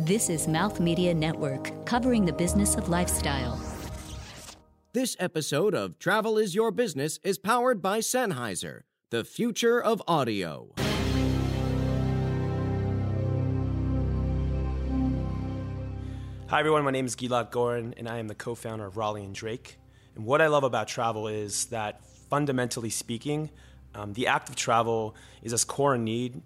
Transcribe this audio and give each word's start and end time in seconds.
This 0.00 0.28
is 0.28 0.48
Mouth 0.48 0.80
Media 0.80 1.14
Network, 1.14 1.86
covering 1.86 2.24
the 2.24 2.32
business 2.32 2.74
of 2.74 2.88
lifestyle. 2.88 3.60
This 4.92 5.14
episode 5.20 5.72
of 5.72 6.00
Travel 6.00 6.36
is 6.36 6.52
Your 6.52 6.72
Business 6.72 7.20
is 7.22 7.38
powered 7.38 7.80
by 7.80 8.00
Sennheiser, 8.00 8.80
the 9.10 9.22
future 9.22 9.80
of 9.80 10.02
audio. 10.08 10.72
Hi, 16.48 16.58
everyone. 16.58 16.82
My 16.82 16.90
name 16.90 17.06
is 17.06 17.14
Gilad 17.14 17.52
Gorin, 17.52 17.94
and 17.96 18.08
I 18.08 18.18
am 18.18 18.26
the 18.26 18.34
co 18.34 18.56
founder 18.56 18.86
of 18.86 18.96
Raleigh 18.96 19.22
and 19.22 19.32
Drake. 19.32 19.78
And 20.16 20.24
what 20.26 20.40
I 20.40 20.48
love 20.48 20.64
about 20.64 20.88
travel 20.88 21.28
is 21.28 21.66
that, 21.66 22.04
fundamentally 22.28 22.90
speaking, 22.90 23.48
um, 23.94 24.12
the 24.14 24.26
act 24.26 24.48
of 24.48 24.56
travel 24.56 25.14
is 25.40 25.52
as 25.52 25.64
core 25.64 25.94
a 25.94 25.98
need 25.98 26.42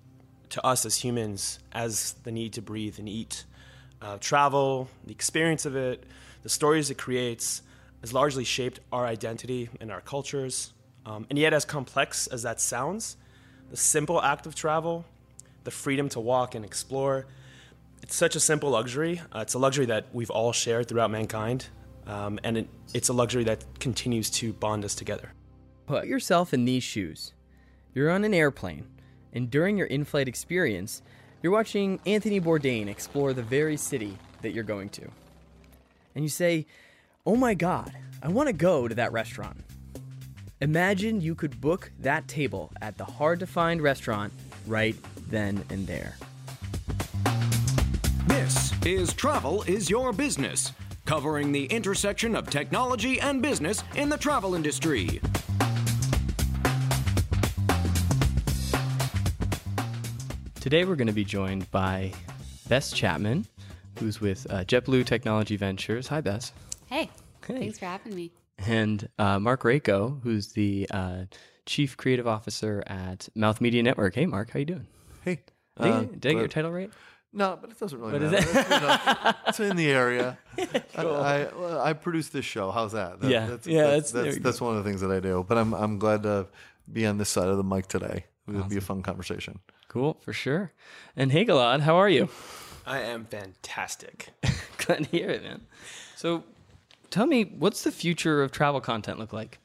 to 0.51 0.67
us 0.67 0.87
as 0.87 0.97
humans 0.97 1.59
as 1.73 2.15
the 2.25 2.33
need 2.33 2.53
to 2.55 2.63
breathe 2.63 2.99
and 2.99 3.09
eat. 3.09 3.45
Uh, 4.01 4.17
travel, 4.19 4.89
the 5.05 5.13
experience 5.13 5.67
of 5.67 5.77
it, 5.77 6.05
the 6.43 6.49
stories 6.49 6.91
it 6.91 6.99
creates, 6.99 7.63
has 8.01 8.13
largely 8.13 8.45
shaped 8.45 8.81
our 8.93 9.07
identity 9.07 9.69
and 9.81 9.91
our 9.91 10.01
cultures. 10.01 10.73
Um, 11.05 11.27
and 11.31 11.39
yet, 11.39 11.53
as 11.53 11.65
complex 11.65 12.27
as 12.27 12.43
that 12.43 12.61
sounds, 12.61 13.17
the 13.71 13.77
simple 13.77 14.23
act 14.23 14.47
of 14.47 14.55
travel, 14.55 15.05
the 15.65 15.71
freedom 15.71 16.09
to 16.11 16.21
walk 16.21 16.55
and 16.55 16.65
explore, 16.65 17.27
it's 18.03 18.15
such 18.15 18.37
a 18.37 18.41
simple 18.41 18.71
luxury. 18.71 19.21
Uh, 19.35 19.41
it's 19.41 19.55
a 19.55 19.59
luxury 19.59 19.87
that 19.87 20.07
we've 20.13 20.31
all 20.31 20.53
shared 20.53 20.89
throughout 20.89 21.11
mankind, 21.11 21.67
um, 22.07 22.39
and 22.45 22.59
it, 22.59 22.69
it's 22.95 23.09
a 23.09 23.13
luxury 23.13 23.45
that 23.45 23.65
continues 23.81 24.31
to 24.31 24.53
bond 24.53 24.85
us 24.85 24.95
together. 24.95 25.33
Put 25.87 26.07
yourself 26.07 26.55
in 26.55 26.65
these 26.65 26.83
shoes. 26.83 27.33
You're 27.95 28.11
on 28.11 28.25
an 28.25 28.35
airplane, 28.35 28.87
and 29.33 29.51
during 29.51 29.77
your 29.77 29.87
in 29.87 30.05
flight 30.05 30.29
experience, 30.29 31.03
you're 31.43 31.53
watching 31.53 32.01
Anthony 32.07 32.41
Bourdain 32.41 32.89
explore 32.89 33.33
the 33.33 33.43
very 33.43 33.77
city 33.77 34.19
that 34.43 34.51
you're 34.51 34.65
going 34.65 34.89
to. 34.91 35.09
And 36.15 36.25
you 36.25 36.29
say, 36.29 36.67
Oh 37.27 37.37
my 37.37 37.55
god, 37.55 37.93
I 38.23 38.29
want 38.29 38.49
to 38.49 38.53
go 38.53 38.89
to 38.89 38.95
that 38.95 39.13
restaurant. 39.13 39.65
Imagine 40.61 41.21
you 41.21 41.35
could 41.35 41.61
book 41.61 41.93
that 42.01 42.27
table 42.27 42.73
at 42.83 42.97
the 42.97 43.05
hard 43.05 43.39
to 43.41 43.47
find 43.47 43.81
restaurant 43.81 44.33
right 44.67 44.97
then 45.29 45.65
and 45.71 45.87
there. 45.87 46.17
This 48.27 48.73
is 48.85 49.13
Travel 49.15 49.63
is 49.65 49.89
Your 49.89 50.13
Business, 50.13 50.73
covering 51.05 51.53
the 51.53 51.67
intersection 51.67 52.35
of 52.35 52.51
technology 52.51 53.21
and 53.21 53.41
business 53.41 53.85
in 53.95 54.09
the 54.09 54.17
travel 54.17 54.55
industry. 54.55 55.21
Today 60.69 60.85
we're 60.85 60.97
going 60.97 61.07
to 61.07 61.15
be 61.15 61.25
joined 61.25 61.71
by 61.71 62.13
Bess 62.69 62.93
Chapman, 62.93 63.47
who's 63.99 64.21
with 64.21 64.47
uh, 64.51 64.65
JetBlue 64.65 65.07
Technology 65.07 65.57
Ventures. 65.57 66.09
Hi, 66.09 66.21
Bess. 66.21 66.53
Hey, 66.91 67.09
Hey. 67.47 67.59
thanks 67.59 67.79
for 67.79 67.87
having 67.87 68.15
me. 68.15 68.33
And 68.59 69.09
uh, 69.19 69.39
Mark 69.39 69.63
Rako, 69.63 70.21
who's 70.23 70.49
the 70.53 70.87
uh, 70.91 71.25
Chief 71.65 71.97
Creative 71.97 72.27
Officer 72.29 72.83
at 72.87 73.31
Mouth 73.35 73.63
Media 73.63 73.83
Network. 73.83 74.15
Hey, 74.15 74.27
Mark, 74.27 74.51
how 74.51 74.59
you 74.59 74.67
doing? 74.67 74.87
Hey, 75.25 75.41
Did, 75.81 75.87
I- 75.87 75.89
uh, 75.89 76.01
did 76.03 76.27
I 76.27 76.33
get 76.33 76.39
your 76.39 76.49
title 76.49 76.71
right? 76.71 76.91
No, 77.33 77.57
but 77.59 77.71
it 77.71 77.81
doesn't 77.81 77.99
really 77.99 78.13
What 78.13 78.23
is 78.25 78.33
matter. 78.33 78.47
it? 78.51 78.57
It's, 78.59 78.71
you 78.71 78.81
know, 78.81 79.33
it's 79.47 79.61
in 79.61 79.77
the 79.79 79.91
area. 79.91 80.37
I, 80.99 81.03
I, 81.03 81.89
I 81.89 81.93
produce 81.95 82.29
this 82.29 82.45
show. 82.45 82.71
How's 82.73 82.93
that? 82.93 83.21
That- 83.23 83.31
Yeah. 83.31 83.47
that's, 83.47 83.67
Yeah, 83.67 83.83
that's- 83.85 84.11
That's 84.11 84.27
that's, 84.27 84.39
that's 84.41 84.61
one 84.61 84.77
of 84.77 84.85
the 84.85 84.91
things 84.91 85.01
that 85.01 85.11
I 85.13 85.21
do. 85.21 85.47
But 85.49 85.57
I'm 85.57 85.73
I'm 85.73 85.99
glad 85.99 86.25
to 86.25 86.47
be 86.93 87.07
on 87.07 87.17
this 87.17 87.31
side 87.31 87.49
of 87.49 87.57
the 87.57 87.65
mic 87.65 87.87
today. 87.89 88.27
It'll 88.49 88.65
be 88.69 88.77
a 88.77 88.81
fun 88.81 89.03
conversation. 89.03 89.61
Cool, 89.89 90.15
for 90.21 90.33
sure. 90.33 90.73
And 91.17 91.33
hey, 91.33 91.45
Gilad, 91.45 91.81
how 91.81 91.97
are 91.97 92.09
you? 92.09 92.29
I 92.87 93.01
am 93.01 93.25
fantastic. 93.27 94.31
Glad 94.79 95.05
to 95.05 95.11
hear 95.11 95.29
it, 95.31 95.43
man. 95.43 95.63
So, 96.17 96.45
tell 97.11 97.27
me, 97.27 97.45
what's 97.45 97.85
the 97.85 97.93
future 97.93 98.43
of 98.43 98.51
travel 98.53 98.81
content 98.81 99.19
look 99.19 99.33
like? 99.33 99.59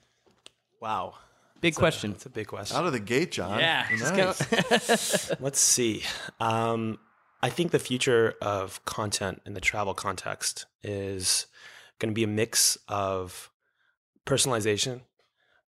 Wow. 0.81 1.15
Big 1.61 1.75
question. 1.75 2.11
It's 2.11 2.25
a 2.25 2.29
big 2.29 2.47
question. 2.47 2.75
Out 2.75 2.85
of 2.85 2.91
the 2.91 2.99
gate, 2.99 3.31
John. 3.31 3.57
Yeah, 3.59 3.87
Nice. 3.89 5.31
Let's 5.39 5.59
see. 5.61 6.03
Um, 6.41 6.99
I 7.41 7.49
think 7.49 7.71
the 7.71 7.79
future 7.79 8.35
of 8.41 8.83
content 8.83 9.41
in 9.45 9.53
the 9.53 9.61
travel 9.61 9.93
context 9.93 10.65
is 10.83 11.47
going 11.99 12.11
to 12.11 12.13
be 12.15 12.23
a 12.25 12.27
mix 12.27 12.77
of 12.89 13.49
personalization. 14.25 15.01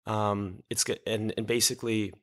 Um, 0.05 0.63
it's 0.69 0.83
go- 0.83 0.95
and 1.07 1.33
and 1.37 1.47
basically, 1.47 2.13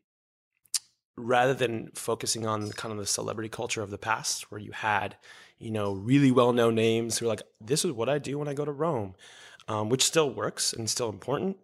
rather 1.16 1.54
than 1.54 1.90
focusing 1.94 2.46
on 2.46 2.70
kind 2.70 2.92
of 2.92 2.98
the 2.98 3.06
celebrity 3.06 3.48
culture 3.48 3.82
of 3.82 3.90
the 3.90 3.98
past, 3.98 4.50
where 4.50 4.60
you 4.60 4.72
had, 4.72 5.16
you 5.58 5.70
know, 5.70 5.92
really 5.92 6.30
well 6.30 6.52
known 6.52 6.74
names 6.74 7.18
who 7.18 7.26
are 7.26 7.28
like, 7.28 7.42
"This 7.60 7.84
is 7.84 7.92
what 7.92 8.08
I 8.08 8.18
do 8.18 8.38
when 8.38 8.48
I 8.48 8.54
go 8.54 8.64
to 8.64 8.72
Rome," 8.72 9.14
um, 9.68 9.88
which 9.88 10.04
still 10.04 10.30
works 10.30 10.72
and 10.72 10.88
still 10.88 11.08
important. 11.08 11.58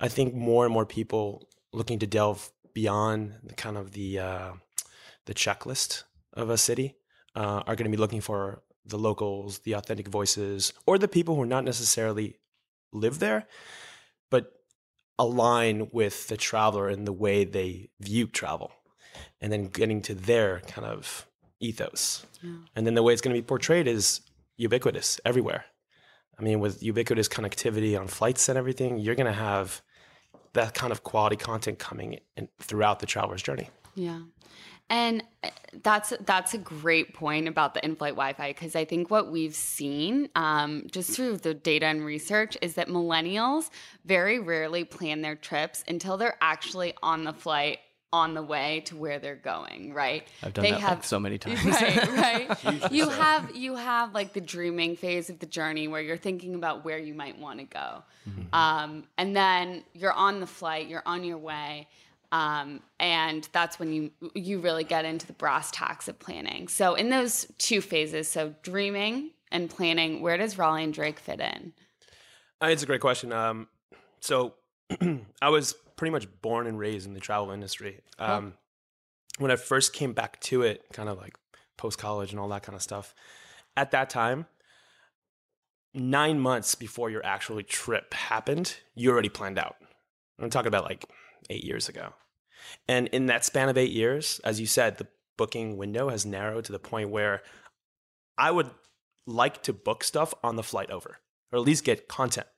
I 0.00 0.08
think 0.08 0.34
more 0.34 0.64
and 0.64 0.72
more 0.72 0.86
people 0.86 1.48
looking 1.72 1.98
to 2.00 2.06
delve 2.06 2.52
beyond 2.74 3.34
the 3.42 3.54
kind 3.54 3.76
of 3.76 3.92
the 3.92 4.18
uh, 4.18 4.52
the 5.26 5.34
checklist 5.34 6.04
of 6.32 6.50
a 6.50 6.58
city 6.58 6.96
uh, 7.34 7.62
are 7.66 7.76
going 7.76 7.90
to 7.90 7.96
be 7.96 8.00
looking 8.00 8.20
for 8.20 8.62
the 8.84 8.98
locals, 8.98 9.60
the 9.60 9.74
authentic 9.74 10.08
voices, 10.08 10.72
or 10.86 10.98
the 10.98 11.08
people 11.08 11.34
who 11.34 11.42
are 11.42 11.46
not 11.46 11.64
necessarily 11.64 12.36
live 12.92 13.18
there, 13.18 13.46
but 14.30 14.52
align 15.18 15.88
with 15.92 16.26
the 16.28 16.36
traveler 16.36 16.88
in 16.90 17.04
the 17.04 17.12
way 17.12 17.44
they 17.44 17.90
view 18.00 18.26
travel, 18.26 18.72
and 19.40 19.52
then 19.52 19.68
getting 19.68 20.02
to 20.02 20.14
their 20.14 20.60
kind 20.60 20.86
of 20.86 21.26
ethos. 21.60 22.26
And 22.74 22.86
then 22.86 22.94
the 22.94 23.02
way 23.02 23.12
it's 23.12 23.22
going 23.22 23.34
to 23.34 23.40
be 23.40 23.46
portrayed 23.46 23.86
is 23.86 24.20
ubiquitous 24.56 25.20
everywhere. 25.24 25.64
I 26.38 26.42
mean, 26.42 26.60
with 26.60 26.82
ubiquitous 26.82 27.28
connectivity 27.28 27.98
on 27.98 28.08
flights 28.08 28.48
and 28.48 28.58
everything, 28.58 28.98
you're 28.98 29.14
going 29.14 29.26
to 29.26 29.32
have 29.32 29.82
that 30.54 30.74
kind 30.74 30.92
of 30.92 31.02
quality 31.02 31.36
content 31.36 31.78
coming 31.78 32.18
in 32.36 32.48
throughout 32.60 32.98
the 32.98 33.06
traveler's 33.06 33.42
journey. 33.42 33.70
Yeah. 33.94 34.20
And 34.90 35.22
uh, 35.42 35.50
that's 35.82 36.12
that's 36.26 36.52
a 36.52 36.58
great 36.58 37.14
point 37.14 37.48
about 37.48 37.72
the 37.72 37.84
in-flight 37.84 38.14
Wi-Fi 38.14 38.48
because 38.48 38.76
I 38.76 38.84
think 38.84 39.10
what 39.10 39.30
we've 39.30 39.54
seen 39.54 40.28
um, 40.34 40.86
just 40.90 41.12
through 41.12 41.38
the 41.38 41.54
data 41.54 41.86
and 41.86 42.04
research 42.04 42.58
is 42.60 42.74
that 42.74 42.88
millennials 42.88 43.70
very 44.04 44.38
rarely 44.38 44.84
plan 44.84 45.22
their 45.22 45.36
trips 45.36 45.82
until 45.88 46.16
they're 46.16 46.36
actually 46.42 46.92
on 47.02 47.24
the 47.24 47.32
flight 47.32 47.78
on 48.12 48.34
the 48.34 48.42
way 48.42 48.82
to 48.86 48.96
where 48.96 49.18
they're 49.18 49.34
going. 49.36 49.94
Right? 49.94 50.26
I've 50.42 50.52
done 50.52 50.64
that 50.64 50.82
like 50.82 51.04
so 51.04 51.18
many 51.18 51.38
times. 51.38 51.64
Right, 51.64 52.08
right. 52.64 52.92
you 52.92 53.08
have 53.08 53.54
you 53.56 53.76
have 53.76 54.14
like 54.14 54.32
the 54.32 54.40
dreaming 54.40 54.96
phase 54.96 55.30
of 55.30 55.38
the 55.38 55.46
journey 55.46 55.88
where 55.88 56.00
you're 56.00 56.16
thinking 56.16 56.54
about 56.54 56.84
where 56.84 56.98
you 56.98 57.14
might 57.14 57.38
want 57.38 57.60
to 57.60 57.64
go, 57.64 58.02
um, 58.52 59.04
and 59.16 59.34
then 59.36 59.84
you're 59.94 60.12
on 60.12 60.40
the 60.40 60.46
flight, 60.46 60.88
you're 60.88 61.02
on 61.06 61.24
your 61.24 61.38
way, 61.38 61.88
um, 62.32 62.80
and 63.00 63.48
that's 63.52 63.78
when 63.78 63.92
you 63.92 64.10
you 64.34 64.58
really 64.60 64.84
get 64.84 65.04
into 65.04 65.26
the 65.26 65.32
brass 65.34 65.70
tacks 65.70 66.08
of 66.08 66.18
planning. 66.18 66.68
So 66.68 66.94
in 66.94 67.10
those 67.10 67.46
two 67.58 67.80
phases, 67.80 68.28
so 68.28 68.54
dreaming 68.62 69.30
and 69.50 69.68
planning, 69.68 70.22
where 70.22 70.36
does 70.36 70.56
Raleigh 70.58 70.84
and 70.84 70.94
Drake 70.94 71.18
fit 71.18 71.40
in? 71.40 71.72
Uh, 72.62 72.66
It's 72.68 72.82
a 72.82 72.86
great 72.86 73.00
question. 73.00 73.32
Um, 73.32 73.68
so 74.20 74.54
I 75.42 75.48
was 75.50 75.74
pretty 76.02 76.10
much 76.10 76.26
born 76.42 76.66
and 76.66 76.80
raised 76.80 77.06
in 77.06 77.14
the 77.14 77.20
travel 77.20 77.52
industry. 77.52 78.00
Um, 78.18 78.54
When 79.38 79.52
I 79.52 79.54
first 79.54 79.92
came 79.92 80.14
back 80.14 80.40
to 80.40 80.62
it, 80.62 80.84
kind 80.92 81.08
of 81.08 81.16
like 81.16 81.38
post 81.76 81.96
college 81.96 82.32
and 82.32 82.40
all 82.40 82.48
that 82.48 82.64
kind 82.64 82.74
of 82.74 82.82
stuff, 82.82 83.14
at 83.76 83.92
that 83.92 84.10
time, 84.10 84.46
nine 85.94 86.40
months 86.40 86.74
before 86.74 87.08
your 87.08 87.24
actual 87.24 87.62
trip 87.62 88.14
happened, 88.14 88.74
you 88.96 89.12
already 89.12 89.28
planned 89.28 89.60
out. 89.60 89.76
I'm 90.40 90.50
talking 90.50 90.66
about 90.66 90.82
like 90.82 91.04
eight 91.50 91.62
years 91.62 91.88
ago. 91.88 92.14
And 92.88 93.06
in 93.06 93.26
that 93.26 93.44
span 93.44 93.68
of 93.68 93.78
eight 93.78 93.92
years, 93.92 94.40
as 94.42 94.58
you 94.58 94.66
said, 94.66 94.98
the 94.98 95.06
booking 95.38 95.76
window 95.76 96.08
has 96.08 96.26
narrowed 96.26 96.64
to 96.64 96.72
the 96.72 96.80
point 96.80 97.10
where 97.10 97.44
I 98.36 98.50
would 98.50 98.72
like 99.24 99.62
to 99.62 99.72
book 99.72 100.02
stuff 100.02 100.34
on 100.42 100.56
the 100.56 100.64
flight 100.64 100.90
over, 100.90 101.20
or 101.52 101.60
at 101.60 101.64
least 101.64 101.84
get 101.84 102.08
content. 102.08 102.48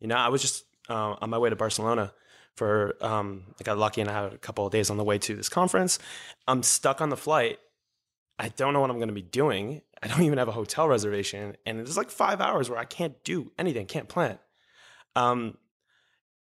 You 0.00 0.08
know, 0.08 0.16
I 0.16 0.28
was 0.28 0.40
just 0.40 0.64
uh, 0.88 1.16
on 1.20 1.28
my 1.28 1.36
way 1.36 1.50
to 1.50 1.56
Barcelona 1.56 2.14
for, 2.56 2.94
um, 3.00 3.44
I 3.60 3.64
got 3.64 3.78
lucky 3.78 4.00
and 4.00 4.10
I 4.10 4.22
had 4.24 4.32
a 4.32 4.38
couple 4.38 4.66
of 4.66 4.72
days 4.72 4.90
on 4.90 4.96
the 4.96 5.04
way 5.04 5.18
to 5.18 5.34
this 5.34 5.48
conference. 5.48 5.98
I'm 6.46 6.62
stuck 6.62 7.00
on 7.00 7.10
the 7.10 7.16
flight. 7.16 7.58
I 8.38 8.48
don't 8.48 8.72
know 8.72 8.80
what 8.80 8.90
I'm 8.90 8.98
going 8.98 9.08
to 9.08 9.14
be 9.14 9.22
doing. 9.22 9.82
I 10.02 10.08
don't 10.08 10.22
even 10.22 10.38
have 10.38 10.48
a 10.48 10.52
hotel 10.52 10.88
reservation. 10.88 11.56
And 11.66 11.80
it's 11.80 11.96
like 11.96 12.10
five 12.10 12.40
hours 12.40 12.68
where 12.68 12.78
I 12.78 12.84
can't 12.84 13.22
do 13.24 13.52
anything, 13.58 13.86
can't 13.86 14.08
plan. 14.08 14.38
Um, 15.16 15.56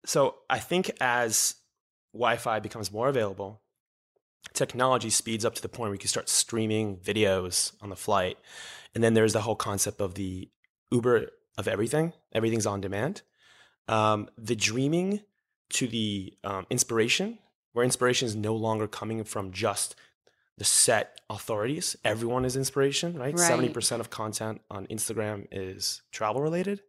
so 0.05 0.37
I 0.49 0.59
think 0.59 0.91
as 1.01 1.57
Wi 2.13 2.37
Fi 2.37 2.61
becomes 2.61 2.93
more 2.93 3.09
available, 3.09 3.61
technology 4.55 5.11
speeds 5.11 5.45
up 5.45 5.55
to 5.55 5.63
the 5.63 5.69
point 5.69 5.91
where 5.91 5.95
you 5.95 5.99
can 5.99 6.09
start 6.09 6.29
streaming 6.29 6.97
videos 6.97 7.73
on 7.81 7.91
the 7.91 7.97
flight. 7.97 8.39
And 8.95 9.03
then 9.03 9.15
there's 9.15 9.33
the 9.33 9.41
whole 9.41 9.57
concept 9.57 10.01
of 10.01 10.15
the 10.15 10.49
Uber 10.91 11.29
of 11.59 11.69
everything, 11.69 12.13
everything's 12.33 12.67
on 12.67 12.81
demand. 12.81 13.23
Um, 13.89 14.29
the 14.39 14.57
dreaming 14.57 15.21
to 15.73 15.87
the 15.87 16.35
um, 16.45 16.67
inspiration, 16.71 17.39
where 17.73 17.85
inspiration 17.85 18.27
is 18.27 18.37
no 18.37 18.55
longer 18.55 18.87
coming 18.87 19.25
from 19.25 19.53
just 19.53 19.95
the 20.59 20.65
set 20.65 21.21
authorities. 21.31 21.97
Everyone 22.05 22.45
is 22.45 22.57
inspiration, 22.57 23.19
right? 23.19 23.35
Right. 23.35 23.39
Seventy 23.39 23.69
percent 23.71 24.01
of 24.01 24.11
content 24.11 24.61
on 24.71 24.87
Instagram 24.87 25.47
is 25.51 26.03
travel 26.13 26.43
related. 26.43 26.81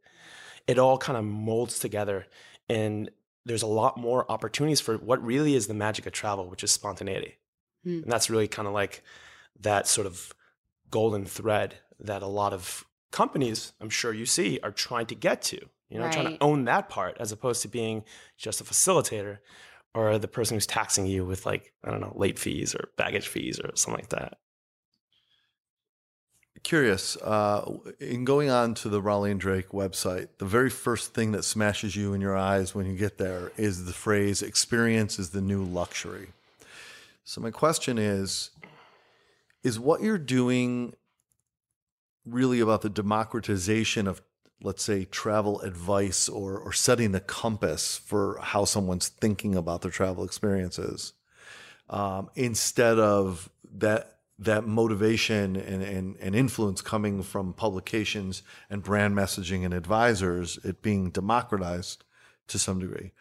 It 0.68 0.80
all 0.80 0.98
kind 0.98 1.18
of 1.18 1.24
molds 1.26 1.80
together, 1.80 2.26
and 2.70 3.10
there's 3.46 3.64
a 3.64 3.68
lot 3.68 3.98
more 3.98 4.30
opportunities 4.32 4.80
for 4.80 4.98
what 4.98 5.24
really 5.24 5.56
is 5.56 5.68
the 5.68 5.74
magic 5.74 6.06
of 6.06 6.14
travel, 6.14 6.50
which 6.50 6.64
is 6.64 6.72
spontaneity, 6.72 7.38
Hmm. 7.84 8.04
and 8.04 8.12
that's 8.12 8.30
really 8.30 8.48
kind 8.48 8.68
of 8.68 8.74
like 8.74 9.04
that 9.60 9.88
sort 9.88 10.08
of 10.08 10.34
golden 10.90 11.26
thread 11.26 11.76
that 12.00 12.22
a 12.22 12.28
lot 12.28 12.54
of 12.54 12.86
companies, 13.12 13.74
I'm 13.82 13.90
sure 13.90 14.14
you 14.14 14.26
see, 14.26 14.60
are 14.64 14.72
trying 14.72 15.06
to 15.08 15.16
get 15.16 15.42
to. 15.44 15.70
You 15.94 16.00
know, 16.00 16.12
trying 16.12 16.38
to 16.38 16.44
own 16.44 16.66
that 16.66 16.90
part 16.90 17.18
as 17.20 17.32
opposed 17.32 17.62
to 17.62 17.68
being 17.68 18.04
just 18.36 18.60
a 18.60 18.64
facilitator 18.64 19.38
or 19.94 20.18
the 20.18 20.28
person 20.28 20.56
who's 20.56 20.66
taxing 20.66 21.06
you 21.06 21.24
with 21.24 21.46
like 21.46 21.72
I 21.84 21.92
don't 21.92 22.02
know 22.02 22.14
late 22.16 22.40
fees 22.40 22.74
or 22.74 22.90
baggage 22.98 23.28
fees 23.28 23.60
or 23.60 23.70
something 23.76 24.02
like 24.02 24.10
that. 24.10 24.40
Curious, 26.64 27.18
uh, 27.18 27.78
in 28.00 28.24
going 28.24 28.50
on 28.50 28.74
to 28.76 28.90
the 28.90 29.02
Raleigh 29.02 29.32
and 29.32 29.40
Drake 29.40 29.70
website, 29.70 30.30
the 30.38 30.46
very 30.46 30.70
first 30.70 31.14
thing 31.14 31.34
that 31.34 31.44
smashes 31.44 31.96
you 31.96 32.14
in 32.14 32.22
your 32.22 32.38
eyes 32.38 32.74
when 32.74 32.86
you 32.86 32.98
get 32.98 33.18
there 33.18 33.52
is 33.58 33.84
the 33.84 33.92
phrase 33.92 34.42
experience 34.42 35.20
is 35.20 35.32
the 35.32 35.42
new 35.42 35.62
luxury. 35.62 36.30
So, 37.24 37.42
my 37.42 37.52
question 37.52 38.00
is 38.00 38.50
Is 39.62 39.80
what 39.80 40.02
you're 40.02 40.18
doing 40.18 40.96
really 42.26 42.62
about 42.62 42.82
the 42.82 42.90
democratization 42.90 44.08
of, 44.08 44.22
let's 44.64 44.82
say, 44.82 45.06
travel 45.06 45.62
advice 45.62 46.28
or, 46.28 46.58
or 46.58 46.74
setting 46.74 47.12
the 47.12 47.20
compass 47.20 47.98
for 47.98 48.40
how 48.42 48.66
someone's 48.66 49.10
thinking 49.10 49.56
about 49.56 49.84
their 49.84 49.92
travel 49.92 50.24
experiences? 50.24 51.14
um, 51.90 52.30
instead 52.36 53.00
of 53.00 53.50
that 53.76 54.10
that 54.40 54.66
motivation 54.66 55.56
and, 55.56 55.84
and, 55.84 56.18
and 56.20 56.36
influence 56.36 56.82
coming 56.82 57.22
from 57.22 57.54
publications 57.54 58.42
and 58.70 58.82
brand 58.84 59.16
messaging 59.16 59.64
and 59.64 59.74
advisors, 59.74 60.58
it 60.66 60.82
being 60.82 61.12
democratized 61.12 62.04
to 62.48 62.58
some 62.58 62.80
degree? 62.80 63.12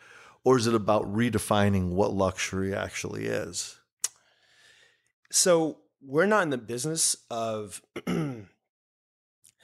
Or 0.42 0.56
is 0.56 0.66
it 0.66 0.74
about 0.74 1.04
redefining 1.04 1.90
what 1.90 2.14
luxury 2.14 2.74
actually 2.74 3.26
is? 3.26 3.78
So 5.30 5.78
we're 6.00 6.26
not 6.26 6.44
in 6.44 6.50
the 6.50 6.58
business 6.58 7.14
of 7.30 7.82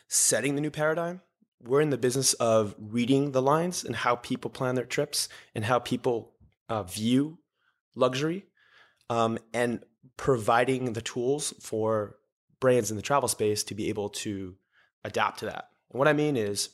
setting 0.06 0.54
the 0.54 0.60
new 0.60 0.70
paradigm. 0.70 1.22
We're 1.60 1.80
in 1.80 1.90
the 1.90 1.98
business 1.98 2.34
of 2.34 2.74
reading 2.78 3.32
the 3.32 3.42
lines 3.42 3.84
and 3.84 3.96
how 3.96 4.16
people 4.16 4.50
plan 4.50 4.74
their 4.74 4.84
trips 4.84 5.28
and 5.54 5.64
how 5.64 5.78
people 5.78 6.32
uh, 6.68 6.84
view 6.84 7.38
luxury, 7.94 8.44
um, 9.10 9.38
and 9.52 9.82
providing 10.16 10.92
the 10.92 11.02
tools 11.02 11.52
for 11.60 12.16
brands 12.60 12.90
in 12.90 12.96
the 12.96 13.02
travel 13.02 13.28
space 13.28 13.64
to 13.64 13.74
be 13.74 13.88
able 13.88 14.08
to 14.08 14.54
adapt 15.04 15.40
to 15.40 15.46
that. 15.46 15.68
And 15.90 15.98
what 15.98 16.08
I 16.08 16.12
mean 16.12 16.36
is, 16.36 16.70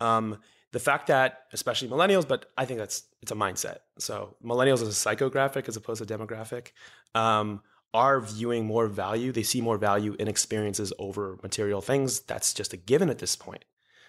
um, 0.00 0.38
the 0.72 0.80
fact 0.80 1.08
that 1.08 1.44
especially 1.52 1.88
millennials, 1.88 2.26
but 2.26 2.46
I 2.56 2.64
think 2.64 2.78
that's 2.78 3.04
it's 3.20 3.30
a 3.30 3.34
mindset. 3.34 3.78
So 3.98 4.36
millennials 4.42 4.82
is 4.82 4.88
a 4.88 5.08
psychographic 5.16 5.68
as 5.68 5.76
opposed 5.76 6.06
to 6.06 6.18
demographic. 6.18 6.68
Um, 7.14 7.60
are 7.94 8.20
viewing 8.20 8.64
more 8.64 8.86
value. 8.86 9.32
They 9.32 9.42
see 9.42 9.60
more 9.60 9.78
value 9.78 10.16
in 10.18 10.28
experiences 10.28 10.92
over 10.98 11.38
material 11.42 11.80
things. 11.80 12.20
That's 12.20 12.54
just 12.54 12.72
a 12.72 12.76
given 12.76 13.10
at 13.10 13.18
this 13.18 13.36
point. 13.36 13.64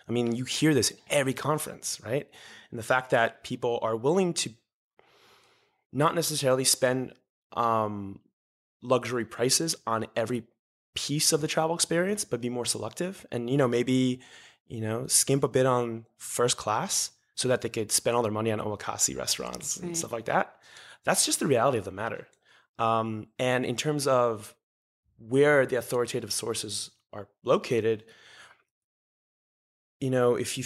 I 0.07 0.11
mean, 0.11 0.35
you 0.35 0.45
hear 0.45 0.73
this 0.73 0.91
in 0.91 0.97
every 1.09 1.33
conference, 1.33 1.99
right? 2.03 2.27
And 2.69 2.79
the 2.79 2.83
fact 2.83 3.11
that 3.11 3.43
people 3.43 3.79
are 3.81 3.95
willing 3.95 4.33
to 4.35 4.51
not 5.91 6.15
necessarily 6.15 6.63
spend 6.63 7.13
um, 7.53 8.19
luxury 8.81 9.25
prices 9.25 9.75
on 9.85 10.07
every 10.15 10.43
piece 10.95 11.31
of 11.33 11.41
the 11.41 11.47
travel 11.47 11.75
experience, 11.75 12.25
but 12.25 12.41
be 12.41 12.49
more 12.49 12.65
selective 12.65 13.25
and, 13.31 13.49
you 13.49 13.57
know, 13.57 13.67
maybe, 13.67 14.21
you 14.67 14.81
know, 14.81 15.07
skimp 15.07 15.43
a 15.43 15.47
bit 15.47 15.65
on 15.65 16.05
first 16.17 16.57
class 16.57 17.11
so 17.35 17.47
that 17.47 17.61
they 17.61 17.69
could 17.69 17.91
spend 17.91 18.15
all 18.15 18.23
their 18.23 18.31
money 18.31 18.51
on 18.51 18.59
omakase 18.59 19.15
restaurants 19.17 19.77
and 19.77 19.97
stuff 19.97 20.11
like 20.11 20.25
that. 20.25 20.55
That's 21.03 21.25
just 21.25 21.39
the 21.39 21.47
reality 21.47 21.77
of 21.77 21.85
the 21.85 21.91
matter. 21.91 22.27
Um, 22.79 23.27
and 23.39 23.65
in 23.65 23.75
terms 23.75 24.07
of 24.07 24.55
where 25.17 25.65
the 25.65 25.75
authoritative 25.77 26.31
sources 26.31 26.91
are 27.11 27.27
located, 27.43 28.03
you 29.99 30.09
know, 30.09 30.35
if 30.35 30.57
you 30.57 30.63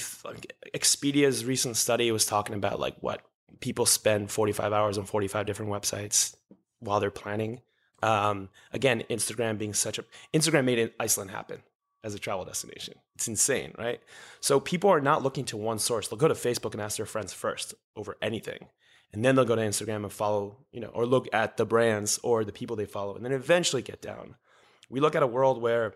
Expedia's 0.73 1.45
recent 1.45 1.77
study 1.77 2.11
was 2.11 2.25
talking 2.25 2.55
about 2.55 2.79
like 2.79 2.95
what 3.01 3.21
people 3.59 3.85
spend 3.85 4.31
45 4.31 4.73
hours 4.73 4.97
on 4.97 5.05
45 5.05 5.45
different 5.45 5.71
websites 5.71 6.35
while 6.79 6.99
they're 6.99 7.11
planning. 7.11 7.61
Um, 8.03 8.49
again, 8.73 9.03
Instagram 9.09 9.57
being 9.57 9.73
such 9.73 9.99
a 9.99 10.05
Instagram 10.33 10.65
made 10.65 10.91
Iceland 10.99 11.31
happen 11.31 11.61
as 12.03 12.13
a 12.13 12.19
travel 12.19 12.45
destination. 12.45 12.95
It's 13.15 13.27
insane, 13.27 13.73
right? 13.77 13.99
So 14.39 14.59
people 14.59 14.89
are 14.89 15.01
not 15.01 15.23
looking 15.23 15.45
to 15.45 15.57
one 15.57 15.79
source. 15.79 16.07
They'll 16.07 16.19
go 16.19 16.27
to 16.27 16.33
Facebook 16.33 16.73
and 16.73 16.81
ask 16.81 16.97
their 16.97 17.05
friends 17.05 17.33
first 17.33 17.73
over 17.95 18.17
anything. 18.21 18.67
And 19.17 19.25
then 19.25 19.33
they'll 19.33 19.45
go 19.45 19.55
to 19.55 19.61
Instagram 19.63 20.03
and 20.03 20.13
follow, 20.13 20.57
you 20.71 20.79
know, 20.79 20.89
or 20.89 21.07
look 21.07 21.27
at 21.33 21.57
the 21.57 21.65
brands 21.65 22.19
or 22.21 22.45
the 22.45 22.51
people 22.51 22.75
they 22.75 22.85
follow, 22.85 23.15
and 23.15 23.25
then 23.25 23.31
eventually 23.31 23.81
get 23.81 23.99
down. 23.99 24.35
We 24.91 24.99
look 24.99 25.15
at 25.15 25.23
a 25.23 25.27
world 25.27 25.59
where 25.59 25.95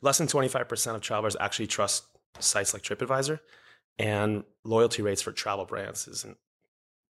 less 0.00 0.16
than 0.16 0.28
25% 0.28 0.94
of 0.94 1.02
travelers 1.02 1.36
actually 1.38 1.66
trust 1.66 2.04
sites 2.38 2.72
like 2.72 2.82
TripAdvisor, 2.82 3.40
and 3.98 4.44
loyalty 4.64 5.02
rates 5.02 5.20
for 5.20 5.30
travel 5.30 5.66
brands 5.66 6.08
isn't 6.08 6.38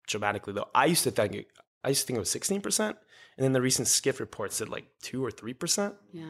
dramatically 0.09 0.55
low. 0.55 0.67
I 0.75 0.87
used 0.87 1.05
to 1.05 1.13
think 1.13 1.47
I 1.85 1.91
used 1.91 2.01
to 2.01 2.07
think 2.09 2.17
it 2.17 2.19
was 2.19 2.35
16%, 2.35 2.81
and 2.89 2.97
then 3.37 3.53
the 3.53 3.61
recent 3.61 3.87
Skift 3.87 4.19
report 4.19 4.53
said 4.53 4.69
like 4.69 4.87
2 5.03 5.25
or 5.25 5.31
3%. 5.31 5.95
Yeah. 6.13 6.25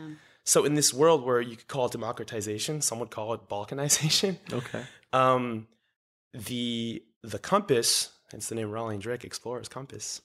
So 0.45 0.67
in 0.67 0.75
this 0.75 0.93
world 0.93 1.25
where 1.25 1.41
you 1.41 1.57
could 1.57 1.69
call 1.69 1.87
it 1.87 1.93
democratization, 1.93 2.83
some 2.83 2.99
would 2.99 3.11
call 3.11 3.33
it 3.33 3.49
balkanization. 3.49 4.37
Okay. 4.53 4.85
Um, 5.15 5.67
the 6.35 7.03
the 7.23 7.39
compass, 7.39 8.11
hence 8.31 8.49
the 8.49 8.55
name 8.55 8.71
Raleigh 8.71 8.95
and 8.95 9.03
Drake 9.03 9.25
Explorers 9.25 9.69
Compass, 9.69 10.21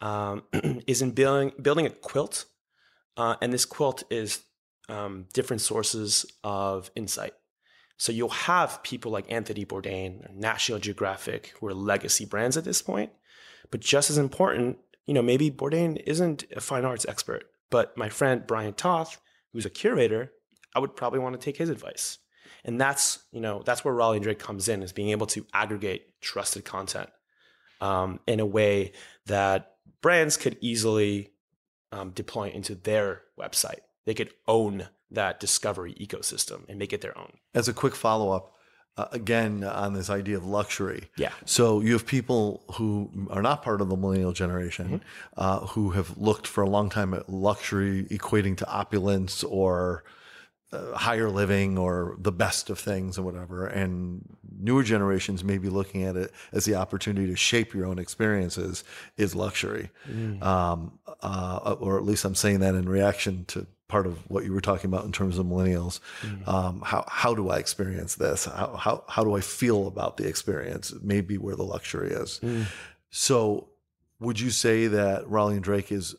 um, 0.00 0.42
is 0.86 1.02
in 1.02 1.12
building 1.12 1.52
building 1.60 1.86
a 1.86 1.90
quilt, 1.90 2.46
uh, 3.16 3.36
and 3.40 3.52
this 3.52 3.64
quilt 3.64 4.02
is 4.10 4.42
um, 4.88 5.26
different 5.32 5.60
sources 5.62 6.26
of 6.42 6.90
insight. 6.94 7.32
So 7.96 8.12
you'll 8.12 8.28
have 8.28 8.82
people 8.82 9.12
like 9.12 9.30
Anthony 9.30 9.64
Bourdain, 9.64 10.34
National 10.34 10.78
Geographic, 10.78 11.54
who 11.58 11.68
are 11.68 11.74
legacy 11.74 12.24
brands 12.24 12.56
at 12.56 12.64
this 12.64 12.82
point. 12.82 13.12
But 13.70 13.80
just 13.80 14.10
as 14.10 14.18
important, 14.18 14.78
you 15.06 15.14
know, 15.14 15.22
maybe 15.22 15.50
Bourdain 15.50 16.02
isn't 16.06 16.44
a 16.54 16.60
fine 16.60 16.84
arts 16.84 17.06
expert, 17.08 17.44
but 17.70 17.96
my 17.96 18.08
friend 18.08 18.46
Brian 18.46 18.74
Toth, 18.74 19.20
who's 19.52 19.64
a 19.64 19.70
curator, 19.70 20.32
I 20.74 20.80
would 20.80 20.96
probably 20.96 21.20
want 21.20 21.38
to 21.38 21.44
take 21.44 21.56
his 21.56 21.70
advice. 21.70 22.18
And 22.64 22.80
that's, 22.80 23.24
you 23.30 23.40
know, 23.40 23.62
that's 23.64 23.84
where 23.84 23.94
Raleigh 23.94 24.16
and 24.16 24.24
Drake 24.24 24.38
comes 24.38 24.68
in, 24.68 24.82
is 24.82 24.92
being 24.92 25.10
able 25.10 25.26
to 25.28 25.46
aggregate 25.52 26.20
trusted 26.20 26.64
content 26.64 27.10
um, 27.80 28.20
in 28.26 28.40
a 28.40 28.46
way 28.46 28.92
that 29.26 29.76
brands 30.00 30.36
could 30.36 30.56
easily 30.60 31.30
um, 31.92 32.10
deploy 32.10 32.50
into 32.50 32.74
their 32.74 33.22
website. 33.38 33.80
They 34.04 34.14
could 34.14 34.30
own 34.46 34.88
that 35.10 35.40
discovery 35.40 35.94
ecosystem 35.94 36.68
and 36.68 36.78
make 36.78 36.92
it 36.92 37.00
their 37.00 37.16
own. 37.16 37.38
As 37.54 37.68
a 37.68 37.72
quick 37.72 37.94
follow 37.94 38.30
up, 38.30 38.54
uh, 38.96 39.06
again, 39.10 39.64
on 39.64 39.92
this 39.92 40.08
idea 40.08 40.36
of 40.36 40.46
luxury. 40.46 41.10
Yeah. 41.16 41.32
So 41.44 41.80
you 41.80 41.94
have 41.94 42.06
people 42.06 42.62
who 42.74 43.28
are 43.30 43.42
not 43.42 43.62
part 43.62 43.80
of 43.80 43.88
the 43.88 43.96
millennial 43.96 44.32
generation 44.32 45.02
uh, 45.36 45.60
who 45.60 45.90
have 45.90 46.16
looked 46.16 46.46
for 46.46 46.62
a 46.62 46.68
long 46.68 46.90
time 46.90 47.12
at 47.12 47.28
luxury 47.28 48.04
equating 48.10 48.56
to 48.58 48.68
opulence 48.68 49.42
or 49.42 50.04
uh, 50.74 50.96
higher 50.96 51.30
living 51.30 51.78
or 51.78 52.16
the 52.18 52.32
best 52.32 52.70
of 52.70 52.78
things 52.78 53.18
or 53.18 53.22
whatever. 53.22 53.66
And 53.66 54.36
newer 54.58 54.82
generations 54.82 55.44
may 55.44 55.58
be 55.58 55.68
looking 55.68 56.04
at 56.04 56.16
it 56.16 56.32
as 56.52 56.64
the 56.64 56.74
opportunity 56.74 57.26
to 57.28 57.36
shape 57.36 57.74
your 57.74 57.86
own 57.86 57.98
experiences 57.98 58.84
is 59.16 59.34
luxury. 59.34 59.90
Um, 60.42 60.98
uh, 61.22 61.76
or 61.80 61.96
at 61.98 62.04
least 62.04 62.24
I'm 62.24 62.34
saying 62.34 62.60
that 62.60 62.74
in 62.74 62.88
reaction 62.88 63.44
to 63.48 63.66
part 63.86 64.06
of 64.06 64.18
what 64.30 64.44
you 64.44 64.52
were 64.52 64.62
talking 64.62 64.90
about 64.90 65.04
in 65.04 65.12
terms 65.12 65.38
of 65.38 65.46
millennials. 65.46 66.00
Um, 66.48 66.80
how, 66.84 67.04
how 67.06 67.34
do 67.34 67.50
I 67.50 67.58
experience 67.58 68.16
this? 68.16 68.46
How, 68.46 68.74
how, 68.76 69.04
how 69.08 69.24
do 69.24 69.36
I 69.36 69.40
feel 69.40 69.86
about 69.86 70.16
the 70.16 70.26
experience? 70.26 70.92
Maybe 71.02 71.36
where 71.38 71.54
the 71.54 71.64
luxury 71.64 72.10
is. 72.10 72.40
So 73.10 73.68
would 74.20 74.40
you 74.40 74.50
say 74.50 74.86
that 74.88 75.28
Raleigh 75.28 75.54
and 75.54 75.62
Drake 75.62 75.92
is 75.92 76.16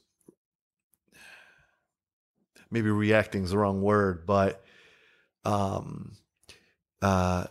maybe 2.72 2.90
reacting 2.90 3.44
is 3.44 3.52
the 3.52 3.58
wrong 3.58 3.82
word, 3.82 4.26
but 4.26 4.64
um, 5.44 6.14
uh, 7.02 7.46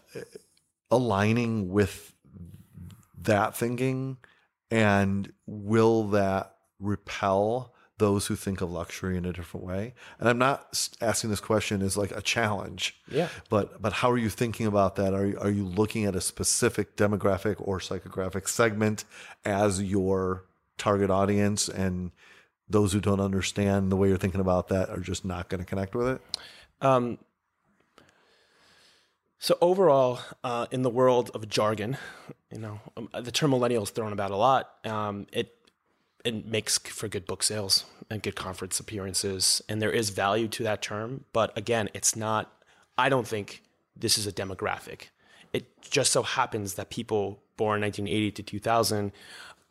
aligning 0.91 1.69
with 1.71 2.13
that 3.23 3.57
thinking, 3.57 4.19
and 4.71 5.33
will 5.47 6.09
that 6.09 6.55
repel 6.79 7.73
those 7.99 8.27
who 8.27 8.35
think 8.35 8.61
of 8.61 8.71
luxury 8.71 9.17
in 9.17 9.25
a 9.25 9.33
different 9.33 9.65
way? 9.65 9.95
And 10.19 10.29
I'm 10.29 10.39
not 10.39 10.91
asking 11.01 11.31
this 11.31 11.41
question 11.41 11.81
as 11.81 11.97
like 11.97 12.11
a 12.11 12.21
challenge, 12.21 12.97
Yeah. 13.09 13.29
but 13.49 13.81
but 13.81 13.93
how 13.95 14.11
are 14.11 14.19
you 14.19 14.29
thinking 14.29 14.67
about 14.67 14.97
that? 14.97 15.15
Are 15.15 15.27
you, 15.27 15.39
are 15.39 15.51
you 15.51 15.65
looking 15.65 16.05
at 16.05 16.17
a 16.17 16.21
specific 16.21 16.97
demographic 16.97 17.57
or 17.59 17.79
psychographic 17.79 18.49
segment 18.49 19.05
as 19.45 19.81
your 19.83 20.45
target 20.77 21.09
audience 21.09 21.69
and 21.69 22.11
those 22.69 22.93
who 22.93 23.01
don't 23.01 23.21
understand 23.21 23.93
the 23.93 23.97
way 23.97 24.09
you're 24.09 24.17
thinking 24.17 24.41
about 24.41 24.69
that 24.69 24.91
are 24.91 25.01
just 25.01 25.25
not 25.25 25.49
going 25.49 25.61
to 25.61 25.67
connect 25.67 25.95
with 25.95 26.09
it? 26.09 26.21
Um, 26.81 27.19
so 29.39 29.59
overall, 29.61 30.21
uh, 30.43 30.67
in 30.71 30.83
the 30.83 30.91
world 30.91 31.31
of 31.35 31.47
jargon, 31.49 31.99
you 32.51 32.59
know, 32.59 32.81
um, 32.97 33.09
the 33.13 33.31
term 33.31 33.51
millennial 33.51 33.83
is 33.83 33.91
thrown 33.91 34.13
about 34.13 34.31
a 34.31 34.37
lot. 34.37 34.71
Um, 34.85 35.27
it 35.33 35.55
it 36.25 36.47
makes 36.47 36.79
for 36.79 37.09
good 37.09 37.27
book 37.27 37.43
sales 37.43 37.85
and 38.09 38.23
good 38.23 38.37
conference 38.37 38.81
appearances, 38.81 39.61
and 39.69 39.83
there 39.83 39.91
is 39.91 40.09
value 40.09 40.49
to 40.49 40.63
that 40.63 40.81
term. 40.81 41.27
But 41.35 41.57
again, 41.59 41.91
it's 41.93 42.17
not. 42.17 42.51
I 42.97 43.11
don't 43.11 43.27
think 43.27 43.63
this 43.95 44.17
is 44.17 44.27
a 44.27 44.33
demographic. 44.33 45.09
It 45.53 45.67
just 45.83 46.11
so 46.11 46.23
happens 46.23 46.75
that 46.75 46.89
people 46.89 47.43
born 47.57 47.83
1980 47.83 48.31
to 48.33 48.43
2000 48.43 49.13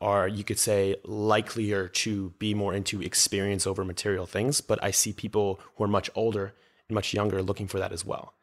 are, 0.03 0.27
you 0.27 0.43
could 0.43 0.59
say, 0.59 0.95
likelier 1.05 1.87
to 1.87 2.33
be 2.37 2.53
more 2.53 2.73
into 2.73 3.01
experience 3.01 3.65
over 3.65 3.83
material 3.85 4.25
things. 4.25 4.61
But 4.61 4.83
I 4.83 4.91
see 4.91 5.13
people 5.13 5.59
who 5.75 5.85
are 5.85 5.87
much 5.87 6.09
older 6.13 6.53
and 6.89 6.95
much 6.95 7.13
younger 7.13 7.41
looking 7.41 7.67
for 7.67 7.79
that 7.79 7.91
as 7.91 8.05
well. 8.05 8.33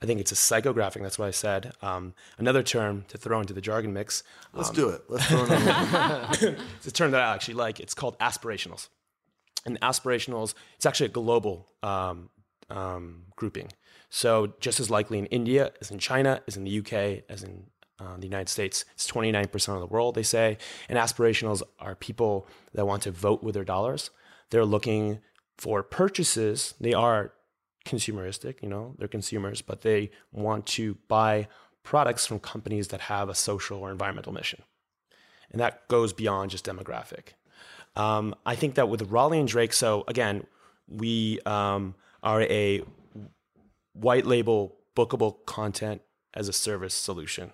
I 0.00 0.06
think 0.06 0.20
it's 0.20 0.30
a 0.30 0.36
psychographic. 0.36 1.02
That's 1.02 1.18
what 1.18 1.26
I 1.26 1.32
said. 1.32 1.72
Um, 1.82 2.14
another 2.38 2.62
term 2.62 3.04
to 3.08 3.18
throw 3.18 3.40
into 3.40 3.52
the 3.52 3.60
jargon 3.60 3.92
mix. 3.92 4.22
Let's 4.52 4.68
um, 4.68 4.74
do 4.76 4.88
it. 4.90 5.02
Let's 5.08 5.26
throw 5.26 5.44
it 5.44 5.50
on. 5.50 6.56
it's 6.76 6.86
a 6.86 6.92
term 6.92 7.10
that 7.10 7.20
I 7.20 7.34
actually 7.34 7.54
like. 7.54 7.80
It's 7.80 7.94
called 7.94 8.16
aspirationals. 8.20 8.88
And 9.66 9.80
aspirationals, 9.80 10.54
it's 10.76 10.86
actually 10.86 11.06
a 11.06 11.10
global 11.10 11.66
um, 11.82 12.30
um, 12.70 13.24
grouping. 13.34 13.72
So 14.08 14.54
just 14.60 14.78
as 14.78 14.88
likely 14.88 15.18
in 15.18 15.26
India 15.26 15.72
as 15.80 15.90
in 15.90 15.98
China, 15.98 16.42
as 16.46 16.56
in 16.56 16.64
the 16.64 16.78
UK, 16.78 17.24
as 17.28 17.42
in 17.42 17.66
uh, 18.00 18.16
the 18.16 18.26
United 18.26 18.48
States, 18.48 18.84
it's 18.94 19.10
29% 19.10 19.74
of 19.74 19.80
the 19.80 19.86
world, 19.86 20.14
they 20.14 20.22
say. 20.22 20.58
And 20.88 20.98
aspirationals 20.98 21.62
are 21.78 21.94
people 21.94 22.46
that 22.74 22.86
want 22.86 23.02
to 23.02 23.10
vote 23.10 23.42
with 23.42 23.54
their 23.54 23.64
dollars. 23.64 24.10
They're 24.50 24.64
looking 24.64 25.20
for 25.56 25.82
purchases. 25.82 26.74
They 26.80 26.94
are 26.94 27.32
consumeristic, 27.84 28.62
you 28.62 28.68
know, 28.68 28.94
they're 28.98 29.08
consumers, 29.08 29.62
but 29.62 29.82
they 29.82 30.10
want 30.32 30.66
to 30.66 30.96
buy 31.08 31.48
products 31.82 32.26
from 32.26 32.38
companies 32.38 32.88
that 32.88 33.00
have 33.02 33.28
a 33.28 33.34
social 33.34 33.78
or 33.78 33.90
environmental 33.90 34.32
mission. 34.32 34.62
And 35.50 35.60
that 35.60 35.88
goes 35.88 36.12
beyond 36.12 36.50
just 36.50 36.66
demographic. 36.66 37.28
Um, 37.96 38.34
I 38.44 38.54
think 38.54 38.74
that 38.74 38.88
with 38.88 39.10
Raleigh 39.10 39.40
and 39.40 39.48
Drake, 39.48 39.72
so 39.72 40.04
again, 40.06 40.46
we 40.86 41.40
um, 41.46 41.94
are 42.22 42.42
a 42.42 42.82
white 43.94 44.26
label 44.26 44.76
bookable 44.94 45.44
content 45.46 46.02
as 46.34 46.48
a 46.48 46.52
service 46.52 46.94
solution. 46.94 47.52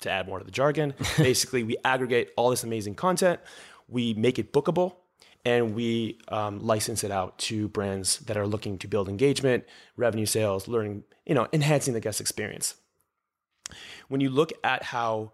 To 0.00 0.10
add 0.10 0.26
more 0.26 0.38
to 0.38 0.44
the 0.44 0.50
jargon, 0.50 0.94
basically, 1.18 1.62
we 1.62 1.76
aggregate 1.84 2.30
all 2.36 2.50
this 2.50 2.64
amazing 2.64 2.94
content, 2.94 3.40
we 3.88 4.14
make 4.14 4.38
it 4.38 4.52
bookable, 4.52 4.94
and 5.44 5.74
we 5.74 6.18
um, 6.28 6.60
license 6.60 7.04
it 7.04 7.10
out 7.10 7.38
to 7.38 7.68
brands 7.68 8.18
that 8.20 8.36
are 8.36 8.46
looking 8.46 8.78
to 8.78 8.88
build 8.88 9.08
engagement, 9.08 9.64
revenue 9.96 10.26
sales, 10.26 10.68
learning, 10.68 11.04
you 11.26 11.34
know, 11.34 11.48
enhancing 11.52 11.94
the 11.94 12.00
guest 12.00 12.20
experience. 12.20 12.74
When 14.08 14.20
you 14.20 14.30
look 14.30 14.52
at 14.64 14.82
how 14.82 15.32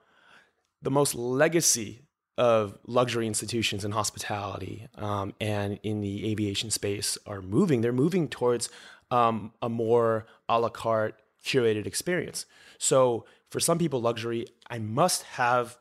the 0.83 0.91
most 0.91 1.15
legacy 1.15 2.03
of 2.39 2.79
luxury 2.87 3.27
institutions 3.27 3.85
in 3.85 3.93
hospitality 3.93 4.87
um, 4.97 5.33
and 5.41 5.81
in 5.83 6.01
the 6.01 6.31
aviation 6.31 6.71
space 6.71 7.17
are 7.27 7.41
moving, 7.41 7.81
they're 7.81 7.93
moving 7.93 8.29
towards 8.29 8.69
um, 9.11 9.53
a 9.63 9.69
more 9.69 10.27
a 10.49 10.61
la 10.61 10.69
carte 10.69 11.19
curated 11.45 11.87
experience. 11.87 12.47
So 12.79 13.25
for 13.57 13.61
some 13.61 13.79
people, 13.79 14.03
luxury, 14.03 14.45
I 14.69 14.79
must 14.79 15.23
have 15.23 15.79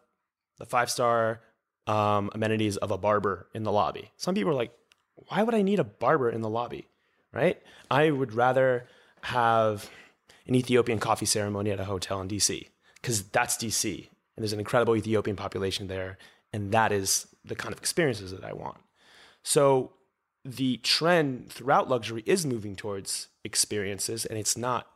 the 0.60 0.66
five 0.66 0.90
star 0.90 1.42
um, 1.88 2.30
amenities 2.34 2.78
of 2.78 2.90
a 2.90 2.98
barber 2.98 3.50
in 3.54 3.64
the 3.64 3.72
lobby. 3.74 4.12
Some 4.16 4.34
people 4.34 4.52
are 4.52 4.56
like, 4.56 4.72
why 5.16 5.44
would 5.44 5.54
I 5.54 5.62
need 5.62 5.80
a 5.80 5.84
barber 5.84 6.30
in 6.30 6.40
the 6.40 6.48
lobby? 6.48 6.88
Right? 7.34 7.62
I 7.92 8.12
would 8.12 8.32
rather 8.32 8.88
have 9.24 9.90
an 10.48 10.56
Ethiopian 10.56 11.00
coffee 11.00 11.26
ceremony 11.26 11.70
at 11.70 11.82
a 11.82 11.84
hotel 11.84 12.22
in 12.22 12.30
DC 12.30 12.66
because 13.02 13.24
that's 13.24 13.58
DC 13.58 13.98
and 13.98 14.42
there's 14.42 14.54
an 14.54 14.60
incredible 14.60 14.96
Ethiopian 14.96 15.36
population 15.36 15.88
there. 15.88 16.18
And 16.54 16.72
that 16.72 16.94
is 16.94 17.28
the 17.44 17.56
kind 17.56 17.74
of 17.74 17.80
experiences 17.80 18.32
that 18.32 18.46
I 18.46 18.54
want. 18.54 18.78
So 19.44 19.92
the 20.46 20.78
trend 20.78 21.52
throughout 21.52 21.90
luxury 21.90 22.24
is 22.26 22.46
moving 22.46 22.78
towards 22.78 23.28
experiences 23.44 24.26
and 24.26 24.40
it's 24.40 24.56
not 24.56 24.88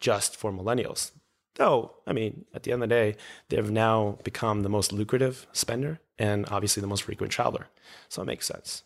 just 0.00 0.34
for 0.34 0.50
millennials. 0.50 1.10
Though, 1.56 1.92
I 2.06 2.12
mean, 2.12 2.46
at 2.54 2.62
the 2.62 2.72
end 2.72 2.82
of 2.82 2.88
the 2.88 2.94
day, 2.94 3.16
they've 3.48 3.70
now 3.70 4.18
become 4.24 4.62
the 4.62 4.68
most 4.68 4.92
lucrative 4.92 5.46
spender 5.52 6.00
and 6.18 6.46
obviously 6.50 6.80
the 6.80 6.86
most 6.86 7.02
frequent 7.02 7.32
traveler. 7.32 7.68
So 8.08 8.22
it 8.22 8.26
makes 8.26 8.46
sense. 8.46 8.84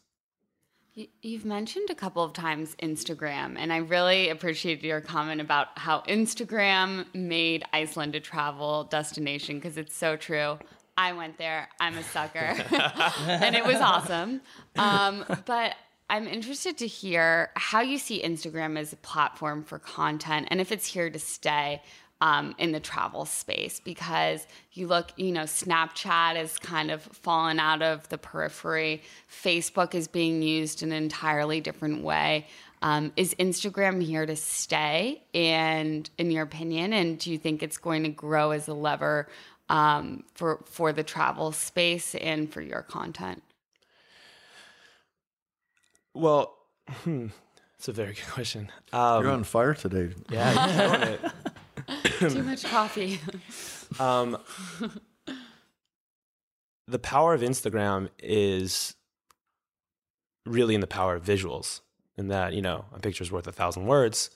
You've 1.21 1.45
mentioned 1.45 1.91
a 1.91 1.95
couple 1.95 2.25
of 2.25 2.33
times 2.33 2.75
Instagram, 2.83 3.57
and 3.59 3.71
I 3.71 3.79
really 3.79 4.31
appreciated 4.31 4.83
your 4.83 5.03
comment 5.03 5.43
about 5.43 5.79
how 5.79 6.01
Instagram 6.09 7.05
made 7.15 7.65
Iceland 7.71 8.15
a 8.15 8.21
travel 8.21 8.85
destination 8.85 9.57
because 9.57 9.77
it's 9.77 9.95
so 9.95 10.17
true. 10.17 10.59
I 10.97 11.13
went 11.13 11.37
there, 11.37 11.69
I'm 11.79 11.99
a 11.99 12.03
sucker, 12.03 12.39
and 13.27 13.55
it 13.55 13.67
was 13.67 13.77
awesome. 13.77 14.41
Um, 14.77 15.27
but 15.45 15.75
I'm 16.09 16.27
interested 16.27 16.79
to 16.79 16.87
hear 16.87 17.51
how 17.57 17.81
you 17.81 17.99
see 17.99 18.23
Instagram 18.23 18.79
as 18.79 18.93
a 18.93 18.97
platform 18.97 19.65
for 19.65 19.79
content 19.79 20.49
and 20.51 20.61
if 20.61 20.71
it's 20.71 20.87
here 20.87 21.11
to 21.11 21.19
stay 21.19 21.83
um, 22.21 22.55
in 22.59 22.73
the 22.73 22.81
travel 22.81 23.25
space 23.25 23.81
because 23.81 24.47
you 24.73 24.87
look, 24.87 25.13
you 25.17 25.33
know, 25.33 25.43
Snapchat 25.43 26.43
is 26.43 26.59
kind 26.59 26.91
of 26.91 27.03
fallen 27.03 27.61
out 27.61 27.83
of 27.83 28.09
the 28.09 28.19
periphery. 28.19 29.03
Facebook 29.31 29.95
is 29.95 30.09
being 30.09 30.43
used 30.43 30.83
in 30.83 30.93
an 30.93 31.03
entirely 31.03 31.61
different 31.61 32.03
way. 32.03 32.47
Um, 32.83 33.13
is 33.17 33.35
Instagram 33.35 34.03
here 34.03 34.27
to 34.27 34.37
stay? 34.37 35.23
And 35.35 36.09
in 36.19 36.31
your 36.31 36.43
opinion, 36.43 36.93
and 36.93 37.19
do 37.19 37.31
you 37.31 37.39
think 37.39 37.63
it's 37.63 37.79
going 37.79 38.03
to 38.05 38.11
grow 38.11 38.51
as 38.51 38.69
a 38.69 38.75
lever 38.75 39.29
um, 39.69 40.25
for 40.35 40.63
for 40.67 40.93
the 40.93 41.03
travel 41.03 41.53
space 41.53 42.15
and 42.15 42.53
for 42.53 42.61
your 42.61 42.83
content? 42.83 43.43
Well, 46.15 46.57
hmm, 46.91 47.29
it's 47.77 47.89
a 47.89 47.93
very 47.93 48.15
good 48.15 48.29
question. 48.29 48.71
Um, 48.93 49.25
You're 49.25 49.33
on 49.33 49.45
fire 49.45 49.75
today. 49.75 50.15
Yeah, 50.31 50.53
you're 50.53 50.89
killing 50.89 51.09
it. 51.09 51.21
Too 52.31 52.43
much 52.43 52.65
coffee. 52.65 53.21
Um, 54.01 54.39
the 56.89 56.99
power 56.99 57.35
of 57.35 57.41
Instagram 57.41 58.09
is 58.19 58.97
really 60.45 60.75
in 60.75 60.81
the 60.81 60.89
power 60.89 61.15
of 61.15 61.23
visuals, 61.23 61.83
in 62.17 62.27
that 62.29 62.53
you 62.53 62.63
know 62.63 62.87
a 62.93 62.99
picture 62.99 63.23
is 63.23 63.31
worth 63.31 63.47
a 63.47 63.53
thousand 63.53 63.87
words. 63.87 64.31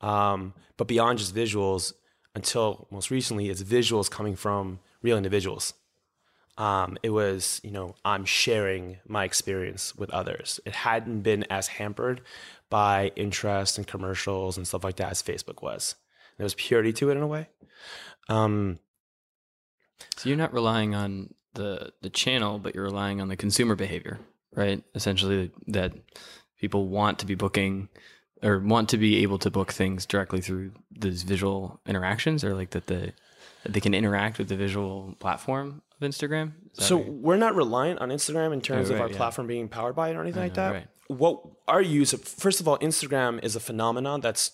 Um, 0.00 0.54
but 0.78 0.88
beyond 0.88 1.18
just 1.18 1.34
visuals, 1.34 1.92
until 2.34 2.88
most 2.90 3.10
recently, 3.10 3.50
it's 3.50 3.62
visuals 3.62 4.10
coming 4.10 4.36
from 4.36 4.80
real 5.02 5.18
individuals. 5.18 5.74
Um, 6.56 6.96
it 7.02 7.10
was, 7.10 7.60
you 7.64 7.70
know, 7.70 7.94
I'm 8.04 8.24
sharing 8.24 8.98
my 9.06 9.24
experience 9.24 9.94
with 9.96 10.10
others. 10.10 10.60
It 10.64 10.72
hadn't 10.72 11.22
been 11.22 11.44
as 11.50 11.66
hampered 11.66 12.20
by 12.70 13.12
interest 13.16 13.76
and 13.76 13.86
commercials 13.86 14.56
and 14.56 14.66
stuff 14.66 14.84
like 14.84 14.96
that 14.96 15.10
as 15.10 15.22
Facebook 15.22 15.62
was. 15.62 15.96
There 16.36 16.44
was 16.44 16.54
purity 16.54 16.92
to 16.94 17.10
it 17.10 17.16
in 17.16 17.22
a 17.22 17.26
way. 17.26 17.48
Um, 18.28 18.78
so 20.16 20.28
you're 20.28 20.38
not 20.38 20.52
relying 20.52 20.94
on 20.94 21.34
the 21.54 21.92
the 22.02 22.10
channel, 22.10 22.58
but 22.58 22.74
you're 22.74 22.84
relying 22.84 23.20
on 23.20 23.28
the 23.28 23.36
consumer 23.36 23.74
behavior, 23.74 24.18
right? 24.54 24.82
Essentially, 24.94 25.50
that 25.68 25.92
people 26.58 26.88
want 26.88 27.18
to 27.20 27.26
be 27.26 27.34
booking 27.34 27.88
or 28.42 28.58
want 28.58 28.88
to 28.90 28.98
be 28.98 29.22
able 29.22 29.38
to 29.38 29.50
book 29.50 29.72
things 29.72 30.04
directly 30.06 30.40
through 30.40 30.72
these 30.90 31.22
visual 31.22 31.80
interactions, 31.86 32.44
or 32.44 32.54
like 32.54 32.70
that 32.70 32.86
the 32.86 33.12
that 33.62 33.72
they 33.72 33.80
can 33.80 33.94
interact 33.94 34.38
with 34.38 34.48
the 34.48 34.56
visual 34.56 35.14
platform 35.18 35.82
of 36.00 36.08
Instagram. 36.08 36.52
So 36.74 36.96
we're 36.96 37.36
not 37.36 37.54
reliant 37.54 38.00
on 38.00 38.10
Instagram 38.10 38.52
in 38.52 38.60
terms 38.60 38.90
right, 38.90 38.96
of 38.96 39.00
our 39.00 39.10
yeah. 39.10 39.16
platform 39.16 39.46
being 39.46 39.68
powered 39.68 39.94
by 39.94 40.10
it 40.10 40.16
or 40.16 40.22
anything 40.22 40.42
like 40.42 40.54
that. 40.54 40.72
right. 40.72 40.88
What 41.06 41.42
our 41.68 41.82
use 41.82 42.12
of 42.12 42.22
first 42.22 42.60
of 42.60 42.68
all, 42.68 42.78
Instagram 42.78 43.42
is 43.42 43.56
a 43.56 43.60
phenomenon 43.60 44.20
that's 44.20 44.52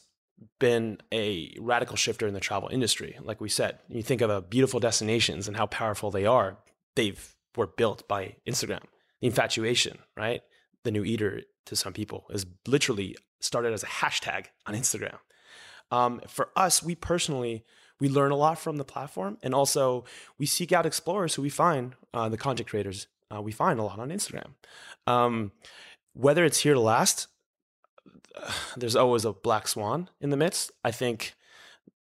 been 0.59 0.99
a 1.13 1.55
radical 1.59 1.97
shifter 1.97 2.27
in 2.27 2.35
the 2.35 2.41
travel 2.41 2.69
industry. 2.71 3.19
Like 3.23 3.41
we 3.41 3.49
said, 3.49 3.79
you 3.89 4.03
think 4.03 4.21
of 4.21 4.31
a 4.31 4.41
beautiful 4.41 4.81
destinations 4.81 5.49
and 5.49 5.57
how 5.57 5.67
powerful 5.67 6.11
they 6.11 6.27
are. 6.27 6.59
They've 6.97 7.35
were 7.57 7.67
built 7.67 8.07
by 8.07 8.37
Instagram. 8.49 8.83
The 9.21 9.27
infatuation, 9.27 9.99
right? 10.17 10.43
The 10.85 10.91
new 10.91 11.05
eater 11.05 11.43
to 11.67 11.77
some 11.77 11.93
people 11.93 12.27
is 12.31 12.47
literally 12.67 13.17
started 13.41 13.73
as 13.73 13.83
a 13.83 13.87
hashtag 13.87 14.47
on 14.67 14.75
Instagram. 14.75 15.19
Um, 15.91 16.21
for 16.29 16.51
us, 16.57 16.83
we 16.83 16.95
personally 16.95 17.65
we 17.99 18.09
learn 18.09 18.31
a 18.31 18.37
lot 18.37 18.59
from 18.59 18.77
the 18.77 18.85
platform, 18.85 19.37
and 19.43 19.55
also 19.55 20.05
we 20.39 20.47
seek 20.47 20.73
out 20.73 20.87
explorers 20.87 21.35
who 21.35 21.43
we 21.43 21.51
find 21.51 21.95
uh, 22.15 22.29
the 22.29 22.39
content 22.39 22.69
creators 22.69 23.09
uh, 23.35 23.41
we 23.41 23.53
find 23.53 23.79
a 23.79 23.83
lot 23.83 23.99
on 23.99 24.11
Instagram. 24.11 24.55
Um, 25.07 25.53
whether 26.13 26.45
it's 26.45 26.61
here 26.61 26.75
to 26.75 26.81
last, 26.81 27.29
there's 28.77 28.97
always 28.97 29.25
a 29.25 29.33
black 29.33 29.69
swan 29.69 30.09
in 30.21 30.31
the 30.31 30.37
midst. 30.37 30.71
I 30.85 30.91
think, 30.91 31.35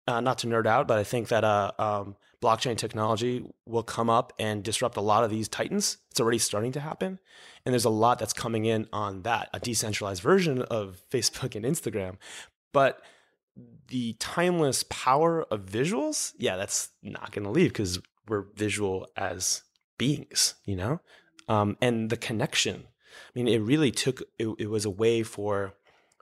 uh, 0.07 0.21
not 0.21 0.39
to 0.39 0.47
nerd 0.47 0.67
out, 0.67 0.89
but 0.89 0.99
I 0.99 1.05
think 1.05 1.29
that 1.29 1.45
uh, 1.45 1.73
um, 1.79 2.17
blockchain 2.43 2.77
technology 2.77 3.45
will 3.65 3.83
come 3.83 4.11
up 4.11 4.33
and 4.39 4.63
disrupt 4.63 4.97
a 4.97 5.01
lot 5.01 5.25
of 5.25 5.31
these 5.31 5.49
titans. 5.49 5.99
It's 6.11 6.21
already 6.21 6.39
starting 6.39 6.73
to 6.73 6.81
happen. 6.81 7.19
And 7.65 7.73
there's 7.73 7.87
a 7.87 7.91
lot 7.91 8.19
that's 8.19 8.35
coming 8.35 8.67
in 8.67 8.87
on 8.93 9.23
that, 9.23 9.49
a 9.55 9.61
decentralized 9.61 10.23
version 10.23 10.63
of 10.63 11.01
Facebook 11.11 11.55
and 11.55 11.65
Instagram. 11.65 12.17
But 12.73 13.01
the 13.89 14.15
timeless 14.15 14.85
power 14.85 15.45
of 15.51 15.65
visuals, 15.65 16.33
yeah, 16.39 16.57
that's 16.57 16.91
not 17.03 17.33
going 17.33 17.45
to 17.45 17.51
leave 17.51 17.73
because 17.73 18.01
we're 18.29 18.47
visual 18.55 19.07
as 19.17 19.63
beings, 19.97 20.55
you 20.65 20.77
know? 20.77 21.01
Um, 21.49 21.77
and 21.81 22.11
the 22.11 22.17
connection. 22.17 22.85
I 22.87 23.31
mean, 23.35 23.49
it 23.49 23.59
really 23.59 23.91
took, 23.91 24.23
it, 24.39 24.49
it 24.59 24.69
was 24.69 24.85
a 24.85 24.91
way 24.91 25.23
for 25.23 25.75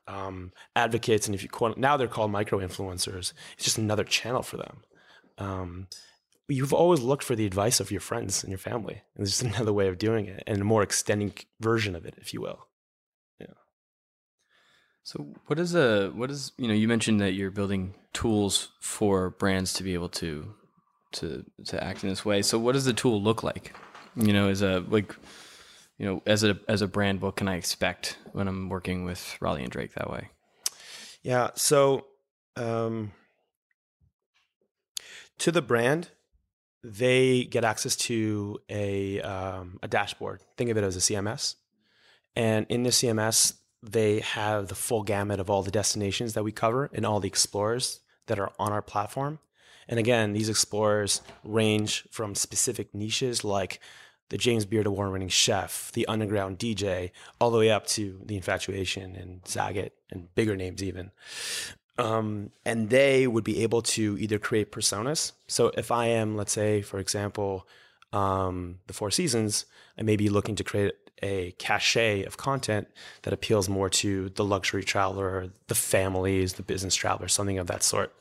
um, 0.07 0.53
advocates, 0.77 1.27
and 1.27 1.35
if 1.35 1.43
you 1.43 1.49
call 1.49 1.75
now 1.77 1.97
they're 1.97 2.09
called 2.09 2.31
micro 2.31 2.59
influencers, 2.59 3.33
it's 3.55 3.65
just 3.65 3.79
another 3.79 4.05
channel 4.05 4.43
for 4.43 4.57
them. 4.57 4.83
Um, 5.39 5.89
you've 6.49 6.73
always 6.73 7.01
looked 7.01 7.25
for 7.25 7.35
the 7.35 7.47
advice 7.47 7.81
of 7.81 7.91
your 7.91 8.01
friends 8.01 8.43
and 8.43 8.51
your 8.51 8.59
family. 8.59 9.03
And 9.15 9.27
it's 9.27 9.39
just 9.39 9.43
another 9.55 9.73
way 9.73 9.89
of 9.89 9.99
doing 9.99 10.27
it 10.27 10.43
and 10.47 10.61
a 10.61 10.65
more 10.65 10.83
extending 10.83 11.33
version 11.61 11.97
of 11.97 12.05
it, 12.05 12.15
if 12.19 12.33
you 12.35 12.41
will. 12.41 12.67
Yeah. 13.41 13.47
So 15.03 15.35
what 15.47 15.59
is 15.59 15.75
a 15.75 16.11
what 16.15 16.31
is 16.31 16.53
you 16.59 16.69
know 16.69 16.75
you 16.75 16.89
mentioned 16.89 17.21
that 17.21 17.33
you're 17.33 17.51
building 17.51 17.95
tools 18.13 18.69
for 18.81 19.31
brands 19.31 19.73
to 19.75 19.83
be 19.83 19.95
able 19.95 20.11
to 20.11 20.55
to 21.13 21.45
to 21.67 21.83
act 21.83 22.03
in 22.03 22.11
this 22.11 22.25
way. 22.25 22.43
So 22.43 22.59
what 22.59 22.73
does 22.73 22.85
the 22.85 22.93
tool 22.93 23.23
look 23.23 23.43
like? 23.43 23.75
You 24.15 24.33
know, 24.33 24.49
is 24.49 24.63
a 24.63 24.85
like 24.89 25.15
you 26.03 26.09
know, 26.09 26.23
as 26.27 26.43
a 26.43 26.59
as 26.67 26.83
a 26.83 26.89
brand, 26.89 27.21
what 27.21 27.37
can 27.37 27.47
I 27.47 27.55
expect 27.55 28.19
when 28.33 28.49
I'm 28.49 28.69
working 28.69 29.05
with 29.05 29.37
Raleigh 29.41 29.63
and 29.63 29.71
Drake 29.71 29.95
that 29.95 30.11
way? 30.11 30.31
Yeah. 31.23 31.51
So 31.55 32.07
um 32.57 33.13
to 35.39 35.53
the 35.53 35.63
brand, 35.63 36.11
they 36.83 37.45
get 37.45 37.63
access 37.63 37.95
to 37.95 38.59
a 38.69 39.21
um, 39.21 39.79
a 39.81 39.87
dashboard. 39.87 40.41
Think 40.57 40.71
of 40.71 40.77
it 40.77 40.83
as 40.83 40.97
a 40.97 40.99
CMS, 40.99 41.55
and 42.35 42.67
in 42.69 42.83
the 42.83 42.91
CMS, 42.91 43.55
they 43.81 44.21
have 44.21 44.67
the 44.67 44.75
full 44.75 45.05
gamut 45.05 45.39
of 45.39 45.49
all 45.51 45.63
the 45.63 45.71
destinations 45.71 46.35
that 46.35 46.43
we 46.43 46.51
cover 46.51 46.91
and 46.93 47.07
all 47.07 47.21
the 47.21 47.29
explorers 47.29 48.01
that 48.27 48.41
are 48.41 48.51
on 48.59 48.73
our 48.73 48.83
platform. 48.83 49.39
And 49.87 50.01
again, 50.01 50.33
these 50.33 50.49
explorers 50.49 51.23
range 51.45 52.09
from 52.11 52.35
specific 52.35 52.93
niches 52.93 53.45
like 53.45 53.81
the 54.33 54.39
James 54.39 54.65
Beard 54.65 54.87
Award 54.87 55.13
winning 55.13 55.29
chef, 55.29 55.93
the 55.93 56.09
underground 56.09 56.59
DJ, 56.59 57.11
all 57.39 57.51
the 57.51 57.59
way 57.59 57.71
up 57.71 57.87
to 57.89 58.19
the 58.25 58.35
infatuation 58.35 59.15
and 59.15 59.45
Zagat 59.45 59.91
and 60.11 60.35
bigger 60.35 60.57
names 60.57 60.83
even. 60.83 61.11
Um, 61.99 62.51
and 62.65 62.89
they 62.89 63.27
would 63.27 63.45
be 63.45 63.63
able 63.63 63.83
to 63.83 64.17
either 64.19 64.39
create 64.39 64.73
personas. 64.73 65.33
So 65.49 65.71
if 65.77 65.91
I 65.91 66.07
am, 66.07 66.35
let's 66.35 66.53
say, 66.53 66.81
for 66.81 66.99
example, 66.99 67.69
um, 68.15 68.79
the 68.87 68.95
Four 68.95 69.11
Seasons, 69.11 69.67
I 69.99 70.03
may 70.03 70.17
be 70.17 70.31
looking 70.31 70.55
to 70.57 70.65
create 70.65 70.95
a 71.23 71.51
cachet 71.59 72.25
of 72.25 72.39
content 72.39 72.89
that 73.25 73.35
appeals 73.35 73.69
more 73.69 73.91
to 73.91 74.31
the 74.31 74.45
luxury 74.45 74.83
traveler, 74.83 75.49
the 75.67 75.75
families, 75.75 76.55
the 76.55 76.63
business 76.63 76.95
traveler, 76.95 77.29
something 77.29 77.59
of 77.59 77.67
that 77.67 77.83
sort. 77.83 78.15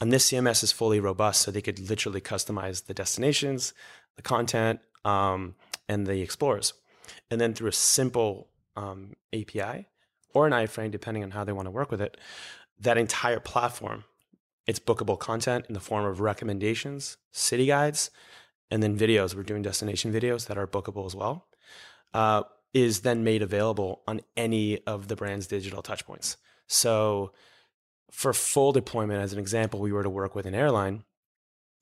And 0.00 0.10
this 0.10 0.30
CMS 0.30 0.64
is 0.64 0.72
fully 0.72 0.98
robust, 0.98 1.42
so 1.42 1.50
they 1.50 1.60
could 1.60 1.78
literally 1.78 2.22
customize 2.22 2.86
the 2.86 2.94
destinations, 2.94 3.74
the 4.16 4.22
content, 4.22 4.80
um, 5.04 5.54
and 5.88 6.06
the 6.06 6.20
explorers. 6.20 6.74
And 7.30 7.40
then 7.40 7.54
through 7.54 7.68
a 7.68 7.72
simple 7.72 8.48
um, 8.76 9.14
API 9.32 9.88
or 10.34 10.46
an 10.46 10.52
iframe, 10.52 10.90
depending 10.90 11.22
on 11.22 11.32
how 11.32 11.44
they 11.44 11.52
want 11.52 11.66
to 11.66 11.70
work 11.70 11.90
with 11.90 12.00
it, 12.00 12.16
that 12.80 12.98
entire 12.98 13.40
platform, 13.40 14.04
it's 14.66 14.78
bookable 14.78 15.18
content 15.18 15.66
in 15.68 15.74
the 15.74 15.80
form 15.80 16.04
of 16.04 16.20
recommendations, 16.20 17.16
city 17.32 17.66
guides, 17.66 18.10
and 18.70 18.82
then 18.82 18.96
videos. 18.98 19.34
We're 19.34 19.42
doing 19.42 19.62
destination 19.62 20.12
videos 20.12 20.46
that 20.46 20.56
are 20.56 20.66
bookable 20.66 21.06
as 21.06 21.14
well. 21.14 21.46
Uh, 22.14 22.42
is 22.72 23.00
then 23.00 23.22
made 23.22 23.42
available 23.42 24.02
on 24.06 24.20
any 24.36 24.82
of 24.86 25.08
the 25.08 25.16
brand's 25.16 25.46
digital 25.46 25.82
touchpoints. 25.82 26.36
So, 26.66 27.32
for 28.10 28.32
full 28.32 28.72
deployment, 28.72 29.22
as 29.22 29.32
an 29.32 29.38
example, 29.38 29.80
we 29.80 29.92
were 29.92 30.02
to 30.02 30.10
work 30.10 30.34
with 30.34 30.46
an 30.46 30.54
airline. 30.54 31.04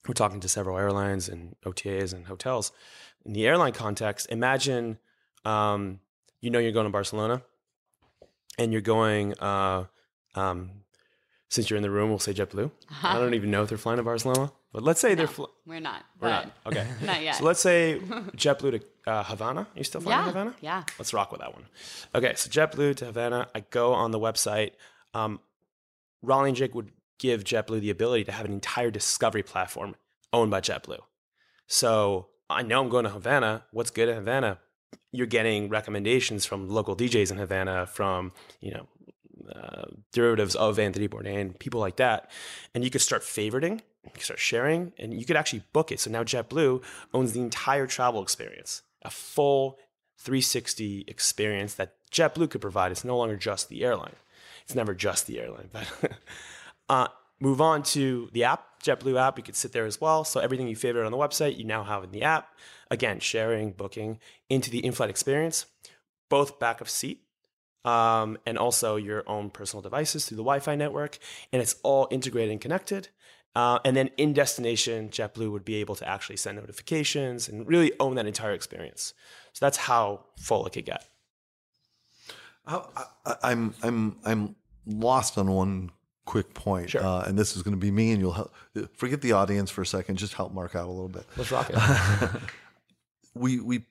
We're 0.06 0.14
talking 0.14 0.40
to 0.40 0.48
several 0.48 0.78
airlines 0.78 1.28
and 1.28 1.54
OTAs 1.64 2.12
and 2.12 2.26
hotels. 2.26 2.72
In 3.24 3.32
the 3.32 3.46
airline 3.46 3.72
context, 3.72 4.28
imagine 4.30 4.98
um, 5.44 6.00
you 6.40 6.50
know 6.50 6.58
you're 6.58 6.72
going 6.72 6.86
to 6.86 6.90
Barcelona 6.90 7.42
and 8.58 8.72
you're 8.72 8.80
going 8.80 9.38
uh, 9.38 9.84
um, 10.34 10.70
since 11.48 11.68
you're 11.68 11.76
in 11.76 11.82
the 11.82 11.90
room, 11.90 12.08
we'll 12.08 12.18
say 12.18 12.32
JetBlue. 12.32 12.66
Uh-huh. 12.66 13.08
I 13.08 13.18
don't 13.18 13.34
even 13.40 13.50
know 13.50 13.62
if 13.62 13.68
they're 13.68 13.78
flying 13.78 13.98
to 13.98 14.02
Barcelona, 14.02 14.52
but 14.72 14.82
let's 14.82 15.00
say 15.00 15.10
no, 15.10 15.14
they're. 15.16 15.26
Fl- 15.26 15.44
we're 15.66 15.80
not. 15.80 16.04
We're 16.20 16.28
not. 16.28 16.52
Okay. 16.66 16.86
not 17.02 17.22
yet. 17.22 17.36
So 17.36 17.44
let's 17.44 17.60
say 17.60 18.00
JetBlue 18.36 18.80
to 18.80 19.10
uh, 19.10 19.24
Havana. 19.24 19.62
Are 19.62 19.66
you 19.74 19.84
still 19.84 20.00
flying 20.00 20.18
yeah, 20.18 20.24
to 20.24 20.30
Havana? 20.30 20.54
Yeah. 20.60 20.84
Let's 20.98 21.12
rock 21.12 21.32
with 21.32 21.40
that 21.40 21.52
one. 21.52 21.66
Okay, 22.14 22.34
so 22.36 22.48
JetBlue 22.48 22.96
to 22.96 23.06
Havana. 23.06 23.48
I 23.54 23.60
go 23.70 23.92
on 23.92 24.12
the 24.12 24.20
website. 24.20 24.72
Um, 25.12 25.40
Raleigh 26.22 26.50
and 26.50 26.56
Drake 26.56 26.74
would 26.74 26.92
give 27.18 27.44
JetBlue 27.44 27.80
the 27.80 27.90
ability 27.90 28.24
to 28.24 28.32
have 28.32 28.46
an 28.46 28.52
entire 28.52 28.90
discovery 28.90 29.42
platform 29.42 29.96
owned 30.32 30.50
by 30.50 30.60
JetBlue. 30.60 31.00
So 31.66 32.28
I 32.50 32.62
know 32.62 32.82
I'm 32.82 32.88
going 32.88 33.04
to 33.04 33.10
Havana. 33.10 33.64
What's 33.70 33.90
good 33.90 34.08
in 34.08 34.16
Havana? 34.16 34.58
You're 35.12 35.26
getting 35.26 35.68
recommendations 35.68 36.44
from 36.44 36.68
local 36.68 36.96
DJs 36.96 37.30
in 37.30 37.38
Havana, 37.38 37.86
from 37.86 38.32
you 38.60 38.72
know 38.72 38.86
uh, 39.54 39.86
derivatives 40.12 40.54
of 40.54 40.78
Anthony 40.78 41.08
Bourdain, 41.08 41.58
people 41.58 41.80
like 41.80 41.96
that. 41.96 42.30
And 42.74 42.84
you 42.84 42.90
could 42.90 43.00
start 43.00 43.22
favoriting, 43.22 43.80
you 44.04 44.10
could 44.12 44.22
start 44.22 44.38
sharing, 44.38 44.92
and 44.98 45.18
you 45.18 45.24
could 45.24 45.36
actually 45.36 45.64
book 45.72 45.90
it. 45.90 46.00
So 46.00 46.10
now 46.10 46.22
JetBlue 46.22 46.82
owns 47.12 47.32
the 47.32 47.40
entire 47.40 47.86
travel 47.86 48.22
experience, 48.22 48.82
a 49.02 49.10
full 49.10 49.78
360 50.18 51.04
experience 51.08 51.74
that 51.74 51.94
JetBlue 52.12 52.50
could 52.50 52.60
provide. 52.60 52.92
It's 52.92 53.04
no 53.04 53.16
longer 53.16 53.36
just 53.36 53.68
the 53.68 53.84
airline. 53.84 54.16
It's 54.64 54.74
never 54.74 54.94
just 54.94 55.26
the 55.26 55.40
airline. 55.40 55.70
But 55.72 56.12
uh, 56.88 57.08
move 57.40 57.60
on 57.60 57.82
to 57.82 58.28
the 58.32 58.44
app, 58.44 58.80
JetBlue 58.82 59.18
app. 59.20 59.38
You 59.38 59.44
could 59.44 59.56
sit 59.56 59.72
there 59.72 59.86
as 59.86 60.00
well. 60.00 60.24
So 60.24 60.40
everything 60.40 60.68
you 60.68 60.76
favorite 60.76 61.06
on 61.06 61.12
the 61.12 61.18
website, 61.18 61.56
you 61.56 61.64
now 61.64 61.82
have 61.84 62.04
in 62.04 62.10
the 62.10 62.22
app. 62.22 62.48
Again, 62.90 63.20
sharing, 63.20 63.72
booking 63.72 64.18
into 64.48 64.70
the 64.70 64.84
in-flight 64.84 65.10
experience, 65.10 65.66
both 66.28 66.58
back 66.58 66.80
of 66.80 66.90
seat 66.90 67.22
um, 67.84 68.38
and 68.46 68.58
also 68.58 68.96
your 68.96 69.28
own 69.28 69.50
personal 69.50 69.82
devices 69.82 70.26
through 70.26 70.36
the 70.36 70.42
Wi-Fi 70.42 70.74
network, 70.74 71.18
and 71.52 71.62
it's 71.62 71.76
all 71.82 72.08
integrated 72.10 72.50
and 72.52 72.60
connected. 72.60 73.08
Uh, 73.54 73.78
and 73.84 73.96
then 73.96 74.10
in 74.16 74.32
destination, 74.32 75.08
JetBlue 75.08 75.50
would 75.50 75.64
be 75.64 75.76
able 75.76 75.96
to 75.96 76.08
actually 76.08 76.36
send 76.36 76.58
notifications 76.58 77.48
and 77.48 77.66
really 77.66 77.92
own 77.98 78.14
that 78.14 78.26
entire 78.26 78.52
experience. 78.52 79.12
So 79.52 79.64
that's 79.64 79.76
how 79.76 80.26
full 80.38 80.66
it 80.66 80.72
could 80.72 80.84
get. 80.84 81.06
I, 82.66 82.84
I'm 83.42 83.74
I'm 83.82 84.16
I'm 84.24 84.54
lost 84.86 85.36
on 85.36 85.50
one 85.50 85.90
quick 86.24 86.54
point, 86.54 86.90
sure. 86.90 87.02
uh, 87.02 87.22
and 87.22 87.38
this 87.38 87.56
is 87.56 87.62
going 87.62 87.74
to 87.74 87.80
be 87.80 87.90
me, 87.90 88.12
and 88.12 88.20
you'll 88.20 88.32
help, 88.32 88.52
forget 88.94 89.20
the 89.20 89.32
audience 89.32 89.70
for 89.70 89.82
a 89.82 89.86
second. 89.86 90.16
Just 90.16 90.34
help 90.34 90.52
Mark 90.52 90.74
out 90.74 90.86
a 90.86 90.90
little 90.90 91.08
bit. 91.08 91.24
Let's 91.36 91.50
rock 91.50 91.70
it. 91.70 92.30
we 93.34 93.60
we 93.60 93.84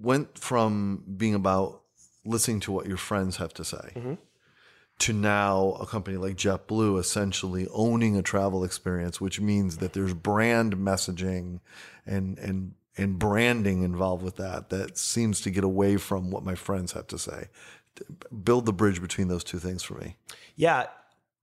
went 0.00 0.38
from 0.38 1.04
being 1.16 1.34
about 1.34 1.82
listening 2.24 2.60
to 2.60 2.72
what 2.72 2.86
your 2.86 2.96
friends 2.96 3.36
have 3.36 3.52
to 3.54 3.64
say 3.64 3.92
mm-hmm. 3.94 4.14
to 4.98 5.12
now 5.12 5.76
a 5.80 5.86
company 5.86 6.16
like 6.16 6.36
JetBlue 6.36 6.98
essentially 6.98 7.66
owning 7.72 8.16
a 8.16 8.22
travel 8.22 8.64
experience, 8.64 9.20
which 9.20 9.40
means 9.40 9.78
that 9.78 9.92
there's 9.92 10.14
brand 10.14 10.76
messaging 10.76 11.60
and 12.06 12.38
and 12.38 12.74
and 12.96 13.18
branding 13.18 13.82
involved 13.82 14.22
with 14.22 14.36
that 14.36 14.68
that 14.70 14.98
seems 14.98 15.40
to 15.42 15.50
get 15.50 15.64
away 15.64 15.96
from 15.96 16.30
what 16.30 16.44
my 16.44 16.54
friends 16.54 16.92
have 16.92 17.06
to 17.08 17.18
say. 17.18 17.48
Build 18.44 18.66
the 18.66 18.72
bridge 18.72 19.00
between 19.00 19.28
those 19.28 19.44
two 19.44 19.58
things 19.58 19.82
for 19.82 19.94
me. 19.94 20.16
Yeah, 20.56 20.86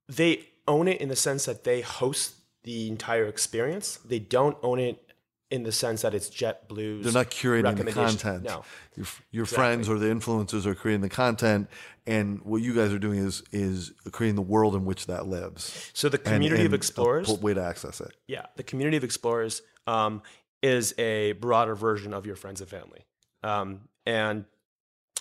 they 0.07 0.47
own 0.67 0.87
it 0.87 1.01
in 1.01 1.09
the 1.09 1.15
sense 1.15 1.45
that 1.45 1.63
they 1.63 1.81
host 1.81 2.35
the 2.63 2.87
entire 2.87 3.25
experience. 3.25 3.97
They 4.05 4.19
don't 4.19 4.57
own 4.61 4.79
it 4.79 5.07
in 5.49 5.63
the 5.63 5.71
sense 5.71 6.01
that 6.01 6.13
it's 6.13 6.29
JetBlue's. 6.29 7.03
They're 7.03 7.13
not 7.13 7.31
curating 7.31 7.77
the 7.83 7.91
content. 7.91 8.43
No, 8.43 8.63
your, 8.95 9.05
your 9.31 9.43
exactly. 9.43 9.55
friends 9.55 9.89
or 9.89 9.97
the 9.97 10.07
influencers 10.07 10.65
are 10.65 10.75
creating 10.75 11.01
the 11.01 11.09
content, 11.09 11.69
and 12.05 12.41
what 12.41 12.61
you 12.61 12.75
guys 12.75 12.91
are 12.91 12.99
doing 12.99 13.19
is 13.19 13.43
is 13.51 13.93
creating 14.11 14.35
the 14.35 14.41
world 14.41 14.75
in 14.75 14.85
which 14.85 15.07
that 15.07 15.27
lives. 15.27 15.91
So 15.93 16.09
the 16.09 16.17
community 16.17 16.55
and, 16.55 16.65
and 16.65 16.67
of 16.67 16.73
explorers, 16.73 17.29
way 17.29 17.53
to 17.53 17.63
access 17.63 18.01
it. 18.01 18.13
Yeah, 18.27 18.45
the 18.57 18.63
community 18.63 18.97
of 18.97 19.03
explorers 19.03 19.61
um, 19.85 20.21
is 20.61 20.93
a 20.97 21.33
broader 21.33 21.75
version 21.75 22.13
of 22.13 22.25
your 22.25 22.35
friends 22.35 22.59
and 22.59 22.69
family, 22.69 23.05
um, 23.43 23.87
and 24.05 24.45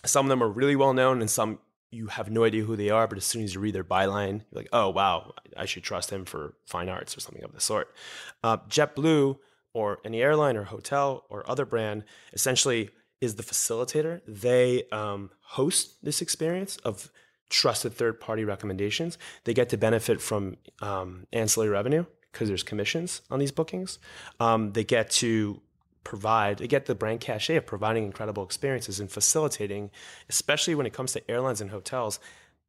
some 0.04 0.26
of 0.26 0.30
them 0.30 0.42
are 0.42 0.48
really 0.48 0.76
well 0.76 0.92
known, 0.92 1.20
and 1.20 1.30
some 1.30 1.60
you 1.90 2.08
have 2.08 2.30
no 2.30 2.44
idea 2.44 2.64
who 2.64 2.76
they 2.76 2.90
are, 2.90 3.06
but 3.06 3.18
as 3.18 3.24
soon 3.24 3.44
as 3.44 3.54
you 3.54 3.60
read 3.60 3.74
their 3.74 3.84
byline, 3.84 4.42
you're 4.50 4.62
like, 4.62 4.68
oh 4.72 4.90
wow, 4.90 5.32
I 5.56 5.66
should 5.66 5.82
trust 5.82 6.10
him 6.10 6.24
for 6.24 6.54
fine 6.66 6.88
arts 6.88 7.16
or 7.16 7.20
something 7.20 7.44
of 7.44 7.52
the 7.52 7.60
sort. 7.60 7.94
Uh, 8.42 8.58
JetBlue 8.68 9.38
or 9.72 9.98
any 10.04 10.22
airline 10.22 10.56
or 10.56 10.64
hotel 10.64 11.24
or 11.28 11.48
other 11.48 11.64
brand 11.64 12.04
essentially 12.32 12.90
is 13.20 13.36
the 13.36 13.42
facilitator. 13.42 14.20
They 14.26 14.84
um, 14.90 15.30
host 15.40 16.04
this 16.04 16.20
experience 16.20 16.76
of 16.78 17.10
trusted 17.48 17.94
third 17.94 18.20
party 18.20 18.44
recommendations. 18.44 19.18
They 19.44 19.54
get 19.54 19.68
to 19.70 19.76
benefit 19.76 20.20
from 20.20 20.56
um, 20.80 21.26
ancillary 21.32 21.70
revenue 21.70 22.04
because 22.32 22.48
there's 22.48 22.62
commissions 22.62 23.22
on 23.30 23.38
these 23.38 23.52
bookings. 23.52 23.98
Um, 24.40 24.72
they 24.72 24.84
get 24.84 25.10
to 25.12 25.62
provide, 26.06 26.58
they 26.58 26.68
get 26.68 26.86
the 26.86 26.94
brand 26.94 27.20
cachet 27.20 27.56
of 27.56 27.66
providing 27.66 28.04
incredible 28.04 28.44
experiences 28.44 29.00
and 29.00 29.10
facilitating, 29.10 29.90
especially 30.28 30.76
when 30.76 30.86
it 30.86 30.92
comes 30.92 31.12
to 31.12 31.30
airlines 31.30 31.60
and 31.60 31.70
hotels. 31.70 32.20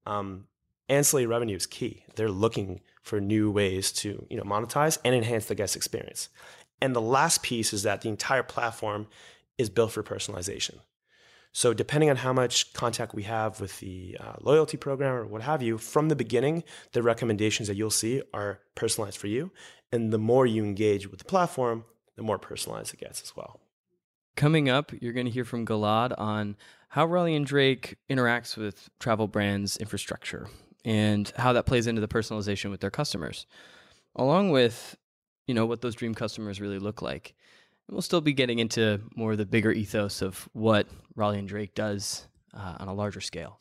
Um, 0.08 0.48
ancillary 0.90 1.28
revenue 1.28 1.56
is 1.56 1.68
key. 1.68 2.04
They're 2.16 2.32
looking 2.32 2.82
for 3.04 3.22
new 3.22 3.52
ways 3.52 3.92
to 3.94 4.26
you 4.30 4.38
know 4.38 4.44
monetize 4.44 4.98
and 5.06 5.14
enhance 5.14 5.46
the 5.46 5.56
guest 5.56 5.76
experience. 5.76 6.30
And 6.82 6.96
the 6.96 7.02
last 7.02 7.44
piece 7.44 7.74
is 7.74 7.84
that 7.84 8.02
the 8.02 8.10
entire 8.10 8.44
platform 8.44 9.08
is 9.58 9.70
built 9.70 9.92
for 9.92 10.04
personalization. 10.04 10.80
So 11.52 11.74
depending 11.74 12.10
on 12.10 12.18
how 12.18 12.34
much 12.34 12.74
contact 12.74 13.14
we 13.14 13.24
have 13.24 13.62
with 13.62 13.80
the 13.80 14.18
uh, 14.20 14.34
loyalty 14.42 14.78
program 14.78 15.14
or 15.14 15.26
what 15.26 15.42
have 15.42 15.62
you, 15.62 15.78
from 15.78 16.10
the 16.10 16.16
beginning, 16.16 16.64
the 16.92 17.02
recommendations 17.02 17.68
that 17.68 17.76
you'll 17.76 17.90
see 17.90 18.22
are 18.34 18.60
personalized 18.76 19.18
for 19.18 19.28
you. 19.28 19.52
And 19.92 20.12
the 20.12 20.20
more 20.20 20.46
you 20.46 20.64
engage 20.64 21.10
with 21.10 21.20
the 21.20 21.26
platform, 21.26 21.86
the 22.18 22.24
more 22.24 22.38
personalized 22.38 22.94
it 22.94 23.00
gets 23.00 23.22
as 23.22 23.36
well. 23.36 23.62
Coming 24.36 24.70
up, 24.70 24.92
you're 25.02 25.14
going 25.14 25.26
to 25.26 25.32
hear 25.32 25.46
from 25.46 25.66
Gilad 25.66 26.14
on 26.20 26.58
how 26.90 27.06
Raleigh 27.06 27.36
and 27.36 27.46
Drake 27.46 27.96
interacts 28.10 28.58
with 28.58 28.90
travel 29.00 29.28
brands 29.28 29.78
infrastructure 29.78 30.48
and 30.84 31.32
how 31.38 31.54
that 31.54 31.66
plays 31.66 31.88
into 31.88 32.02
the 32.02 32.08
personalization 32.08 32.70
with 32.70 32.82
their 32.82 32.92
customers, 32.92 33.46
along 34.16 34.52
with 34.52 34.98
you 35.48 35.54
know 35.54 35.66
what 35.66 35.82
those 35.82 35.96
dream 35.96 36.14
customers 36.14 36.60
really 36.60 36.80
look 36.80 37.02
like. 37.02 37.34
And 37.88 37.96
we'll 37.96 38.02
still 38.02 38.22
be 38.22 38.34
getting 38.34 38.60
into 38.60 39.02
more 39.16 39.32
of 39.32 39.38
the 39.38 39.46
bigger 39.46 39.72
ethos 39.72 40.22
of 40.22 40.50
what 40.54 40.88
Raleigh 41.16 41.40
and 41.40 41.48
Drake 41.48 41.74
does 41.74 42.28
uh, 42.54 42.76
on 42.80 42.88
a 42.90 42.94
larger 42.94 43.22
scale. 43.22 43.60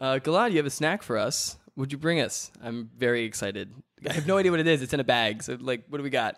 Uh, 0.00 0.18
Gilad, 0.18 0.52
you 0.52 0.56
have 0.56 0.66
a 0.66 0.70
snack 0.70 1.02
for 1.02 1.18
us. 1.18 1.58
Would 1.76 1.92
you 1.92 1.98
bring 1.98 2.20
us? 2.20 2.50
I'm 2.62 2.90
very 2.96 3.24
excited. 3.24 3.72
I 4.08 4.12
have 4.12 4.26
no 4.26 4.36
idea 4.36 4.50
what 4.50 4.60
it 4.60 4.66
is. 4.66 4.82
It's 4.82 4.94
in 4.94 5.00
a 5.00 5.04
bag. 5.04 5.42
So, 5.42 5.56
like, 5.60 5.84
what 5.88 5.98
do 5.98 6.02
we 6.02 6.10
got? 6.10 6.36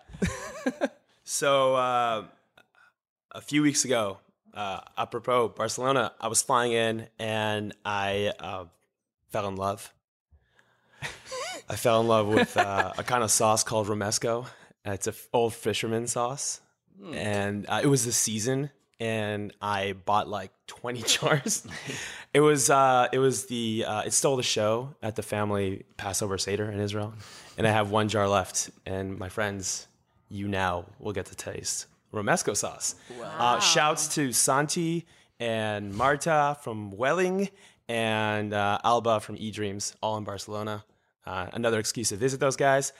so, 1.23 1.75
uh, 1.75 2.23
a 3.31 3.41
few 3.41 3.61
weeks 3.61 3.85
ago, 3.85 4.17
uh, 4.53 4.79
apropos 4.97 5.49
Barcelona, 5.49 6.11
I 6.19 6.27
was 6.27 6.41
flying 6.41 6.73
in 6.73 7.07
and 7.19 7.73
I 7.85 8.33
uh, 8.39 8.65
fell 9.29 9.47
in 9.47 9.55
love. 9.55 9.93
I 11.69 11.75
fell 11.75 12.01
in 12.01 12.07
love 12.07 12.27
with 12.27 12.57
uh, 12.57 12.93
a 12.97 13.03
kind 13.03 13.23
of 13.23 13.31
sauce 13.31 13.63
called 13.63 13.87
romesco. 13.87 14.45
It's 14.83 15.07
an 15.07 15.13
old 15.31 15.53
fisherman 15.53 16.07
sauce, 16.07 16.59
mm. 17.01 17.15
and 17.15 17.65
uh, 17.69 17.81
it 17.83 17.87
was 17.87 18.05
the 18.05 18.11
season, 18.11 18.71
and 18.99 19.53
I 19.61 19.93
bought 19.93 20.27
like 20.27 20.51
twenty 20.67 21.01
jars. 21.07 21.65
it 22.33 22.41
was 22.41 22.69
uh, 22.69 23.07
it 23.13 23.19
was 23.19 23.45
the 23.45 23.85
uh, 23.87 24.01
it 24.01 24.13
stole 24.13 24.35
the 24.35 24.43
show 24.43 24.95
at 25.01 25.15
the 25.15 25.23
family 25.23 25.85
Passover 25.97 26.37
Seder 26.37 26.69
in 26.69 26.79
Israel, 26.79 27.13
and 27.57 27.67
I 27.67 27.71
have 27.71 27.91
one 27.91 28.09
jar 28.09 28.27
left. 28.27 28.71
And 28.85 29.17
my 29.17 29.29
friends, 29.29 29.87
you 30.31 30.47
now 30.47 30.85
will 30.99 31.13
get 31.13 31.25
to 31.27 31.35
taste 31.35 31.87
romesco 32.13 32.55
sauce. 32.55 32.95
Uh, 33.23 33.59
shouts 33.59 34.07
to 34.15 34.31
Santi 34.33 35.05
and 35.39 35.93
Marta 35.93 36.57
from 36.61 36.91
Welling 36.91 37.49
and 37.87 38.53
uh, 38.53 38.79
Alba 38.83 39.19
from 39.19 39.37
eDreams, 39.37 39.95
all 40.01 40.17
in 40.17 40.23
Barcelona. 40.23 40.83
Uh, 41.25 41.47
another 41.53 41.79
excuse 41.79 42.09
to 42.09 42.15
visit 42.15 42.39
those 42.39 42.55
guys. 42.55 42.93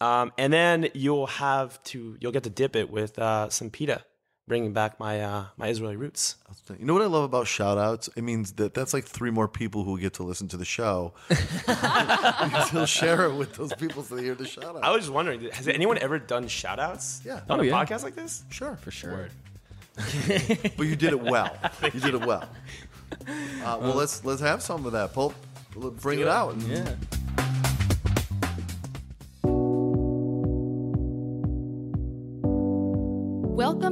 Um, 0.00 0.32
and 0.38 0.52
then 0.52 0.88
you'll 0.94 1.26
have 1.26 1.82
to 1.84 2.16
you'll 2.20 2.32
get 2.32 2.44
to 2.44 2.50
dip 2.50 2.76
it 2.76 2.90
with 2.90 3.18
uh, 3.18 3.48
some 3.50 3.70
pita, 3.70 4.04
bringing 4.48 4.72
back 4.72 4.98
my 4.98 5.20
uh, 5.20 5.44
my 5.56 5.68
Israeli 5.68 5.96
roots. 5.96 6.36
You 6.78 6.84
know 6.84 6.94
what 6.94 7.02
I 7.02 7.06
love 7.06 7.24
about 7.24 7.46
shout 7.46 7.78
outs? 7.78 8.08
It 8.16 8.22
means 8.22 8.52
that 8.52 8.74
that's 8.74 8.92
like 8.92 9.04
three 9.04 9.30
more 9.30 9.46
people 9.46 9.84
who 9.84 9.98
get 10.00 10.14
to 10.14 10.22
listen 10.22 10.48
to 10.48 10.56
the 10.56 10.64
show. 10.64 11.12
he'll 12.70 12.86
share 12.86 13.26
it 13.26 13.34
with 13.34 13.54
those 13.54 13.72
people 13.74 14.02
so 14.02 14.16
they 14.16 14.22
hear 14.24 14.34
the 14.34 14.46
shout 14.46 14.64
out. 14.76 14.82
I 14.82 14.90
was 14.90 15.02
just 15.02 15.12
wondering, 15.12 15.42
has 15.52 15.68
anyone 15.68 15.98
ever 15.98 16.18
done 16.18 16.48
shout 16.48 16.78
outs 16.78 17.20
yeah. 17.24 17.40
on 17.48 17.60
oh, 17.60 17.62
a 17.62 17.66
yeah. 17.66 17.72
podcast 17.72 18.02
like 18.02 18.14
this? 18.14 18.44
Sure. 18.50 18.76
For 18.76 18.90
sure. 18.90 19.28
but 19.96 20.86
you 20.86 20.96
did 20.96 21.12
it 21.12 21.20
well. 21.20 21.56
you 21.82 22.00
did 22.00 22.14
it 22.14 22.24
well. 22.24 22.48
Uh, 23.64 23.78
well, 23.80 23.94
let's 23.94 24.24
let's 24.24 24.40
have 24.40 24.62
some 24.62 24.86
of 24.86 24.92
that. 24.92 25.12
Pulp, 25.12 25.34
bring 26.00 26.20
it, 26.20 26.22
it 26.22 26.28
out. 26.28 26.56
Yeah. 26.58 26.94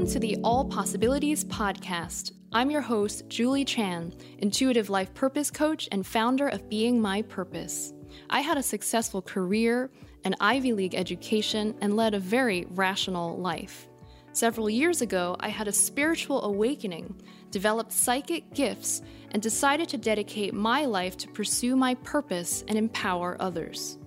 To 0.07 0.21
the 0.21 0.37
All 0.45 0.65
Possibilities 0.65 1.45
Podcast. 1.45 2.31
I'm 2.53 2.71
your 2.71 2.81
host, 2.81 3.25
Julie 3.27 3.65
Chan, 3.65 4.15
intuitive 4.39 4.89
life 4.89 5.13
purpose 5.15 5.51
coach 5.51 5.89
and 5.91 6.07
founder 6.07 6.47
of 6.47 6.71
Being 6.71 7.03
My 7.03 7.23
Purpose. 7.23 7.93
I 8.31 8.41
had 8.41 8.57
a 8.57 8.63
successful 8.63 9.21
career, 9.21 9.91
an 10.25 10.37
Ivy 10.39 10.73
League 10.75 10.95
education, 10.95 11.75
and 11.81 11.97
led 11.97 12.15
a 12.15 12.21
very 12.21 12.67
rational 12.71 13.37
life. 13.39 13.89
Several 14.33 14.71
years 14.71 15.03
ago, 15.03 15.35
I 15.41 15.49
had 15.49 15.67
a 15.67 15.73
spiritual 15.73 16.45
awakening, 16.45 17.21
developed 17.51 17.91
psychic 17.91 18.55
gifts, 18.55 19.03
and 19.33 19.43
decided 19.43 19.89
to 19.89 19.99
dedicate 19.99 20.55
my 20.55 20.85
life 20.85 21.17
to 21.17 21.29
pursue 21.29 21.75
my 21.75 21.95
purpose 21.97 22.65
and 22.69 22.79
empower 22.79 23.37
others. 23.41 23.99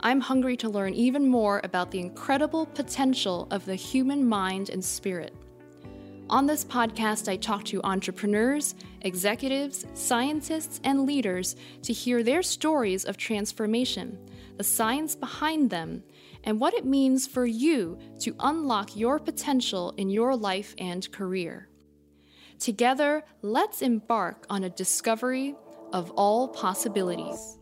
I'm 0.00 0.20
hungry 0.20 0.56
to 0.58 0.68
learn 0.68 0.94
even 0.94 1.26
more 1.26 1.60
about 1.64 1.90
the 1.90 1.98
incredible 1.98 2.66
potential 2.66 3.48
of 3.50 3.64
the 3.64 3.74
human 3.74 4.28
mind 4.28 4.70
and 4.70 4.84
spirit. 4.84 5.34
On 6.30 6.46
this 6.46 6.64
podcast, 6.64 7.28
I 7.28 7.36
talk 7.36 7.64
to 7.64 7.80
entrepreneurs, 7.84 8.74
executives, 9.00 9.86
scientists, 9.94 10.80
and 10.84 11.06
leaders 11.06 11.56
to 11.82 11.92
hear 11.92 12.22
their 12.22 12.42
stories 12.42 13.06
of 13.06 13.16
transformation, 13.16 14.18
the 14.56 14.64
science 14.64 15.16
behind 15.16 15.70
them, 15.70 16.02
and 16.44 16.60
what 16.60 16.74
it 16.74 16.84
means 16.84 17.26
for 17.26 17.46
you 17.46 17.98
to 18.20 18.36
unlock 18.40 18.94
your 18.94 19.18
potential 19.18 19.94
in 19.96 20.10
your 20.10 20.36
life 20.36 20.74
and 20.78 21.10
career. 21.10 21.68
Together, 22.60 23.24
let's 23.42 23.82
embark 23.82 24.46
on 24.50 24.64
a 24.64 24.70
discovery 24.70 25.56
of 25.92 26.10
all 26.12 26.48
possibilities. 26.48 27.58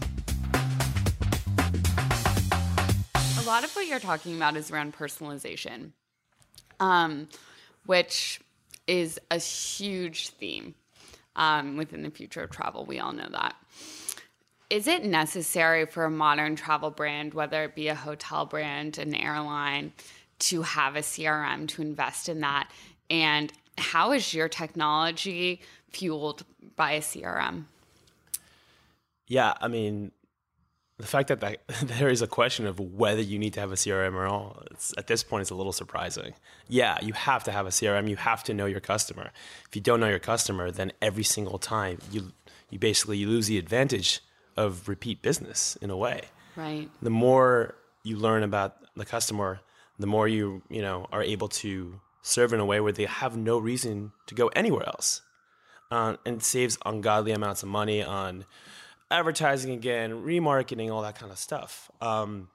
A 3.39 3.47
lot 3.47 3.63
of 3.63 3.75
what 3.75 3.87
you're 3.87 3.99
talking 3.99 4.35
about 4.35 4.55
is 4.57 4.69
around 4.69 4.93
personalization, 4.95 5.91
um, 6.79 7.27
which 7.85 8.41
is 8.87 9.19
a 9.31 9.37
huge 9.37 10.29
theme 10.29 10.75
um, 11.35 11.77
within 11.77 12.03
the 12.03 12.09
future 12.09 12.43
of 12.43 12.51
travel. 12.51 12.85
We 12.85 12.99
all 12.99 13.13
know 13.13 13.27
that 13.31 13.55
is 14.75 14.87
it 14.87 15.05
necessary 15.05 15.85
for 15.85 16.03
a 16.03 16.09
modern 16.09 16.57
travel 16.57 16.91
brand, 16.91 17.33
whether 17.33 17.63
it 17.63 17.75
be 17.75 17.87
a 17.87 17.95
hotel 17.95 18.45
brand, 18.45 18.97
an 18.97 19.15
airline, 19.15 19.93
to 20.37 20.63
have 20.63 20.97
a 20.97 20.99
CRM, 20.99 21.65
to 21.69 21.81
invest 21.81 22.27
in 22.27 22.41
that? 22.41 22.69
And 23.09 23.53
how 23.77 24.11
is 24.11 24.33
your 24.33 24.49
technology 24.49 25.61
fueled 25.91 26.43
by 26.75 26.91
a 26.91 26.99
CRM? 26.99 27.63
Yeah, 29.27 29.53
I 29.61 29.69
mean, 29.69 30.11
the 30.97 31.07
fact 31.07 31.29
that, 31.29 31.39
that 31.39 31.59
there 31.83 32.09
is 32.09 32.21
a 32.21 32.27
question 32.27 32.67
of 32.67 32.77
whether 32.77 33.21
you 33.21 33.39
need 33.39 33.53
to 33.53 33.61
have 33.61 33.71
a 33.71 33.75
CRM 33.75 34.13
or 34.13 34.27
not, 34.27 34.91
at 34.97 35.07
this 35.07 35.23
point, 35.23 35.43
it's 35.43 35.51
a 35.51 35.55
little 35.55 35.71
surprising. 35.71 36.33
Yeah, 36.67 36.97
you 37.01 37.13
have 37.13 37.45
to 37.45 37.51
have 37.53 37.65
a 37.65 37.69
CRM. 37.69 38.09
You 38.09 38.17
have 38.17 38.43
to 38.43 38.53
know 38.53 38.65
your 38.65 38.81
customer. 38.81 39.31
If 39.69 39.73
you 39.73 39.81
don't 39.81 40.01
know 40.01 40.09
your 40.09 40.19
customer, 40.19 40.69
then 40.69 40.91
every 41.01 41.23
single 41.23 41.59
time 41.59 41.99
you 42.11 42.33
you 42.71 42.79
basically 42.79 43.17
you 43.17 43.29
lose 43.29 43.47
the 43.47 43.59
advantage 43.59 44.21
of 44.57 44.87
repeat 44.87 45.21
business 45.21 45.77
in 45.81 45.89
a 45.89 45.97
way. 45.97 46.21
Right. 46.55 46.89
The 47.01 47.09
more 47.09 47.75
you 48.03 48.17
learn 48.17 48.43
about 48.43 48.77
the 48.95 49.05
customer, 49.05 49.59
the 49.99 50.07
more 50.07 50.27
you, 50.27 50.61
you 50.69 50.81
know, 50.81 51.07
are 51.11 51.23
able 51.23 51.47
to 51.49 51.99
serve 52.21 52.53
in 52.53 52.59
a 52.59 52.65
way 52.65 52.79
where 52.79 52.91
they 52.91 53.05
have 53.05 53.37
no 53.37 53.57
reason 53.57 54.11
to 54.27 54.35
go 54.35 54.47
anywhere 54.49 54.85
else. 54.87 55.21
Uh, 55.91 56.15
and 56.25 56.41
saves 56.41 56.79
ungodly 56.83 57.31
amounts 57.31 57.61
of 57.61 57.69
money 57.69 58.01
on 58.01 58.43
advertising 59.11 59.71
again, 59.71 60.11
remarketing, 60.25 60.91
all 60.91 61.03
that 61.03 61.15
kind 61.15 61.31
of 61.31 61.37
stuff. 61.37 61.91
Um, 62.01 62.49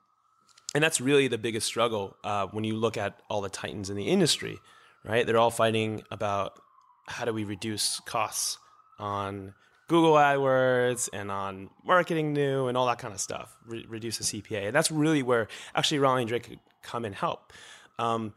and 0.74 0.82
that's 0.82 1.00
really 1.00 1.28
the 1.28 1.38
biggest 1.38 1.66
struggle 1.66 2.16
uh, 2.24 2.46
when 2.48 2.64
you 2.64 2.74
look 2.74 2.96
at 2.96 3.20
all 3.28 3.40
the 3.40 3.48
titans 3.48 3.88
in 3.88 3.96
the 3.96 4.08
industry, 4.08 4.58
right? 5.04 5.26
They're 5.26 5.38
all 5.38 5.50
fighting 5.50 6.02
about 6.10 6.60
how 7.06 7.24
do 7.24 7.32
we 7.32 7.44
reduce 7.44 8.00
costs 8.00 8.58
on 8.98 9.54
Google 9.90 10.12
AdWords 10.12 11.08
and 11.12 11.32
on 11.32 11.68
marketing 11.84 12.32
new 12.32 12.68
and 12.68 12.78
all 12.78 12.86
that 12.86 13.00
kind 13.00 13.12
of 13.12 13.18
stuff, 13.18 13.56
re- 13.66 13.84
reduce 13.88 14.18
the 14.18 14.24
CPA. 14.24 14.66
And 14.68 14.72
that's 14.72 14.88
really 14.88 15.20
where 15.20 15.48
actually 15.74 15.98
Raleigh 15.98 16.22
and 16.22 16.28
Drake 16.28 16.44
could 16.44 16.60
come 16.84 17.04
and 17.04 17.12
help. 17.12 17.52
Um, 17.98 18.32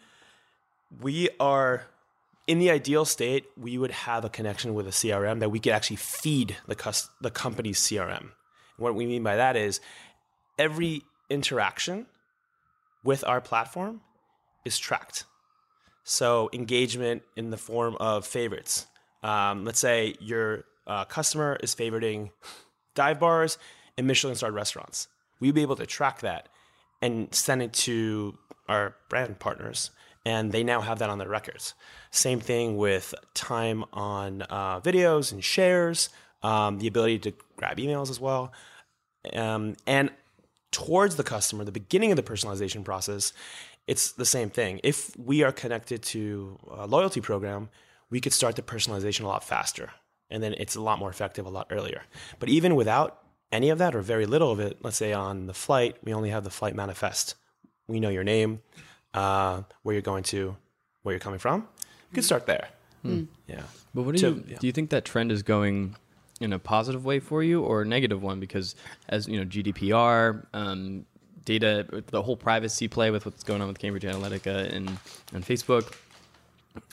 we 1.00 1.30
are 1.40 1.86
in 2.48 2.58
the 2.58 2.72
ideal 2.72 3.06
state, 3.06 3.46
we 3.56 3.78
would 3.78 3.92
have 3.92 4.26
a 4.26 4.30
connection 4.30 4.74
with 4.74 4.88
a 4.88 4.90
CRM 4.90 5.42
that 5.42 5.50
we 5.50 5.60
could 5.60 5.74
actually 5.74 5.98
feed 5.98 6.58
the, 6.68 6.74
cus- 6.74 7.08
the 7.22 7.30
company's 7.30 7.80
CRM. 7.80 8.32
What 8.78 8.96
we 8.96 9.06
mean 9.06 9.22
by 9.22 9.36
that 9.36 9.56
is 9.56 9.80
every 10.58 11.04
interaction 11.30 12.08
with 13.04 13.24
our 13.26 13.42
platform 13.42 14.02
is 14.66 14.80
tracked. 14.80 15.26
So 16.04 16.50
engagement 16.52 17.22
in 17.36 17.52
the 17.52 17.58
form 17.58 17.96
of 18.00 18.26
favorites. 18.26 18.88
Um, 19.22 19.66
let's 19.66 19.80
say 19.80 20.16
your 20.20 20.66
uh, 20.88 21.06
customer 21.06 21.58
is 21.62 21.76
favoriting 21.76 22.32
dive 22.96 23.20
bars 23.20 23.58
and 23.98 24.08
Michelin 24.08 24.36
starred 24.36 24.54
restaurants. 24.54 25.08
We'd 25.40 25.56
be 25.56 25.62
able 25.62 25.76
to 25.78 25.86
track 25.86 26.22
that 26.22 26.50
and 27.02 27.34
send 27.34 27.62
it 27.62 27.74
to 27.74 28.38
our 28.70 28.96
brand 29.10 29.40
partners, 29.40 29.92
and 30.26 30.52
they 30.52 30.64
now 30.64 30.82
have 30.82 31.00
that 31.00 31.10
on 31.10 31.18
their 31.18 31.28
records. 31.28 31.74
Same 32.12 32.40
thing 32.40 32.78
with 32.78 33.14
time 33.34 33.84
on 33.92 34.44
uh, 34.44 34.80
videos 34.80 35.32
and 35.32 35.44
shares, 35.44 36.10
um, 36.44 36.80
the 36.80 36.88
ability 36.88 37.20
to 37.20 37.34
grab 37.58 37.78
emails 37.78 38.10
as 38.10 38.20
well. 38.20 38.54
Um, 39.34 39.76
and 39.86 40.12
towards 40.72 41.16
the 41.16 41.24
customer, 41.24 41.64
the 41.64 41.72
beginning 41.72 42.12
of 42.12 42.16
the 42.16 42.24
personalization 42.24 42.84
process, 42.84 43.34
it's 43.86 44.14
the 44.14 44.26
same 44.26 44.50
thing. 44.50 44.80
If 44.84 45.18
we 45.18 45.44
are 45.44 45.52
connected 45.52 46.02
to 46.04 46.58
a 46.72 46.88
loyalty 46.88 47.20
program, 47.22 47.70
we 48.10 48.22
could 48.22 48.34
start 48.34 48.56
the 48.56 48.62
personalization 48.62 49.22
a 49.22 49.28
lot 49.28 49.44
faster. 49.44 49.92
And 50.34 50.42
then 50.42 50.56
it's 50.58 50.76
a 50.76 50.82
lot 50.82 50.98
more 50.98 51.12
effective 51.12 51.46
a 51.46 51.50
lot 51.50 51.68
earlier. 51.70 52.02
But 52.40 52.50
even 52.50 52.76
without 52.76 53.20
any 53.52 53.70
of 53.70 53.78
that 53.78 53.94
or 53.96 54.02
very 54.02 54.26
little 54.26 54.52
of 54.52 54.60
it, 54.60 54.80
let's 54.82 54.98
say 54.98 55.14
on 55.14 55.46
the 55.46 55.54
flight, 55.54 55.96
we 56.04 56.12
only 56.14 56.32
have 56.32 56.44
the 56.44 56.50
flight 56.50 56.76
manifest. 56.76 57.36
We 57.88 58.00
know 58.00 58.10
your 58.10 58.24
name, 58.24 58.62
uh, 59.14 59.62
where 59.84 59.94
you're 59.94 60.02
going 60.02 60.24
to, 60.24 60.58
where 61.04 61.14
you're 61.14 61.20
coming 61.20 61.38
from. 61.40 61.68
You 62.10 62.16
could 62.16 62.26
start 62.26 62.48
there. 62.48 62.70
Hmm. 63.04 63.26
Yeah. 63.48 63.62
But 63.94 64.04
what 64.04 64.16
do 64.16 64.18
So, 64.18 64.30
you 64.30 64.44
yeah. 64.48 64.58
do? 64.58 64.68
You 64.68 64.74
think 64.74 64.90
that 64.90 65.06
trend 65.06 65.32
is 65.32 65.44
going 65.44 65.96
in 66.42 66.52
a 66.52 66.58
positive 66.58 67.06
way 67.06 67.20
for 67.20 67.44
you 67.44 67.62
or 67.62 67.84
a 67.84 67.86
negative 67.86 68.24
one? 68.24 68.40
Because 68.40 68.76
as 69.10 69.28
you 69.28 69.38
know, 69.38 69.46
GDPR, 69.46 70.48
um, 70.54 71.06
data, 71.46 72.04
the 72.08 72.24
whole 72.24 72.38
privacy 72.38 72.88
play 72.88 73.12
with 73.12 73.26
what's 73.26 73.44
going 73.44 73.62
on 73.62 73.68
with 73.68 73.78
Cambridge 73.78 74.04
Analytica 74.04 74.74
and 74.74 74.98
and 75.32 75.46
Facebook. 75.46 75.94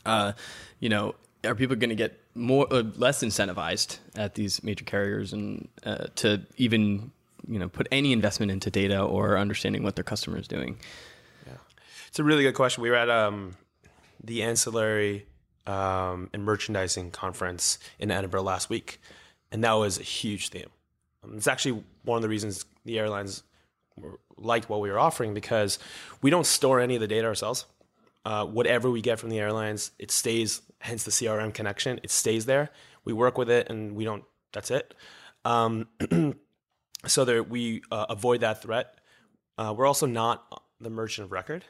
Uh, 0.04 0.32
you 0.78 0.90
know, 0.90 1.14
are 1.44 1.54
people 1.54 1.76
going 1.76 1.90
to 1.90 1.96
get 1.96 2.20
more 2.34 2.66
uh, 2.70 2.82
less 2.96 3.22
incentivized 3.22 3.98
at 4.14 4.34
these 4.34 4.62
major 4.62 4.84
carriers 4.84 5.32
and 5.32 5.68
uh, 5.84 6.06
to 6.16 6.42
even 6.56 7.10
you 7.48 7.58
know 7.58 7.68
put 7.68 7.88
any 7.90 8.12
investment 8.12 8.52
into 8.52 8.70
data 8.70 9.00
or 9.02 9.38
understanding 9.38 9.82
what 9.82 9.96
their 9.96 10.04
customer 10.04 10.38
is 10.38 10.46
doing? 10.46 10.78
It's 12.10 12.18
a 12.18 12.24
really 12.24 12.42
good 12.42 12.54
question. 12.54 12.82
We 12.82 12.90
were 12.90 12.96
at 12.96 13.08
um, 13.08 13.56
the 14.22 14.42
ancillary 14.42 15.26
um, 15.68 16.28
and 16.32 16.42
merchandising 16.44 17.12
conference 17.12 17.78
in 18.00 18.10
Edinburgh 18.10 18.42
last 18.42 18.68
week, 18.68 19.00
and 19.52 19.62
that 19.62 19.74
was 19.74 19.96
a 19.96 20.02
huge 20.02 20.48
theme. 20.48 20.66
Um, 21.22 21.36
it's 21.36 21.46
actually 21.46 21.84
one 22.02 22.16
of 22.16 22.22
the 22.22 22.28
reasons 22.28 22.64
the 22.84 22.98
airlines 22.98 23.44
liked 24.36 24.68
what 24.68 24.80
we 24.80 24.90
were 24.90 24.98
offering 24.98 25.34
because 25.34 25.78
we 26.20 26.30
don't 26.30 26.46
store 26.46 26.80
any 26.80 26.96
of 26.96 27.00
the 27.00 27.06
data 27.06 27.28
ourselves. 27.28 27.64
Uh, 28.24 28.44
whatever 28.44 28.90
we 28.90 29.00
get 29.00 29.20
from 29.20 29.30
the 29.30 29.38
airlines, 29.38 29.92
it 30.00 30.10
stays. 30.10 30.62
Hence 30.80 31.04
the 31.04 31.10
CRM 31.10 31.52
connection, 31.54 32.00
it 32.02 32.10
stays 32.10 32.46
there. 32.46 32.70
We 33.04 33.12
work 33.12 33.36
with 33.38 33.50
it, 33.50 33.68
and 33.70 33.94
we 33.94 34.04
don't. 34.04 34.24
That's 34.52 34.70
it. 34.70 34.94
Um, 35.44 35.88
so 37.06 37.24
there, 37.24 37.42
we 37.42 37.82
uh, 37.90 38.06
avoid 38.08 38.40
that 38.40 38.62
threat. 38.62 38.94
Uh, 39.58 39.74
we're 39.76 39.86
also 39.86 40.06
not 40.06 40.62
the 40.80 40.90
merchant 40.90 41.26
of 41.26 41.32
record. 41.32 41.64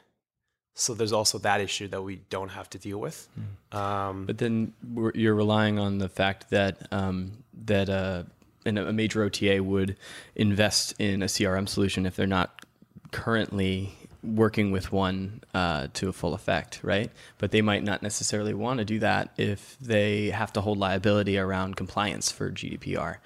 So 0.73 0.93
there's 0.93 1.11
also 1.11 1.37
that 1.39 1.59
issue 1.59 1.89
that 1.89 2.01
we 2.01 2.15
don't 2.29 2.49
have 2.49 2.69
to 2.71 2.79
deal 2.79 2.97
with. 2.99 3.27
Um, 3.73 4.25
But 4.25 4.37
then 4.37 4.73
we're- 4.93 5.11
you're 5.13 5.35
relying 5.35 5.77
on 5.77 5.97
the 5.97 6.07
fact 6.07 6.49
that 6.49 6.87
um, 6.93 7.43
that 7.65 7.89
uh, 7.89 8.23
an, 8.65 8.77
a 8.77 8.93
major 8.93 9.23
OTA 9.23 9.61
would 9.61 9.97
invest 10.35 10.93
in 10.99 11.21
a 11.21 11.25
CRM 11.27 11.67
solution 11.67 12.05
if 12.05 12.15
they're 12.15 12.25
not 12.27 12.65
currently 13.11 13.93
working 14.23 14.71
with 14.71 14.91
one 14.91 15.41
uh, 15.53 15.87
to 15.93 16.09
a 16.09 16.13
full 16.13 16.33
effect, 16.33 16.79
right? 16.83 17.09
But 17.37 17.51
they 17.51 17.61
might 17.61 17.83
not 17.83 18.03
necessarily 18.03 18.53
want 18.53 18.79
to 18.79 18.85
do 18.85 18.99
that 18.99 19.33
if 19.37 19.77
they 19.79 20.29
have 20.29 20.53
to 20.53 20.61
hold 20.61 20.77
liability 20.77 21.37
around 21.37 21.75
compliance 21.75 22.31
for 22.31 22.51
GDPR. 22.51 23.17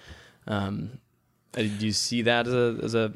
Um, 0.48 1.00
uh, 1.58 1.62
do 1.62 1.86
you 1.86 1.92
see 1.92 2.22
that 2.24 2.48
as 2.48 2.54
a 2.54 2.80
as 2.84 2.96
a 2.96 3.14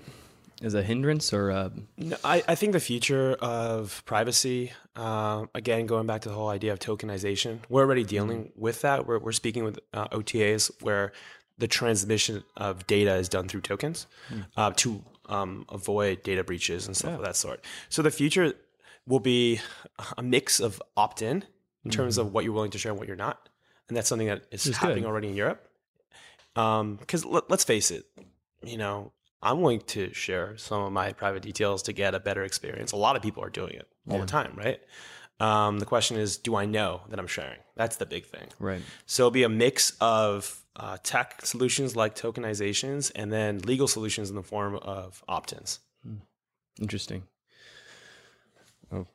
as 0.62 0.74
a 0.74 0.84
hindrance 0.84 1.32
or 1.32 1.52
a, 1.52 1.72
No, 1.98 2.18
I, 2.24 2.44
I 2.48 2.56
think 2.56 2.74
the 2.74 2.80
future 2.80 3.34
of 3.40 4.04
privacy, 4.06 4.74
uh, 4.96 5.46
again, 5.56 5.86
going 5.86 6.06
back 6.06 6.22
to 6.22 6.30
the 6.30 6.36
whole 6.36 6.50
idea 6.50 6.74
of 6.74 6.80
tokenization, 6.80 7.60
we're 7.70 7.84
already 7.84 8.04
dealing 8.04 8.52
with 8.58 8.82
that. 8.82 9.08
We're, 9.08 9.20
we're 9.20 9.32
speaking 9.32 9.64
with 9.64 9.80
uh, 9.94 10.10
OTAs 10.10 10.72
where 10.82 11.14
the 11.58 11.68
transmission 11.68 12.44
of 12.58 12.88
data 12.88 13.16
is 13.16 13.30
done 13.30 13.48
through 13.48 13.62
tokens 13.62 14.08
uh, 14.58 14.72
to 14.78 15.04
um, 15.30 15.66
avoid 15.70 16.24
data 16.24 16.44
breaches 16.44 16.88
and 16.88 16.98
stuff 16.98 17.14
of 17.14 17.22
that 17.22 17.36
sort. 17.36 17.64
So 17.88 18.02
the 18.02 18.12
future 18.12 18.54
will 19.08 19.20
be 19.22 19.60
a 20.18 20.22
mix 20.22 20.60
of 20.60 20.82
opt 20.98 21.22
in 21.22 21.44
in 21.86 21.92
terms 21.92 22.18
of 22.18 22.34
what 22.34 22.44
you're 22.44 22.54
willing 22.54 22.72
to 22.72 22.78
share 22.78 22.92
and 22.92 23.00
what 23.00 23.08
you're 23.08 23.16
not. 23.18 23.48
And 23.88 23.96
that's 23.98 24.08
something 24.10 24.28
that 24.28 24.44
is 24.52 24.66
Is 24.66 24.78
happening 24.78 25.04
good. 25.04 25.10
already 25.10 25.30
in 25.30 25.36
Europe. 25.36 25.66
Because 26.54 27.24
let, 27.26 27.50
let's 27.50 27.64
face 27.64 27.90
it, 27.90 28.06
you 28.64 28.78
know, 28.78 29.14
I'm 29.42 29.62
willing 29.62 29.80
to 29.88 30.14
share 30.14 30.58
some 30.58 30.82
of 30.82 30.92
my 30.92 31.14
private 31.14 31.42
details 31.42 31.84
to 31.84 31.94
get 31.94 32.14
a 32.14 32.20
better 32.20 32.44
experience. 32.44 32.92
A 32.92 32.98
lot 32.98 33.16
of 33.16 33.22
people 33.22 33.42
are 33.44 33.50
doing 33.50 33.74
it 33.74 33.88
all 34.10 34.20
the 34.20 34.26
time, 34.26 34.54
right? 34.56 34.80
Um, 35.40 35.80
the 35.80 35.86
question 35.86 36.18
is, 36.18 36.38
do 36.38 36.56
I 36.56 36.66
know 36.66 37.02
that 37.10 37.20
I'm 37.20 37.28
sharing? 37.28 37.60
That's 37.76 37.96
the 37.96 38.06
big 38.06 38.26
thing. 38.26 38.48
right? 38.60 38.82
So 39.06 39.24
it'll 39.24 39.32
be 39.32 39.44
a 39.44 39.50
mix 39.50 39.94
of 40.02 40.62
uh, 40.76 40.98
tech 41.04 41.46
solutions 41.46 41.96
like 41.96 42.16
tokenizations 42.16 43.12
and 43.16 43.32
then 43.32 43.60
legal 43.60 43.88
solutions 43.88 44.30
in 44.30 44.36
the 44.36 44.44
form 44.44 44.76
of 44.76 45.24
opt-ins. 45.30 45.80
Interesting. 46.82 47.24
Oh, 48.92 49.06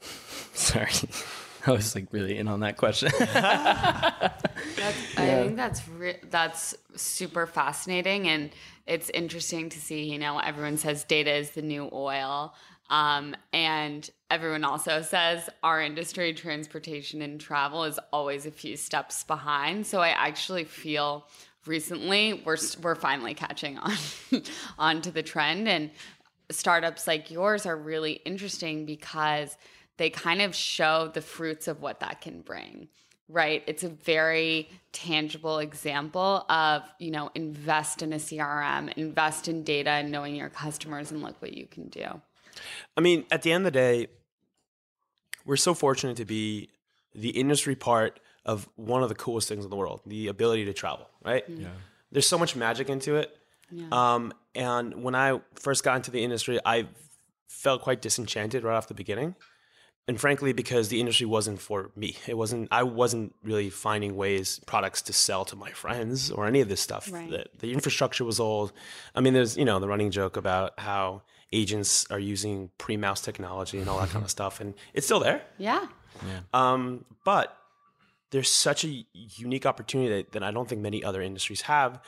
sorry. 0.54 0.90
I 1.66 1.72
was 1.72 1.94
like 1.94 2.06
really 2.10 2.38
in 2.38 2.48
on 2.48 2.60
that 2.60 2.78
question. 2.78 3.10
That's, 3.18 5.18
I 5.18 5.26
think 5.26 5.56
that's 5.56 5.86
re- 5.88 6.18
that's 6.30 6.74
super 6.96 7.46
fascinating, 7.46 8.28
and 8.28 8.50
it's 8.86 9.10
interesting 9.10 9.68
to 9.68 9.78
see. 9.78 10.04
You 10.10 10.18
know, 10.18 10.38
everyone 10.38 10.78
says 10.78 11.04
data 11.04 11.32
is 11.34 11.50
the 11.50 11.60
new 11.62 11.90
oil, 11.92 12.54
um, 12.90 13.36
and 13.52 14.10
everyone 14.30 14.64
also 14.64 15.00
says 15.00 15.48
our 15.62 15.80
industry, 15.80 16.34
transportation 16.34 17.22
and 17.22 17.40
travel, 17.40 17.84
is 17.84 17.98
always 18.12 18.46
a 18.46 18.50
few 18.50 18.76
steps 18.76 19.24
behind. 19.24 19.86
So 19.86 20.00
I 20.00 20.08
actually 20.08 20.64
feel 20.64 21.26
recently 21.66 22.42
we're 22.44 22.58
we're 22.82 22.96
finally 22.96 23.34
catching 23.34 23.78
on 23.78 23.96
onto 24.78 25.10
the 25.12 25.22
trend, 25.22 25.68
and 25.68 25.90
startups 26.50 27.06
like 27.06 27.30
yours 27.30 27.64
are 27.64 27.76
really 27.76 28.14
interesting 28.24 28.84
because 28.86 29.56
they 29.96 30.10
kind 30.10 30.42
of 30.42 30.54
show 30.54 31.10
the 31.14 31.20
fruits 31.20 31.68
of 31.68 31.80
what 31.80 32.00
that 32.00 32.20
can 32.20 32.42
bring 32.42 32.88
right? 33.32 33.62
It's 33.68 33.84
a 33.84 33.88
very 33.88 34.68
tangible 34.92 35.60
example 35.60 36.44
of 36.48 36.82
you 36.98 37.12
know 37.12 37.30
invest 37.36 38.02
in 38.02 38.12
a 38.12 38.16
crm 38.16 38.92
invest 38.94 39.46
in 39.46 39.62
data 39.62 39.90
and 39.90 40.10
knowing 40.10 40.34
your 40.34 40.48
customers 40.48 41.12
and 41.12 41.22
look 41.22 41.40
what 41.40 41.52
you 41.52 41.64
can 41.68 41.86
do 41.90 42.20
I 42.96 43.00
mean, 43.00 43.24
at 43.30 43.42
the 43.42 43.52
end 43.52 43.66
of 43.66 43.72
the 43.72 43.78
day, 43.78 44.06
we're 45.44 45.56
so 45.56 45.74
fortunate 45.74 46.16
to 46.18 46.24
be 46.24 46.70
the 47.14 47.30
industry 47.30 47.74
part 47.74 48.20
of 48.44 48.68
one 48.76 49.02
of 49.02 49.08
the 49.08 49.14
coolest 49.14 49.48
things 49.48 49.64
in 49.64 49.70
the 49.70 49.76
world, 49.76 50.00
the 50.06 50.28
ability 50.28 50.64
to 50.66 50.72
travel, 50.72 51.08
right? 51.24 51.44
Yeah. 51.48 51.68
There's 52.12 52.28
so 52.28 52.38
much 52.38 52.56
magic 52.56 52.88
into 52.88 53.16
it. 53.16 53.36
Um, 53.92 54.32
and 54.54 55.02
when 55.02 55.14
I 55.14 55.40
first 55.54 55.84
got 55.84 55.96
into 55.96 56.10
the 56.10 56.24
industry, 56.24 56.58
I 56.64 56.86
felt 57.48 57.82
quite 57.82 58.02
disenchanted 58.02 58.64
right 58.64 58.76
off 58.76 58.88
the 58.88 58.94
beginning. 58.94 59.36
And 60.08 60.20
frankly, 60.20 60.52
because 60.52 60.88
the 60.88 60.98
industry 60.98 61.26
wasn't 61.26 61.60
for 61.60 61.90
me, 61.94 62.16
it 62.26 62.36
wasn't. 62.36 62.66
I 62.72 62.82
wasn't 62.82 63.32
really 63.44 63.70
finding 63.70 64.16
ways, 64.16 64.60
products 64.66 65.02
to 65.02 65.12
sell 65.12 65.44
to 65.44 65.56
my 65.56 65.70
friends 65.70 66.32
or 66.32 66.46
any 66.46 66.60
of 66.60 66.68
this 66.68 66.80
stuff. 66.80 67.12
Right. 67.12 67.30
The, 67.30 67.44
the 67.60 67.72
infrastructure 67.72 68.24
was 68.24 68.40
old. 68.40 68.72
I 69.14 69.20
mean, 69.20 69.34
there's 69.34 69.56
you 69.56 69.64
know 69.64 69.78
the 69.78 69.86
running 69.86 70.10
joke 70.10 70.36
about 70.36 70.80
how 70.80 71.22
agents 71.52 72.06
are 72.10 72.18
using 72.18 72.70
pre-mouse 72.78 73.20
technology 73.20 73.78
and 73.78 73.88
all 73.88 73.98
that 73.98 74.10
kind 74.10 74.24
of 74.24 74.30
stuff, 74.30 74.60
and 74.60 74.74
it's 74.94 75.06
still 75.06 75.20
there. 75.20 75.42
yeah 75.58 75.86
Um, 76.52 77.04
but 77.24 77.56
there's 78.30 78.50
such 78.50 78.84
a 78.84 79.04
unique 79.12 79.66
opportunity 79.66 80.08
that, 80.08 80.32
that 80.32 80.42
I 80.42 80.50
don't 80.50 80.68
think 80.68 80.80
many 80.80 81.02
other 81.02 81.22
industries 81.22 81.62
have 81.62 82.00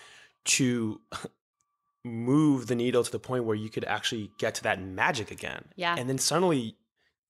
to 0.44 1.00
move 2.04 2.66
the 2.66 2.74
needle 2.74 3.02
to 3.04 3.10
the 3.10 3.18
point 3.18 3.44
where 3.44 3.56
you 3.56 3.68
could 3.68 3.84
actually 3.84 4.30
get 4.38 4.54
to 4.56 4.62
that 4.64 4.80
magic 4.80 5.30
again. 5.30 5.64
Yeah. 5.76 5.94
And 5.98 6.08
then 6.08 6.18
suddenly 6.18 6.76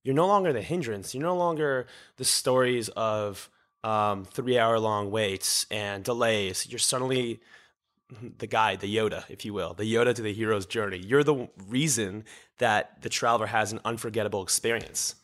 you're 0.03 0.15
no 0.15 0.27
longer 0.27 0.53
the 0.53 0.63
hindrance. 0.63 1.15
You're 1.15 1.23
no 1.23 1.37
longer 1.37 1.87
the 2.17 2.25
stories 2.25 2.89
of 2.91 3.49
um, 3.85 4.25
three 4.25 4.59
hour 4.59 4.79
long 4.79 5.11
waits 5.11 5.67
and 5.71 6.05
delays. 6.05 6.67
You're 6.69 6.79
suddenly 6.79 7.41
the 8.39 8.47
guide, 8.47 8.81
the 8.81 8.95
Yoda, 8.95 9.25
if 9.29 9.45
you 9.45 9.55
will, 9.55 9.75
the 9.75 9.85
Yoda 9.85 10.15
to 10.15 10.23
the 10.23 10.33
hero's 10.33 10.67
journey. 10.67 10.99
You're 10.99 11.25
the 11.25 11.49
reason 11.67 12.25
that 12.59 13.03
the 13.03 13.09
traveler 13.09 13.47
has 13.47 13.73
an 13.73 13.81
unforgettable 13.85 14.43
experience. 14.43 15.15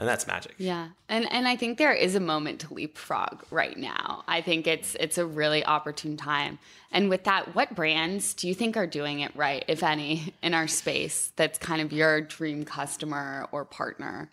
And 0.00 0.08
that's 0.08 0.28
magic. 0.28 0.54
Yeah. 0.58 0.88
And 1.08 1.30
and 1.32 1.48
I 1.48 1.56
think 1.56 1.76
there 1.76 1.92
is 1.92 2.14
a 2.14 2.20
moment 2.20 2.60
to 2.60 2.72
leapfrog 2.72 3.44
right 3.50 3.76
now. 3.76 4.22
I 4.28 4.40
think 4.40 4.68
it's 4.68 4.94
it's 5.00 5.18
a 5.18 5.26
really 5.26 5.64
opportune 5.64 6.16
time. 6.16 6.60
And 6.92 7.10
with 7.10 7.24
that, 7.24 7.54
what 7.56 7.74
brands 7.74 8.32
do 8.34 8.46
you 8.46 8.54
think 8.54 8.76
are 8.76 8.86
doing 8.86 9.20
it 9.20 9.34
right, 9.34 9.64
if 9.66 9.82
any, 9.82 10.32
in 10.40 10.54
our 10.54 10.68
space 10.68 11.32
that's 11.34 11.58
kind 11.58 11.82
of 11.82 11.92
your 11.92 12.20
dream 12.20 12.64
customer 12.64 13.48
or 13.50 13.64
partner? 13.64 14.30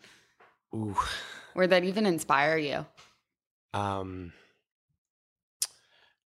Ooh. 0.75 0.95
Or 1.55 1.65
that 1.65 1.83
even 1.83 2.05
inspire 2.05 2.57
you? 2.57 2.85
Um, 3.73 4.33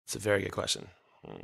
it's 0.03 0.15
a 0.15 0.19
very 0.19 0.41
good 0.41 0.51
question. 0.51 0.87
Hmm. 1.25 1.35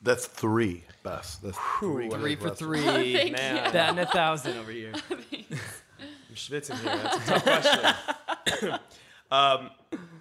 That's 0.00 0.26
three, 0.26 0.84
Bess. 1.02 1.36
That's 1.36 1.58
three. 1.80 2.08
Three 2.08 2.36
for 2.36 2.48
questions. 2.50 2.58
three. 2.58 2.82
Thank 3.14 3.32
Man. 3.32 3.66
you. 3.66 3.72
that 3.72 3.90
and 3.90 3.98
a 3.98 4.06
thousand 4.06 4.56
over 4.58 4.70
here. 4.70 4.92
I'm 5.10 6.34
schwitzing 6.34 6.78
here. 6.78 6.96
That's 6.96 7.16
a 7.16 7.20
tough 7.30 7.42
question. 7.42 8.74
um, 9.32 9.70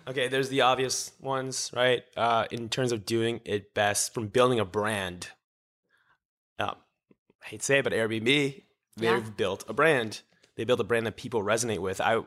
okay, 0.08 0.28
there's 0.30 0.50
the 0.50 0.62
obvious 0.62 1.12
ones, 1.22 1.70
right? 1.76 2.04
Uh, 2.16 2.46
in 2.50 2.70
terms 2.70 2.92
of 2.92 3.06
doing 3.06 3.40
it 3.46 3.74
best, 3.76 4.14
from 4.16 4.28
building 4.28 4.60
a 4.60 4.66
brand. 4.66 5.30
Um, 6.58 6.76
I 7.44 7.48
hate 7.50 7.60
to 7.60 7.66
say 7.66 7.80
it, 7.80 7.84
but 7.84 7.94
Airbnb, 7.94 8.26
they've 8.26 8.64
Yeah. 8.98 9.20
built 9.38 9.64
a 9.70 9.74
brand. 9.74 10.22
They 10.56 10.64
built 10.64 10.80
a 10.80 10.84
brand 10.84 11.06
that 11.06 11.18
people 11.18 11.44
resonate 11.44 11.80
with. 11.80 12.02
I, 12.02 12.22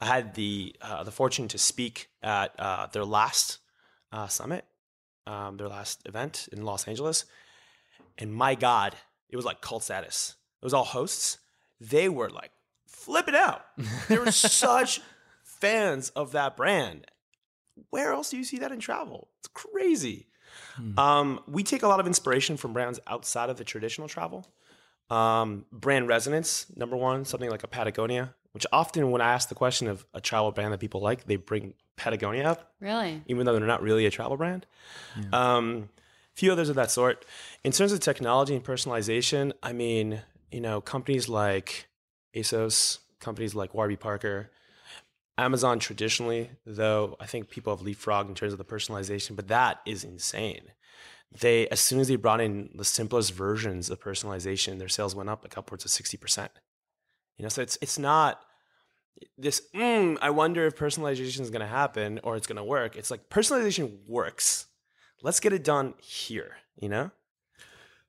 I 0.00 0.06
had 0.06 0.34
the 0.34 0.76
uh, 0.80 1.02
the 1.02 1.10
fortune 1.10 1.48
to 1.48 1.58
speak 1.58 2.10
at 2.22 2.54
uh, 2.60 2.86
their 2.86 3.04
last 3.04 3.58
uh, 4.12 4.28
summit, 4.28 4.64
um, 5.26 5.56
their 5.56 5.68
last 5.68 6.02
event 6.06 6.48
in 6.52 6.64
Los 6.64 6.86
Angeles, 6.88 7.24
and 8.18 8.32
my 8.32 8.54
God, 8.54 8.94
it 9.28 9.36
was 9.36 9.44
like 9.44 9.60
cult 9.60 9.82
status. 9.82 10.36
It 10.60 10.64
was 10.64 10.74
all 10.74 10.84
hosts. 10.84 11.38
They 11.80 12.08
were 12.08 12.30
like 12.30 12.52
flipping 12.86 13.34
out. 13.34 13.64
They 14.08 14.18
were 14.18 14.30
such 14.30 15.00
fans 15.42 16.10
of 16.10 16.32
that 16.32 16.56
brand. 16.56 17.06
Where 17.90 18.12
else 18.12 18.30
do 18.30 18.36
you 18.36 18.44
see 18.44 18.58
that 18.58 18.72
in 18.72 18.80
travel? 18.80 19.28
It's 19.40 19.48
crazy. 19.48 20.26
Um, 20.98 21.40
we 21.46 21.62
take 21.62 21.82
a 21.82 21.88
lot 21.88 22.00
of 22.00 22.06
inspiration 22.06 22.56
from 22.56 22.72
brands 22.72 23.00
outside 23.06 23.50
of 23.50 23.56
the 23.56 23.64
traditional 23.64 24.08
travel. 24.08 24.46
Um, 25.10 25.66
brand 25.72 26.08
resonance, 26.08 26.66
number 26.76 26.96
one, 26.96 27.24
something 27.24 27.50
like 27.50 27.64
a 27.64 27.68
Patagonia, 27.68 28.34
which 28.52 28.66
often 28.72 29.10
when 29.10 29.20
I 29.20 29.32
ask 29.32 29.48
the 29.48 29.54
question 29.54 29.88
of 29.88 30.06
a 30.14 30.20
travel 30.20 30.50
brand 30.52 30.72
that 30.72 30.80
people 30.80 31.00
like, 31.00 31.24
they 31.24 31.36
bring 31.36 31.74
Patagonia 31.96 32.44
up 32.44 32.72
Really? 32.80 33.22
even 33.26 33.46
though 33.46 33.52
they're 33.56 33.66
not 33.66 33.82
really 33.82 34.06
a 34.06 34.10
travel 34.10 34.36
brand. 34.36 34.66
Um, 35.32 35.88
a 36.34 36.38
few 36.38 36.50
others 36.50 36.68
of 36.68 36.76
that 36.76 36.90
sort. 36.90 37.24
In 37.62 37.72
terms 37.72 37.92
of 37.92 38.00
technology 38.00 38.54
and 38.54 38.64
personalization, 38.64 39.52
I 39.62 39.72
mean, 39.72 40.22
you 40.50 40.60
know, 40.60 40.80
companies 40.80 41.28
like 41.28 41.88
ASOS, 42.34 42.98
companies 43.20 43.54
like 43.54 43.74
Warby 43.74 43.96
Parker, 43.96 44.50
Amazon 45.38 45.78
traditionally, 45.78 46.50
though 46.66 47.16
I 47.20 47.26
think 47.26 47.48
people 47.50 47.74
have 47.74 47.84
leapfrogged 47.86 48.28
in 48.28 48.34
terms 48.34 48.52
of 48.52 48.58
the 48.58 48.64
personalization, 48.64 49.36
but 49.36 49.48
that 49.48 49.80
is 49.86 50.04
insane. 50.04 50.72
They, 51.40 51.66
as 51.68 51.80
soon 51.80 52.00
as 52.00 52.08
they 52.08 52.16
brought 52.16 52.40
in 52.42 52.70
the 52.74 52.84
simplest 52.84 53.32
versions 53.32 53.88
of 53.88 54.00
personalization, 54.00 54.78
their 54.78 54.88
sales 54.88 55.14
went 55.14 55.30
up 55.30 55.42
like 55.42 55.56
upwards 55.56 55.84
of 55.84 55.90
60%. 55.90 56.48
You 57.38 57.42
know, 57.44 57.48
so 57.48 57.62
it's 57.62 57.78
it's 57.80 57.98
not 57.98 58.44
this 59.38 59.62
mm, 59.74 60.18
i 60.20 60.30
wonder 60.30 60.66
if 60.66 60.76
personalization 60.76 61.40
is 61.40 61.50
going 61.50 61.60
to 61.60 61.66
happen 61.66 62.20
or 62.22 62.36
it's 62.36 62.46
going 62.46 62.56
to 62.56 62.64
work. 62.64 62.96
It's 62.96 63.10
like 63.10 63.28
personalization 63.28 63.98
works. 64.08 64.66
Let's 65.22 65.40
get 65.40 65.52
it 65.52 65.62
done 65.62 65.94
here 65.98 66.56
you 66.82 66.88
know? 66.88 67.10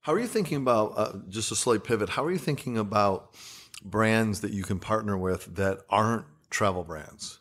How 0.02 0.14
are 0.14 0.20
you 0.20 0.28
thinking 0.28 0.58
about 0.58 0.94
uh, 0.98 1.14
just 1.30 1.52
a 1.52 1.56
slight 1.56 1.84
pivot? 1.84 2.10
How 2.10 2.26
are 2.26 2.32
you 2.32 2.38
thinking 2.38 2.78
about 2.78 3.36
brands 3.84 4.42
that 4.42 4.52
you 4.52 4.64
can 4.64 4.80
partner 4.80 5.18
with 5.18 5.56
that 5.56 5.80
aren't 5.90 6.26
travel 6.50 6.84
brands, 6.84 7.40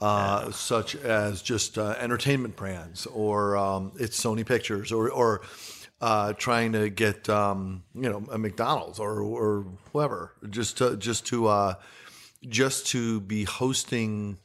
uh, 0.00 0.50
such 0.50 0.96
as 0.96 1.40
just 1.40 1.78
uh, 1.78 1.94
entertainment 1.98 2.56
brands, 2.56 3.06
or 3.06 3.56
um, 3.56 3.92
it's 3.98 4.22
Sony 4.22 4.44
Pictures, 4.44 4.92
or 4.92 5.10
or 5.10 5.40
uh, 6.02 6.34
trying 6.34 6.72
to 6.72 6.90
get 6.90 7.28
um, 7.30 7.84
you 7.94 8.10
know 8.10 8.22
a 8.30 8.36
McDonald's 8.36 8.98
or 8.98 9.22
or 9.22 9.64
whoever, 9.92 10.32
just 10.50 10.76
to 10.78 10.96
just 10.98 11.26
to 11.28 11.46
uh, 11.46 11.74
just 12.46 12.86
to 12.88 13.20
be 13.20 13.44
hosting 13.44 14.38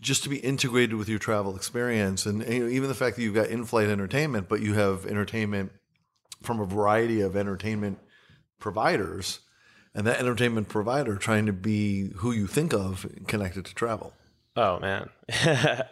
just 0.00 0.22
to 0.22 0.28
be 0.28 0.36
integrated 0.36 0.94
with 0.94 1.08
your 1.08 1.18
travel 1.18 1.56
experience. 1.56 2.24
And, 2.24 2.44
even 2.44 2.88
the 2.88 2.94
fact 2.94 3.16
that 3.16 3.22
you've 3.22 3.34
got 3.34 3.48
in-flight 3.48 3.88
entertainment 3.88 4.48
but 4.48 4.60
you 4.60 4.74
have 4.74 5.06
entertainment 5.06 5.72
from 6.42 6.60
a 6.60 6.64
variety 6.64 7.20
of 7.20 7.36
entertainment 7.36 7.98
providers 8.58 9.40
and 9.94 10.06
that 10.06 10.18
entertainment 10.18 10.68
provider 10.68 11.16
trying 11.16 11.46
to 11.46 11.52
be 11.52 12.10
who 12.16 12.32
you 12.32 12.46
think 12.46 12.72
of 12.72 13.06
connected 13.26 13.64
to 13.64 13.74
travel. 13.74 14.12
Oh 14.56 14.78
man. 14.78 15.10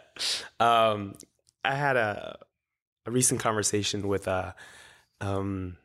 Um, 0.59 1.15
i 1.65 1.73
had 1.73 1.97
a, 1.97 2.37
a 3.07 3.11
recent 3.11 3.39
conversation 3.39 4.07
with 4.07 4.27
uh, 4.27 4.51
um, 5.21 5.77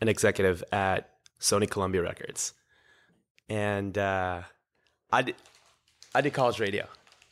an 0.00 0.08
executive 0.08 0.64
at 0.72 1.08
sony 1.40 1.70
columbia 1.70 2.02
records 2.02 2.52
and 3.50 3.98
uh, 3.98 4.40
I, 5.12 5.22
did, 5.22 5.34
I 6.14 6.20
did 6.22 6.32
college 6.32 6.58
radio 6.60 6.86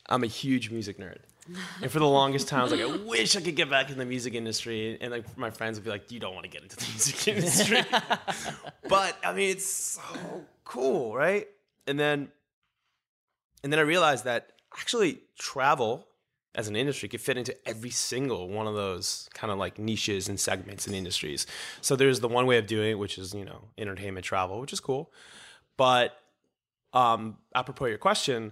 i'm 0.07 0.23
a 0.23 0.27
huge 0.27 0.69
music 0.69 0.99
nerd 0.99 1.19
And 1.81 1.89
for 1.89 1.99
the 1.99 2.07
longest 2.07 2.47
time, 2.47 2.59
I 2.59 2.63
was 2.63 2.71
like, 2.71 2.81
I 2.81 2.95
wish 2.97 3.35
I 3.35 3.41
could 3.41 3.55
get 3.55 3.69
back 3.69 3.89
in 3.89 3.97
the 3.97 4.05
music 4.05 4.35
industry. 4.35 4.97
And 5.01 5.11
like 5.11 5.37
my 5.37 5.49
friends 5.49 5.77
would 5.77 5.83
be 5.83 5.89
like, 5.89 6.11
You 6.11 6.19
don't 6.19 6.35
want 6.35 6.43
to 6.43 6.49
get 6.49 6.61
into 6.61 6.75
the 6.75 6.85
music 6.89 7.27
industry. 7.35 7.81
but 8.87 9.17
I 9.23 9.33
mean, 9.33 9.49
it's 9.49 9.65
so 9.65 10.01
cool, 10.63 11.15
right? 11.15 11.47
And 11.87 11.99
then 11.99 12.29
and 13.63 13.73
then 13.73 13.79
I 13.79 13.83
realized 13.83 14.25
that 14.25 14.51
actually 14.77 15.21
travel 15.37 16.07
as 16.55 16.67
an 16.67 16.75
industry 16.75 17.07
could 17.09 17.21
fit 17.21 17.37
into 17.37 17.55
every 17.67 17.89
single 17.89 18.49
one 18.49 18.67
of 18.67 18.73
those 18.73 19.29
kind 19.33 19.51
of 19.51 19.57
like 19.57 19.77
niches 19.77 20.27
and 20.27 20.39
segments 20.39 20.87
and 20.87 20.95
industries. 20.95 21.45
So 21.81 21.95
there's 21.95 22.19
the 22.19 22.27
one 22.27 22.45
way 22.45 22.57
of 22.57 22.67
doing 22.67 22.91
it, 22.91 22.99
which 22.99 23.17
is, 23.17 23.33
you 23.33 23.45
know, 23.45 23.65
entertainment 23.77 24.25
travel, 24.25 24.59
which 24.59 24.73
is 24.73 24.79
cool. 24.79 25.11
But 25.79 26.13
um, 26.91 27.37
apropos 27.55 27.85
your 27.85 27.97
question, 27.97 28.51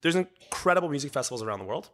there's 0.00 0.16
incredible 0.16 0.88
music 0.88 1.12
festivals 1.12 1.42
around 1.42 1.58
the 1.58 1.66
world, 1.66 1.90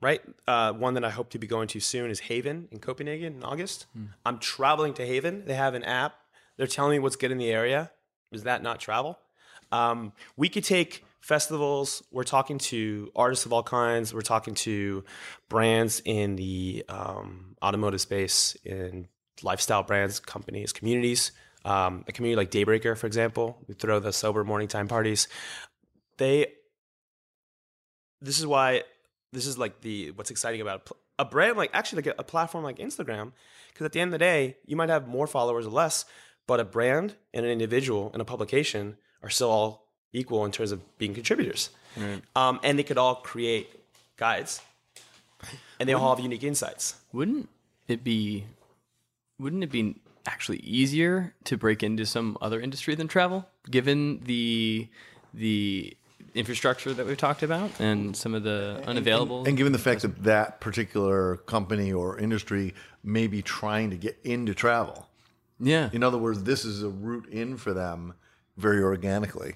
right? 0.00 0.20
Uh, 0.46 0.72
one 0.72 0.94
that 0.94 1.04
I 1.04 1.10
hope 1.10 1.30
to 1.30 1.38
be 1.40 1.48
going 1.48 1.66
to 1.66 1.80
soon 1.80 2.08
is 2.08 2.20
Haven 2.20 2.68
in 2.70 2.78
Copenhagen 2.78 3.34
in 3.34 3.42
August. 3.42 3.86
I'm 4.24 4.38
traveling 4.38 4.94
to 4.94 5.04
Haven. 5.04 5.46
They 5.46 5.54
have 5.54 5.74
an 5.74 5.82
app. 5.82 6.14
They're 6.56 6.68
telling 6.68 6.92
me 6.92 6.98
what's 7.00 7.16
good 7.16 7.32
in 7.32 7.38
the 7.38 7.50
area. 7.50 7.90
Is 8.30 8.44
that 8.44 8.62
not 8.62 8.78
travel? 8.78 9.18
Um, 9.72 10.12
we 10.36 10.48
could 10.48 10.62
take 10.62 11.04
festivals. 11.20 12.04
We're 12.12 12.22
talking 12.22 12.58
to 12.58 13.10
artists 13.16 13.46
of 13.46 13.52
all 13.52 13.64
kinds. 13.64 14.14
We're 14.14 14.20
talking 14.20 14.54
to 14.54 15.02
brands 15.48 16.02
in 16.04 16.36
the 16.36 16.84
um, 16.88 17.56
automotive 17.60 18.00
space, 18.00 18.56
in 18.64 19.08
lifestyle 19.42 19.82
brands, 19.82 20.20
companies, 20.20 20.72
communities. 20.72 21.32
Um, 21.64 22.04
a 22.08 22.12
community 22.12 22.36
like 22.36 22.50
Daybreaker, 22.50 22.96
for 22.96 23.06
example, 23.06 23.58
we 23.68 23.74
throw 23.74 24.00
the 24.00 24.12
sober 24.12 24.42
morning 24.42 24.68
time 24.68 24.88
parties. 24.88 25.28
They 26.18 26.48
this 28.20 28.38
is 28.38 28.46
why 28.46 28.82
this 29.32 29.46
is 29.46 29.58
like 29.58 29.80
the 29.80 30.10
what's 30.12 30.30
exciting 30.30 30.60
about 30.60 30.90
a 31.18 31.24
brand 31.24 31.56
like 31.56 31.70
actually 31.72 32.02
like 32.02 32.14
a, 32.18 32.20
a 32.20 32.24
platform 32.24 32.64
like 32.64 32.78
Instagram 32.78 33.32
because 33.68 33.84
at 33.84 33.92
the 33.92 34.00
end 34.00 34.08
of 34.08 34.12
the 34.12 34.18
day 34.18 34.56
you 34.66 34.76
might 34.76 34.88
have 34.88 35.06
more 35.08 35.26
followers 35.26 35.66
or 35.66 35.70
less 35.70 36.04
but 36.46 36.60
a 36.60 36.64
brand 36.64 37.14
and 37.34 37.44
an 37.44 37.50
individual 37.50 38.10
and 38.12 38.22
a 38.22 38.24
publication 38.24 38.96
are 39.22 39.30
still 39.30 39.50
all 39.50 39.88
equal 40.12 40.44
in 40.44 40.52
terms 40.52 40.72
of 40.72 40.80
being 40.98 41.14
contributors 41.14 41.70
um, 42.36 42.60
and 42.62 42.78
they 42.78 42.82
could 42.82 42.98
all 42.98 43.16
create 43.16 43.68
guides 44.16 44.60
and 45.78 45.88
they 45.88 45.92
all 45.92 46.14
have 46.14 46.22
unique 46.22 46.44
insights 46.44 46.94
Wouldn't 47.12 47.48
it 47.88 48.04
be? 48.04 48.44
Wouldn't 49.38 49.64
it 49.64 49.70
be 49.70 49.96
actually 50.26 50.58
easier 50.58 51.34
to 51.44 51.56
break 51.56 51.82
into 51.82 52.06
some 52.06 52.36
other 52.40 52.60
industry 52.60 52.94
than 52.94 53.08
travel, 53.08 53.48
given 53.70 54.20
the 54.24 54.88
the 55.34 55.96
infrastructure 56.34 56.94
that 56.94 57.06
we've 57.06 57.18
talked 57.18 57.42
about 57.42 57.70
and 57.78 58.16
some 58.16 58.34
of 58.34 58.42
the 58.42 58.82
unavailable? 58.86 59.44
and 59.46 59.56
given 59.56 59.72
the 59.72 59.78
fact 59.78 60.02
that 60.02 60.22
that 60.22 60.60
particular 60.60 61.36
company 61.38 61.92
or 61.92 62.18
industry 62.18 62.74
may 63.04 63.26
be 63.26 63.42
trying 63.42 63.90
to 63.90 63.96
get 63.96 64.18
into 64.24 64.54
travel 64.54 65.06
yeah, 65.60 65.90
in 65.92 66.02
other 66.02 66.16
words 66.16 66.42
this 66.44 66.64
is 66.64 66.82
a 66.82 66.88
route 66.88 67.28
in 67.28 67.56
for 67.56 67.74
them 67.74 68.14
very 68.56 68.82
organically 68.82 69.54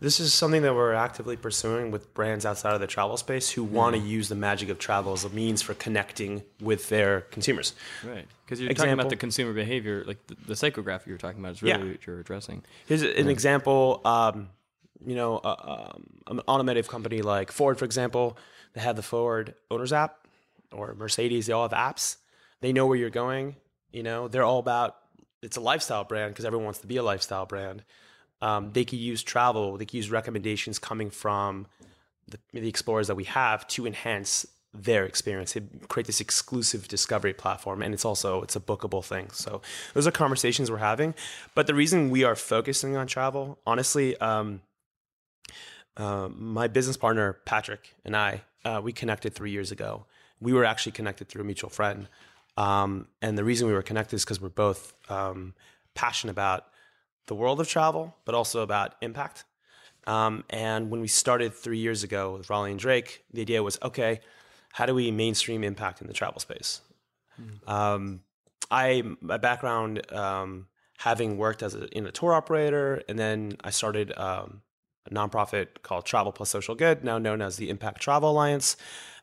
This 0.00 0.20
is 0.20 0.32
something 0.34 0.62
that 0.62 0.74
we're 0.74 0.94
actively 0.94 1.36
pursuing 1.36 1.90
with 1.90 2.12
brands 2.14 2.44
outside 2.46 2.74
of 2.74 2.80
the 2.80 2.86
travel 2.86 3.16
space 3.16 3.50
who 3.50 3.64
want 3.64 3.96
to 3.96 4.00
use 4.02 4.28
the 4.28 4.34
magic 4.34 4.68
of 4.68 4.78
travel 4.78 5.12
as 5.12 5.24
a 5.24 5.28
means 5.30 5.62
for 5.62 5.74
connecting 5.74 6.42
with 6.60 6.88
their 6.88 7.22
consumers. 7.22 7.74
Right. 8.04 8.26
Because 8.44 8.60
you're 8.60 8.72
talking 8.74 8.92
about 8.92 9.08
the 9.10 9.16
consumer 9.16 9.52
behavior, 9.52 10.04
like 10.06 10.26
the, 10.26 10.36
the 10.46 10.54
psychograph 10.54 11.06
you 11.06 11.12
were 11.12 11.18
talking 11.18 11.40
about 11.40 11.52
is 11.52 11.62
Yeah. 11.62 11.76
really 11.76 11.92
what 11.92 12.06
you're 12.06 12.20
addressing. 12.20 12.62
Here's 12.86 13.02
an 13.02 13.28
example. 13.28 14.00
Um, 14.04 14.50
you 15.04 15.16
know, 15.16 15.38
uh, 15.38 15.90
um, 15.94 16.04
an 16.28 16.40
automotive 16.46 16.86
company 16.88 17.22
like 17.22 17.50
Ford, 17.50 17.78
for 17.78 17.84
example, 17.84 18.36
they 18.74 18.80
have 18.80 18.96
the 18.96 19.02
Ford 19.02 19.54
Owners 19.70 19.92
app, 19.92 20.26
or 20.70 20.94
Mercedes. 20.94 21.46
They 21.46 21.52
all 21.52 21.68
have 21.68 21.76
apps. 21.76 22.16
They 22.60 22.72
know 22.72 22.86
where 22.86 22.96
you're 22.96 23.10
going. 23.10 23.56
You 23.92 24.02
know, 24.02 24.28
they're 24.28 24.44
all 24.44 24.58
about. 24.58 24.96
It's 25.42 25.56
a 25.56 25.60
lifestyle 25.60 26.04
brand 26.04 26.32
because 26.32 26.44
everyone 26.44 26.64
wants 26.66 26.78
to 26.80 26.86
be 26.86 26.96
a 26.98 27.02
lifestyle 27.02 27.46
brand. 27.46 27.82
Um, 28.42 28.72
they 28.72 28.84
could 28.84 28.98
use 28.98 29.22
travel. 29.22 29.78
They 29.78 29.86
could 29.86 29.94
use 29.94 30.10
recommendations 30.10 30.78
coming 30.78 31.10
from 31.10 31.66
the, 32.28 32.38
the 32.52 32.68
explorers 32.68 33.06
that 33.06 33.14
we 33.14 33.24
have 33.24 33.66
to 33.68 33.86
enhance 33.86 34.44
their 34.74 35.04
experience. 35.04 35.52
They 35.52 35.62
create 35.88 36.06
this 36.06 36.20
exclusive 36.20 36.88
discovery 36.88 37.34
platform, 37.34 37.82
and 37.82 37.94
it's 37.94 38.04
also 38.04 38.42
it's 38.42 38.56
a 38.56 38.60
bookable 38.60 39.04
thing. 39.04 39.30
So 39.30 39.62
those 39.94 40.06
are 40.06 40.10
conversations 40.10 40.70
we're 40.70 40.78
having. 40.78 41.14
But 41.54 41.66
the 41.66 41.74
reason 41.74 42.10
we 42.10 42.24
are 42.24 42.34
focusing 42.34 42.96
on 42.96 43.06
travel, 43.06 43.58
honestly, 43.66 44.16
um, 44.18 44.60
uh, 45.96 46.28
my 46.34 46.68
business 46.68 46.96
partner 46.96 47.34
Patrick 47.44 47.94
and 48.04 48.16
I, 48.16 48.42
uh, 48.64 48.80
we 48.82 48.92
connected 48.92 49.34
three 49.34 49.50
years 49.50 49.70
ago. 49.70 50.06
We 50.40 50.52
were 50.52 50.64
actually 50.64 50.92
connected 50.92 51.28
through 51.28 51.42
a 51.42 51.44
mutual 51.44 51.70
friend, 51.70 52.08
um, 52.56 53.06
and 53.20 53.38
the 53.38 53.44
reason 53.44 53.68
we 53.68 53.74
were 53.74 53.82
connected 53.82 54.16
is 54.16 54.24
because 54.24 54.40
we're 54.40 54.48
both 54.48 54.94
um, 55.08 55.54
passionate 55.94 56.32
about 56.32 56.66
the 57.26 57.34
world 57.34 57.60
of 57.60 57.68
travel, 57.68 58.16
but 58.24 58.34
also 58.34 58.62
about 58.62 58.94
impact. 59.00 59.44
Um, 60.06 60.44
and 60.50 60.90
when 60.90 61.00
we 61.00 61.08
started 61.08 61.54
three 61.54 61.78
years 61.78 62.02
ago 62.02 62.36
with 62.36 62.50
Raleigh 62.50 62.72
and 62.72 62.80
Drake, 62.80 63.24
the 63.32 63.40
idea 63.40 63.62
was 63.62 63.78
okay, 63.82 64.20
how 64.72 64.86
do 64.86 64.94
we 64.94 65.10
mainstream 65.10 65.62
impact 65.62 66.00
in 66.00 66.06
the 66.06 66.12
travel 66.12 66.40
space? 66.40 66.80
Um, 67.66 68.20
I 68.70 69.02
my 69.20 69.36
background 69.36 70.10
um, 70.12 70.66
having 70.98 71.36
worked 71.36 71.62
as 71.62 71.74
a, 71.74 71.86
in 71.96 72.06
a 72.06 72.10
tour 72.12 72.32
operator, 72.32 73.02
and 73.08 73.18
then 73.18 73.56
I 73.62 73.70
started 73.70 74.12
um, 74.16 74.62
a 75.06 75.14
nonprofit 75.14 75.82
called 75.82 76.04
Travel 76.04 76.32
Plus 76.32 76.50
Social 76.50 76.74
Good, 76.74 77.04
now 77.04 77.18
known 77.18 77.42
as 77.42 77.56
the 77.56 77.70
Impact 77.70 78.00
Travel 78.00 78.30
Alliance, 78.30 78.76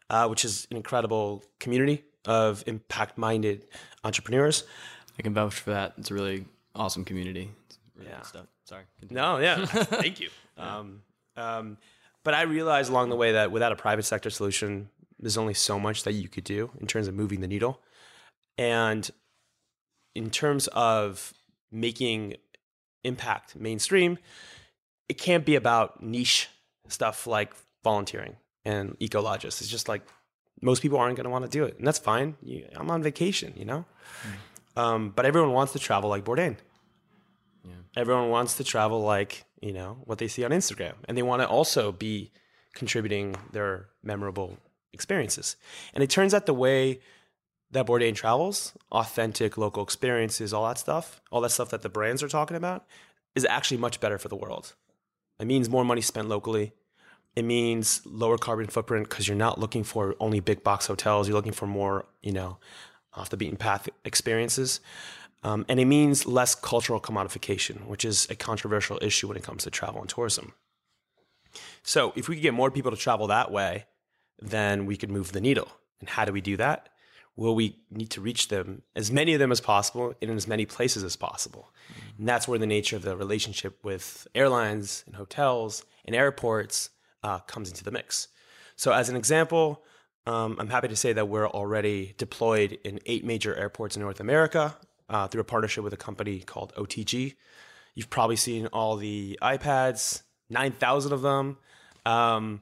uh, 0.10 0.28
which 0.28 0.46
is 0.46 0.68
an 0.72 0.78
incredible 0.78 1.44
community 1.60 2.04
of 2.26 2.64
impact-minded 2.68 3.66
entrepreneurs. 4.04 4.64
I 5.18 5.22
can 5.22 5.34
vouch 5.34 5.56
for 5.56 5.72
that. 5.72 5.94
It's 5.98 6.12
a 6.12 6.14
really 6.14 6.46
awesome 6.76 7.06
community. 7.06 7.52
Really 8.00 8.10
Yeah. 8.12 8.18
good 8.18 8.26
stuff. 8.26 8.46
Sorry. 8.66 8.84
continue. 9.00 9.22
No, 9.22 9.38
yeah, 9.38 9.66
thank 9.66 10.20
you. 10.20 10.30
Um, 10.58 11.02
um, 11.38 11.78
but 12.24 12.34
I 12.34 12.42
realized 12.44 12.90
along 12.90 13.10
the 13.10 13.16
way 13.16 13.34
that 13.34 13.52
without 13.52 13.72
a 13.72 13.76
private 13.76 14.04
sector 14.04 14.30
solution, 14.30 14.90
there's 15.20 15.38
only 15.38 15.54
so 15.54 15.80
much 15.80 16.04
that 16.04 16.14
you 16.14 16.28
could 16.28 16.44
do 16.44 16.72
in 16.80 16.88
terms 16.88 17.08
of 17.08 17.14
moving 17.14 17.42
the 17.42 17.48
needle. 17.48 17.80
And 18.58 19.10
in 20.16 20.30
terms 20.30 20.68
of 20.68 21.34
making 21.72 22.36
impact 23.04 23.56
mainstream, 23.56 24.18
it 25.08 25.18
can't 25.18 25.46
be 25.46 25.56
about 25.56 26.04
niche 26.04 26.50
stuff 26.88 27.26
like 27.28 27.54
volunteering 27.84 28.36
and 28.66 28.98
ecologists. 29.00 29.62
It's 29.62 29.70
just 29.70 29.88
like 29.88 30.02
most 30.62 30.82
people 30.82 30.98
aren't 30.98 31.16
going 31.16 31.24
to 31.26 31.30
want 31.30 31.46
to 31.46 31.50
do 31.50 31.64
it, 31.64 31.78
and 31.78 31.88
that's 31.88 32.00
fine. 32.00 32.36
You, 32.44 32.66
I'm 32.76 32.92
on 32.92 33.02
vacation, 33.02 33.54
you 33.56 33.64
know. 33.66 33.86
Um, 34.76 35.12
but 35.16 35.26
everyone 35.26 35.54
wants 35.54 35.74
to 35.74 35.80
travel 35.80 36.10
like 36.10 36.26
Bourdain. 36.26 36.58
Everyone 37.96 38.30
wants 38.30 38.58
to 38.58 38.64
travel 38.64 39.02
like 39.02 39.46
you 39.62 39.74
know 39.74 39.98
what 40.06 40.18
they 40.18 40.28
see 40.28 40.44
on 40.44 40.52
Instagram, 40.52 40.94
and 41.08 41.18
they 41.18 41.24
want 41.24 41.42
to 41.42 41.48
also 41.48 41.92
be 41.92 42.32
contributing 42.74 43.36
their 43.52 43.88
memorable 44.04 44.58
experiences. 44.94 45.56
And 45.94 46.04
it 46.04 46.10
turns 46.10 46.34
out 46.34 46.46
the 46.46 46.54
way 46.54 47.00
that 47.72 47.86
Bourdain 47.86 48.16
travels, 48.16 48.74
authentic 48.92 49.58
local 49.58 49.84
experiences, 49.84 50.54
all 50.54 50.68
that 50.68 50.78
stuff, 50.78 51.22
all 51.32 51.42
that 51.42 51.52
stuff 51.52 51.70
that 51.70 51.82
the 51.82 51.90
brands 51.90 52.24
are 52.24 52.28
talking 52.28 52.58
about, 52.58 52.86
is 53.36 53.46
actually 53.46 53.78
much 53.78 54.00
better 54.00 54.18
for 54.18 54.28
the 54.28 54.36
world. 54.36 54.76
It 55.40 55.46
means 55.46 55.70
more 55.70 55.86
money 55.86 56.02
spent 56.02 56.28
locally. 56.28 56.74
It 57.36 57.44
means 57.44 58.02
lower 58.06 58.38
carbon 58.38 58.68
footprint 58.68 59.08
because 59.08 59.28
you're 59.28 59.38
not 59.38 59.60
looking 59.60 59.84
for 59.84 60.16
only 60.20 60.40
big 60.40 60.64
box 60.64 60.88
hotels. 60.88 61.28
You're 61.28 61.38
looking 61.38 61.52
for 61.52 61.68
more, 61.68 62.06
you 62.22 62.32
know, 62.32 62.58
off 63.14 63.30
the 63.30 63.38
beaten 63.38 63.58
path 63.58 63.88
experiences. 64.04 64.80
Um, 65.44 65.66
and 65.70 65.80
it 65.80 65.86
means 65.86 66.26
less 66.26 66.54
cultural 66.54 67.00
commodification, 67.00 67.88
which 67.88 68.04
is 68.04 68.28
a 68.30 68.36
controversial 68.36 69.00
issue 69.02 69.28
when 69.28 69.38
it 69.38 69.44
comes 69.44 69.64
to 69.64 69.72
travel 69.72 70.02
and 70.02 70.10
tourism. 70.10 70.54
So, 71.82 72.14
if 72.16 72.28
we 72.28 72.36
could 72.36 72.44
get 72.44 72.54
more 72.54 72.70
people 72.70 72.92
to 72.92 72.98
travel 72.98 73.28
that 73.28 73.52
way, 73.52 73.86
then 74.40 74.86
we 74.86 74.98
could 74.98 75.10
move 75.10 75.32
the 75.32 75.42
needle. 75.42 75.70
And 76.00 76.10
how 76.10 76.26
do 76.26 76.34
we 76.34 76.42
do 76.42 76.58
that? 76.58 76.90
Well, 77.36 77.56
we 77.56 77.78
need 77.90 78.10
to 78.12 78.22
reach 78.22 78.50
them, 78.50 78.82
as 78.96 79.12
many 79.12 79.34
of 79.34 79.40
them 79.40 79.52
as 79.52 79.62
possible, 79.62 80.14
in 80.20 80.30
as 80.30 80.48
many 80.48 80.66
places 80.66 81.04
as 81.04 81.16
possible. 81.16 81.72
And 82.18 82.28
that's 82.28 82.48
where 82.48 82.60
the 82.60 82.68
nature 82.68 82.98
of 82.98 83.04
the 83.04 83.16
relationship 83.16 83.84
with 83.84 84.28
airlines 84.36 85.04
and 85.08 85.16
hotels 85.16 85.86
and 86.04 86.16
airports 86.16 86.90
uh, 87.24 87.40
comes 87.40 87.70
into 87.70 87.84
the 87.84 87.92
mix. 87.92 88.28
So, 88.76 88.92
as 88.92 89.10
an 89.10 89.16
example, 89.16 89.84
um, 90.26 90.58
I'm 90.60 90.68
happy 90.68 90.90
to 90.90 90.96
say 90.96 91.14
that 91.14 91.30
we're 91.30 91.48
already 91.48 92.14
deployed 92.18 92.78
in 92.84 93.00
eight 93.06 93.24
major 93.24 93.56
airports 93.56 93.96
in 93.96 94.02
North 94.02 94.20
America 94.20 94.76
uh, 95.10 95.28
through 95.28 95.42
a 95.42 95.46
partnership 95.46 95.84
with 95.84 95.94
a 95.94 95.98
company 95.98 96.40
called 96.40 96.74
OTG. 96.76 97.36
You've 97.96 98.10
probably 98.10 98.36
seen 98.36 98.68
all 98.68 98.96
the 98.96 99.38
iPads, 99.42 100.22
9,000 100.50 101.12
of 101.12 101.22
them. 101.22 101.58
Um, 102.06 102.62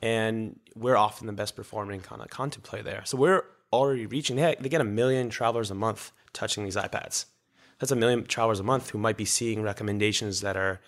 and 0.00 0.58
we're 0.74 0.96
often 0.96 1.26
the 1.26 1.32
best 1.32 1.54
performing 1.54 2.00
kind 2.00 2.20
of 2.20 2.28
content 2.30 2.64
play 2.64 2.82
there. 2.82 3.02
So 3.04 3.16
we're 3.16 3.44
already 3.72 4.06
reaching, 4.06 4.36
they, 4.36 4.56
they 4.58 4.68
get 4.68 4.80
a 4.80 4.84
million 4.84 5.30
travelers 5.30 5.70
a 5.70 5.74
month 5.74 6.12
touching 6.32 6.64
these 6.64 6.76
iPads. 6.76 7.26
That's 7.78 7.92
a 7.92 7.96
million 7.96 8.24
travelers 8.24 8.60
a 8.60 8.64
month 8.64 8.90
who 8.90 8.98
might 8.98 9.16
be 9.16 9.24
seeing 9.24 9.62
recommendations 9.62 10.40
that 10.40 10.56
are, 10.56 10.80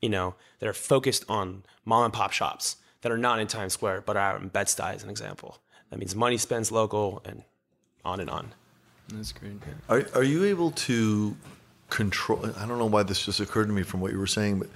you 0.00 0.08
know, 0.08 0.34
that 0.58 0.68
are 0.68 0.74
focused 0.74 1.24
on 1.28 1.64
mom 1.84 2.04
and 2.04 2.12
pop 2.12 2.32
shops 2.32 2.76
that 3.02 3.12
are 3.12 3.18
not 3.18 3.40
in 3.40 3.46
Times 3.46 3.72
Square, 3.72 4.02
but 4.02 4.16
are 4.16 4.36
in 4.36 4.48
Bed-Stuy 4.48 4.94
as 4.94 5.02
an 5.02 5.10
example. 5.10 5.58
That 5.90 5.98
means 5.98 6.14
money 6.14 6.38
spends 6.38 6.72
local 6.72 7.20
and 7.24 7.42
on 8.04 8.20
and 8.20 8.30
on. 8.30 8.54
That's 9.08 9.32
great. 9.32 9.52
Are, 9.88 10.06
are 10.14 10.22
you 10.22 10.44
able 10.44 10.70
to 10.72 11.36
control? 11.90 12.46
I 12.56 12.66
don't 12.66 12.78
know 12.78 12.86
why 12.86 13.02
this 13.02 13.24
just 13.24 13.40
occurred 13.40 13.66
to 13.66 13.72
me 13.72 13.82
from 13.82 14.00
what 14.00 14.12
you 14.12 14.18
were 14.18 14.26
saying, 14.26 14.60
but 14.60 14.68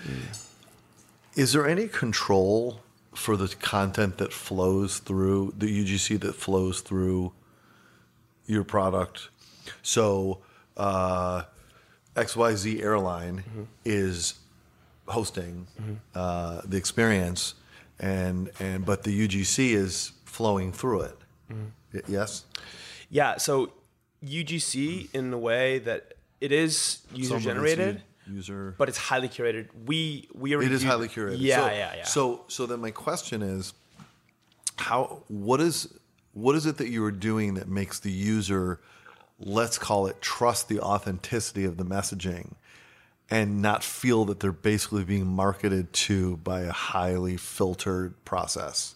is 1.35 1.53
there 1.53 1.67
any 1.69 1.89
control 1.89 2.81
for 3.15 3.37
the 3.37 3.49
content 3.49 4.19
that 4.19 4.33
flows 4.33 4.99
through 4.99 5.55
the 5.57 5.67
UGC 5.67 6.21
that 6.21 6.35
flows 6.35 6.81
through 6.81 7.33
your 8.47 8.65
product? 8.65 9.29
So, 9.83 10.39
uh, 10.77 11.43
XYZ 12.15 12.83
airline 12.83 13.45
is 13.85 14.35
hosting 15.09 15.67
uh, 16.15 16.61
the 16.65 16.77
experience, 16.77 17.55
and 18.01 18.51
and 18.61 18.85
but 18.85 19.03
the 19.03 19.27
UGC 19.29 19.73
is 19.73 20.13
flowing 20.25 20.73
through 20.73 21.03
it. 21.03 21.19
Y- 21.95 22.01
Yes. 22.09 22.45
Yeah, 23.09 23.37
so 23.39 23.73
UGC 24.27 25.09
in 25.15 25.31
the 25.31 25.39
way 25.39 25.79
that 25.81 26.15
it 26.41 26.53
is 26.53 27.01
user 27.15 27.29
Some 27.29 27.37
of 27.37 27.39
it's 27.39 27.47
generated, 27.47 28.03
user. 28.31 28.75
but 28.79 28.89
it's 28.89 28.99
highly 28.99 29.29
curated. 29.29 29.69
We 29.87 30.29
we 30.35 30.55
already 30.55 30.67
It 30.71 30.75
is 30.75 30.83
do- 30.83 30.89
highly 30.89 31.09
curated. 31.09 31.37
Yeah, 31.41 31.57
so, 31.61 31.67
yeah, 31.67 31.95
yeah. 31.97 32.05
So, 32.05 32.45
so 32.49 32.67
then 32.67 32.81
my 32.81 32.91
question 32.91 33.43
is, 33.43 33.73
how? 34.77 35.23
What 35.29 35.61
is 35.61 35.89
what 36.33 36.55
is 36.57 36.67
it 36.67 36.77
that 36.79 36.89
you 36.89 37.03
are 37.05 37.11
doing 37.13 37.55
that 37.55 37.67
makes 37.69 37.99
the 37.99 38.11
user, 38.13 38.79
let's 39.41 39.79
call 39.79 40.07
it, 40.07 40.21
trust 40.21 40.69
the 40.69 40.81
authenticity 40.81 41.65
of 41.65 41.79
the 41.79 41.85
messaging, 41.85 42.53
and 43.31 43.63
not 43.63 43.83
feel 43.83 44.27
that 44.27 44.41
they're 44.41 44.53
basically 44.53 45.03
being 45.05 45.27
marketed 45.27 45.95
to 45.95 46.37
by 46.39 46.61
a 46.63 46.73
highly 46.73 47.39
filtered 47.39 48.23
process, 48.27 48.95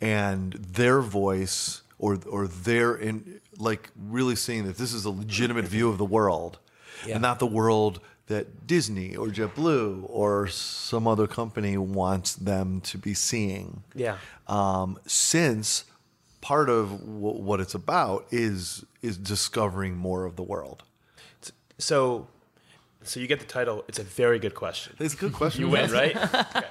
and 0.00 0.52
their 0.54 1.00
voice 1.00 1.80
or 2.00 2.18
or 2.28 2.48
they're 2.48 2.96
in 2.96 3.40
like 3.58 3.90
really 3.96 4.34
seeing 4.34 4.64
that 4.66 4.76
this 4.76 4.92
is 4.92 5.04
a 5.04 5.10
legitimate 5.10 5.66
view 5.66 5.88
of 5.88 5.98
the 5.98 6.04
world, 6.04 6.58
and 7.08 7.22
not 7.22 7.38
the 7.38 7.46
world 7.46 8.00
that 8.26 8.66
Disney 8.66 9.14
or 9.16 9.26
JetBlue 9.26 10.06
or 10.08 10.46
some 10.46 11.06
other 11.06 11.26
company 11.26 11.76
wants 11.76 12.34
them 12.34 12.80
to 12.82 12.96
be 12.96 13.12
seeing. 13.12 13.82
Yeah. 13.94 14.18
Um, 14.46 14.98
since 15.06 15.84
part 16.40 16.70
of 16.70 16.90
w- 17.00 17.42
what 17.42 17.60
it's 17.60 17.74
about 17.74 18.26
is 18.30 18.84
is 19.02 19.16
discovering 19.18 19.96
more 19.96 20.24
of 20.24 20.36
the 20.36 20.42
world. 20.42 20.84
So, 21.78 22.26
so 23.02 23.20
you 23.20 23.26
get 23.26 23.40
the 23.40 23.46
title. 23.46 23.84
It's 23.88 23.98
a 23.98 24.04
very 24.04 24.38
good 24.38 24.54
question. 24.54 24.94
It's 25.00 25.14
a 25.14 25.16
good 25.16 25.32
question. 25.32 25.62
You 25.64 25.70
win, 25.70 25.90
right? 25.90 26.16
Okay. 26.34 26.66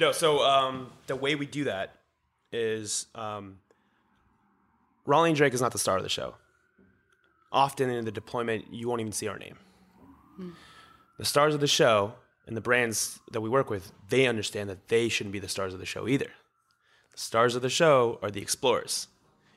No, 0.00 0.12
so 0.12 0.40
um, 0.42 0.90
the 1.06 1.16
way 1.16 1.34
we 1.34 1.46
do 1.46 1.64
that 1.64 1.96
is 2.52 3.06
um, 3.14 3.58
Raleigh 5.06 5.30
and 5.30 5.36
Drake 5.36 5.54
is 5.54 5.60
not 5.60 5.72
the 5.72 5.78
star 5.78 5.96
of 5.96 6.02
the 6.02 6.08
show. 6.08 6.34
Often 7.52 7.90
in 7.90 8.04
the 8.04 8.12
deployment, 8.12 8.72
you 8.72 8.88
won't 8.88 9.00
even 9.00 9.12
see 9.12 9.28
our 9.28 9.38
name. 9.38 9.56
The 11.18 11.24
stars 11.24 11.54
of 11.54 11.60
the 11.60 11.66
show 11.66 12.14
and 12.46 12.56
the 12.56 12.60
brands 12.60 13.20
that 13.30 13.40
we 13.40 13.48
work 13.48 13.70
with, 13.70 13.92
they 14.08 14.26
understand 14.26 14.68
that 14.68 14.88
they 14.88 15.08
shouldn't 15.08 15.32
be 15.32 15.38
the 15.38 15.48
stars 15.48 15.72
of 15.72 15.80
the 15.80 15.86
show 15.86 16.08
either. 16.08 16.30
The 17.12 17.20
stars 17.20 17.54
of 17.54 17.62
the 17.62 17.70
show 17.70 18.18
are 18.22 18.30
the 18.30 18.42
explorers. 18.42 19.06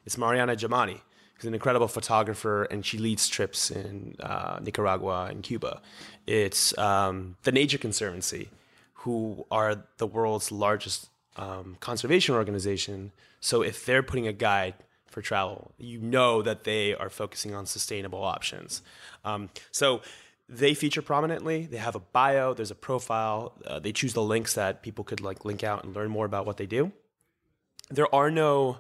It's 0.06 0.18
Mariana 0.18 0.56
Jamani, 0.56 1.02
who's 1.34 1.46
an 1.46 1.54
incredible 1.54 1.88
photographer, 1.88 2.66
and 2.66 2.86
she 2.86 2.98
leads 2.98 3.28
trips 3.28 3.72
in 3.72 4.16
uh, 4.20 4.60
Nicaragua 4.62 5.26
and 5.26 5.42
Cuba. 5.42 5.82
It's 6.28 6.78
um, 6.78 7.36
the 7.44 7.52
Nature 7.52 7.80
Conservancy, 7.80 8.50
who 8.94 9.46
are 9.50 9.84
the 9.98 10.08
world's 10.08 10.52
largest 10.52 11.10
um, 11.36 11.78
conservation 11.80 12.36
organization. 12.36 13.12
So 13.40 13.64
if 13.64 13.86
they're 13.86 14.04
putting 14.04 14.28
a 14.28 14.34
guide 14.34 14.76
for 15.08 15.22
travel, 15.22 15.72
you 15.78 16.00
know 16.00 16.42
that 16.42 16.64
they 16.64 16.94
are 16.94 17.10
focusing 17.10 17.54
on 17.54 17.66
sustainable 17.66 18.24
options. 18.24 18.82
Um, 19.26 19.50
so 19.72 20.02
they 20.50 20.74
feature 20.74 21.02
prominently. 21.02 21.66
They 21.66 21.78
have 21.78 21.96
a 21.96 22.00
bio. 22.00 22.54
There's 22.54 22.72
a 22.72 22.76
profile. 22.76 23.54
Uh, 23.66 23.80
they 23.80 23.92
choose 23.92 24.14
the 24.14 24.24
links 24.24 24.54
that 24.54 24.82
people 24.82 25.04
could 25.04 25.22
like 25.22 25.46
link 25.46 25.64
out 25.64 25.84
and 25.84 25.96
learn 25.96 26.10
more 26.10 26.26
about 26.26 26.46
what 26.46 26.58
they 26.58 26.66
do. 26.66 26.92
There 27.90 28.14
are 28.14 28.32
no 28.32 28.80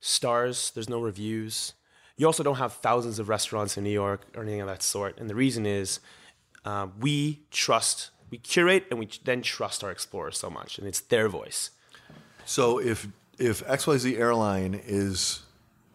stars. 0.00 0.70
There's 0.70 0.88
no 0.88 1.00
reviews. 1.00 1.74
You 2.16 2.26
also 2.26 2.42
don't 2.42 2.56
have 2.56 2.74
thousands 2.74 3.18
of 3.18 3.28
restaurants 3.28 3.76
in 3.76 3.84
New 3.84 3.90
York 3.90 4.26
or 4.36 4.42
anything 4.42 4.60
of 4.60 4.68
that 4.68 4.82
sort. 4.82 5.18
And 5.18 5.30
the 5.30 5.34
reason 5.34 5.64
is 5.64 6.00
um, 6.64 6.92
we 7.00 7.40
trust, 7.50 8.10
we 8.30 8.38
curate, 8.38 8.84
and 8.90 8.98
we 8.98 9.08
then 9.24 9.42
trust 9.42 9.82
our 9.82 9.90
explorers 9.90 10.38
so 10.38 10.50
much, 10.50 10.78
and 10.78 10.86
it's 10.86 11.00
their 11.00 11.28
voice. 11.28 11.70
So 12.44 12.78
if 12.78 13.08
if 13.38 13.66
XYZ 13.66 14.18
airline 14.18 14.80
is 14.84 15.41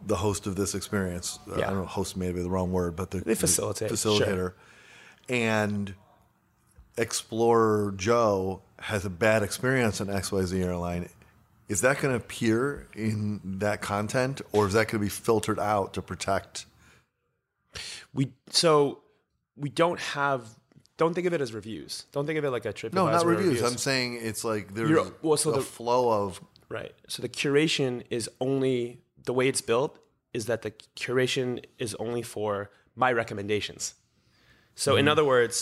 the 0.05 0.15
host 0.17 0.47
of 0.47 0.55
this 0.55 0.75
experience, 0.75 1.39
uh, 1.49 1.55
I 1.55 1.61
don't 1.61 1.75
know, 1.79 1.85
host 1.85 2.15
may 2.17 2.31
be 2.31 2.41
the 2.41 2.49
wrong 2.49 2.71
word, 2.71 2.95
but 2.95 3.11
the, 3.11 3.19
They 3.19 3.33
the 3.33 3.39
facilitate, 3.39 3.91
facilitator, 3.91 4.25
sure. 4.35 4.55
and 5.29 5.93
Explorer 6.97 7.93
Joe 7.95 8.61
has 8.79 9.05
a 9.05 9.09
bad 9.09 9.43
experience 9.43 10.01
on 10.01 10.07
XYZ 10.07 10.63
airline. 10.63 11.09
Is 11.69 11.81
that 11.81 11.99
going 11.99 12.11
to 12.11 12.23
appear 12.23 12.87
in 12.95 13.39
that 13.59 13.81
content, 13.81 14.41
or 14.51 14.67
is 14.67 14.73
that 14.73 14.85
going 14.87 14.99
to 14.99 15.05
be 15.05 15.09
filtered 15.09 15.59
out 15.59 15.93
to 15.93 16.01
protect? 16.01 16.65
We 18.13 18.31
so 18.49 18.99
we 19.55 19.69
don't 19.69 19.99
have. 19.99 20.47
Don't 20.95 21.13
think 21.13 21.27
of 21.27 21.33
it 21.33 21.41
as 21.41 21.53
reviews. 21.53 22.05
Don't 22.11 22.25
think 22.25 22.39
of 22.39 22.45
it 22.45 22.49
like 22.49 22.65
a 22.65 22.73
trip. 22.73 22.93
No, 22.93 23.05
not 23.07 23.25
reviews. 23.25 23.61
I'm 23.61 23.77
saying 23.77 24.17
it's 24.21 24.43
like 24.43 24.73
there's 24.73 24.89
You're- 24.89 25.11
well, 25.21 25.37
so 25.37 25.51
a 25.51 25.57
the- 25.57 25.61
flow 25.61 26.09
of 26.25 26.41
Right. 26.69 26.93
So 27.07 27.21
the 27.21 27.29
curation 27.29 28.03
is 28.09 28.29
only 28.41 28.99
the 29.27 29.33
way 29.39 29.47
it's 29.51 29.61
built 29.71 29.93
is 30.33 30.43
that 30.49 30.61
the 30.65 30.71
curation 30.95 31.63
is 31.85 31.91
only 32.05 32.23
for 32.35 32.69
my 32.95 33.09
recommendations. 33.21 33.83
So 34.75 34.91
Mm-hmm. 34.91 34.99
in 35.01 35.07
other 35.13 35.25
words, 35.35 35.55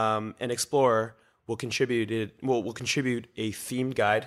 um, 0.00 0.34
an 0.44 0.50
explorer 0.50 1.04
will 1.46 1.56
contribute 1.66 2.08
it 2.10 2.28
will 2.48 2.62
will 2.66 2.72
contribute 2.82 3.24
a 3.36 3.46
themed 3.66 3.94
guide. 3.94 4.26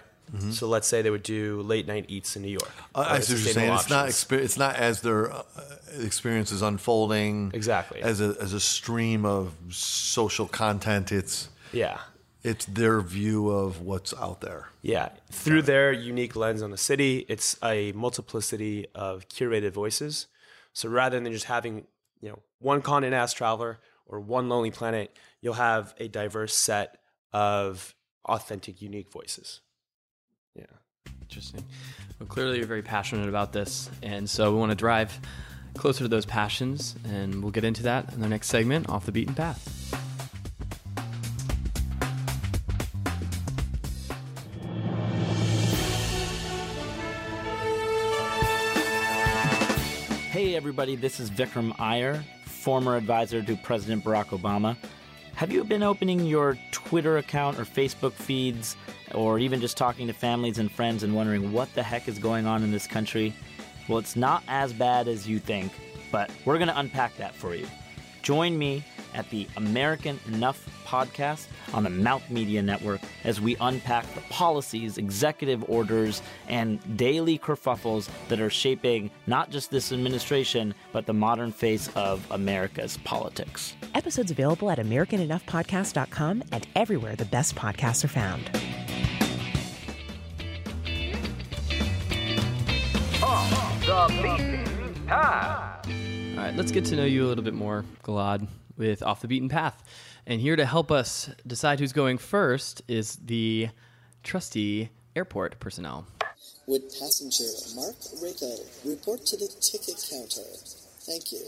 So 0.50 0.68
let's 0.76 0.88
say 0.92 0.98
they 1.04 1.12
would 1.18 1.28
do 1.40 1.62
late 1.74 1.86
night 1.94 2.06
eats 2.16 2.36
in 2.36 2.42
New 2.42 2.56
York. 2.62 2.72
Mm-hmm. 2.76 3.14
I, 3.16 3.20
see 3.20 3.34
what 3.34 3.44
you're 3.44 3.54
saying. 3.54 3.74
It's 3.74 3.90
not 3.98 4.06
exper- 4.10 4.44
it's 4.48 4.58
not 4.66 4.74
as 4.90 4.96
their 5.02 5.22
uh, 5.32 5.44
experience 6.10 6.52
is 6.58 6.62
unfolding 6.64 7.52
Exactly. 7.54 8.00
as 8.12 8.18
a 8.28 8.30
as 8.46 8.52
a 8.54 8.60
stream 8.60 9.22
of 9.38 9.54
social 9.70 10.48
content. 10.64 11.12
It's 11.12 11.36
yeah. 11.72 12.00
It's 12.46 12.66
their 12.66 13.02
view 13.02 13.50
of 13.50 13.82
what's 13.82 14.14
out 14.14 14.42
there. 14.42 14.68
Yeah, 14.84 15.10
through 15.32 15.64
their 15.64 15.92
unique 15.92 16.36
lens 16.36 16.62
on 16.62 16.70
the 16.70 16.78
city, 16.78 17.26
it's 17.28 17.58
a 17.64 17.92
multiplicity 17.94 18.86
of 18.94 19.28
curated 19.30 19.72
voices. 19.72 20.28
So 20.72 20.88
rather 20.88 21.20
than 21.20 21.34
just 21.34 21.46
having, 21.46 21.88
you 22.22 22.30
know, 22.30 22.40
one 22.60 22.84
Condé 22.84 23.10
Nast 23.10 23.36
traveler 23.36 23.80
or 24.06 24.20
one 24.20 24.48
Lonely 24.48 24.70
Planet, 24.70 25.18
you'll 25.42 25.56
have 25.56 25.96
a 25.98 26.08
diverse 26.08 26.54
set 26.54 27.00
of 27.34 27.96
authentic, 28.26 28.80
unique 28.80 29.12
voices. 29.12 29.62
Yeah. 30.54 30.66
Interesting. 31.24 31.64
Well, 32.20 32.28
clearly 32.28 32.58
you're 32.58 32.68
very 32.68 32.84
passionate 32.84 33.28
about 33.28 33.54
this, 33.54 33.90
and 34.04 34.30
so 34.30 34.54
we 34.54 34.60
want 34.60 34.70
to 34.70 34.76
drive 34.76 35.20
closer 35.74 36.04
to 36.04 36.08
those 36.08 36.28
passions, 36.28 36.96
and 37.10 37.42
we'll 37.42 37.52
get 37.52 37.64
into 37.64 37.82
that 37.84 38.14
in 38.14 38.22
the 38.22 38.30
next 38.30 38.48
segment, 38.50 38.88
off 38.88 39.08
the 39.08 39.12
beaten 39.12 39.34
path. 39.34 40.05
Everybody, 50.56 50.96
this 50.96 51.20
is 51.20 51.30
Vikram 51.30 51.74
Iyer, 51.80 52.24
former 52.46 52.96
advisor 52.96 53.44
to 53.44 53.58
President 53.58 54.06
Barack 54.06 54.28
Obama. 54.28 54.78
Have 55.36 55.52
you 55.52 55.66
been 55.66 55.84
opening 55.84 56.22
your 56.22 56.58
Twitter 56.72 57.18
account 57.18 57.60
or 57.60 57.66
Facebook 57.66 58.14
feeds, 58.14 58.78
or 59.14 59.38
even 59.38 59.60
just 59.60 59.76
talking 59.76 60.08
to 60.08 60.14
families 60.14 60.58
and 60.58 60.72
friends 60.72 61.04
and 61.04 61.14
wondering 61.14 61.52
what 61.52 61.74
the 61.76 61.84
heck 61.84 62.08
is 62.08 62.18
going 62.20 62.48
on 62.48 62.64
in 62.64 62.72
this 62.72 62.88
country? 62.88 63.36
Well, 63.90 63.98
it's 63.98 64.16
not 64.16 64.44
as 64.48 64.72
bad 64.72 65.10
as 65.10 65.28
you 65.28 65.40
think, 65.40 65.74
but 66.10 66.32
we're 66.46 66.58
going 66.58 66.70
to 66.70 66.80
unpack 66.80 67.18
that 67.18 67.36
for 67.36 67.54
you. 67.54 67.68
Join 68.22 68.58
me 68.58 68.82
at 69.16 69.30
the 69.30 69.48
American 69.58 70.20
Enough 70.28 70.70
podcast 70.86 71.48
on 71.74 71.84
the 71.84 71.90
Mouth 71.90 72.30
Media 72.30 72.62
Network 72.62 73.02
as 73.24 73.42
we 73.42 73.56
unpack 73.60 74.06
the 74.14 74.22
policies, 74.30 74.98
executive 74.98 75.68
orders, 75.70 76.22
and 76.48 76.98
daily 76.98 77.40
kerfuffles 77.40 78.10
that 78.28 78.40
are 78.40 78.50
shaping 78.50 79.10
not 79.26 79.50
just 79.50 79.72
this 79.72 79.92
administration, 79.92 80.76
but 80.92 81.06
the 81.06 81.14
modern 81.14 81.52
face 81.52 81.90
of 81.96 82.26
America's 82.32 82.98
politics. 83.04 83.76
Episodes 83.96 84.30
available 84.30 84.70
at 84.70 84.78
AmericanEnoughPodcast.com 84.78 86.44
and 86.52 86.68
everywhere 86.76 87.16
the 87.16 87.26
best 87.26 87.56
podcasts 87.56 88.04
are 88.04 88.10
found. 88.10 88.50
All 96.38 96.44
right, 96.44 96.56
let's 96.56 96.72
get 96.72 96.86
to 96.86 96.96
know 96.96 97.06
you 97.06 97.26
a 97.26 97.28
little 97.28 97.44
bit 97.44 97.54
more, 97.54 97.86
Gilad, 98.04 98.48
with 98.78 99.04
Off 99.04 99.22
the 99.22 99.28
Beaten 99.28 99.50
Path. 99.50 99.84
And 100.26 100.42
here 100.42 100.56
to 100.56 100.66
help 100.66 100.92
us 100.92 101.30
decide 101.46 101.80
who's 101.80 101.94
going 101.94 102.18
first 102.18 102.82
is 102.88 103.18
the 103.18 103.70
trusty 104.24 104.90
airport 105.16 105.60
personnel. 105.60 106.08
Would 106.68 106.84
passenger 107.00 107.44
Mark 107.76 107.96
Rico 108.22 108.52
report 108.84 109.26
to 109.28 109.38
the 109.38 109.48
ticket 109.62 110.04
counter? 110.10 110.42
Thank 111.02 111.32
you. 111.32 111.42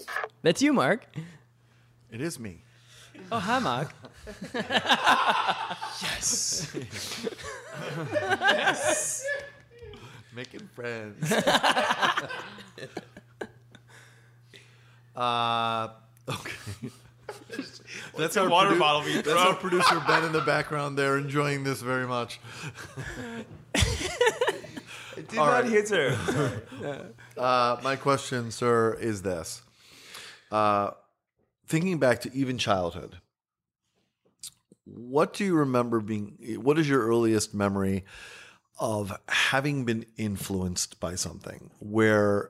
That's 0.44 0.62
you, 0.62 0.74
Mark. 0.74 1.06
It 2.12 2.22
is 2.22 2.40
me. 2.40 2.62
Oh, 3.32 3.40
hi, 3.40 3.60
Mark. 3.60 3.94
Yes. 6.00 6.76
yes. 8.12 9.26
Making 10.36 10.70
friends. 10.76 11.32
uh, 15.16 15.88
okay. 16.30 16.92
That's 18.18 18.38
our 18.38 18.50
water 18.50 18.72
produ- 18.72 18.80
bottle 18.80 19.02
being 19.04 19.18
That's 19.18 19.30
our 19.30 19.56
producer 19.56 20.02
Ben 20.08 20.24
in 20.24 20.32
the 20.32 20.42
background 20.42 20.98
there, 20.98 21.18
enjoying 21.18 21.64
this 21.64 21.82
very 21.82 22.08
much. 22.08 22.40
Did 25.30 25.40
All 25.40 25.46
not 25.48 25.64
right. 25.64 25.66
hit 25.66 25.90
her. 25.90 26.64
Uh, 27.38 27.80
my 27.84 27.96
question, 27.96 28.50
sir, 28.50 28.96
is 29.00 29.22
this: 29.22 29.62
uh, 30.52 30.90
thinking 31.68 32.00
back 32.00 32.22
to 32.22 32.34
even 32.34 32.58
childhood, 32.58 33.18
what 34.86 35.34
do 35.34 35.46
you 35.46 35.54
remember 35.54 36.00
being? 36.00 36.36
What 36.64 36.80
is 36.80 36.90
your 36.90 37.06
earliest 37.06 37.54
memory 37.54 38.06
of 38.80 39.16
having 39.28 39.86
been 39.86 40.08
influenced 40.18 41.00
by 41.00 41.14
something 41.14 41.70
where 41.80 42.50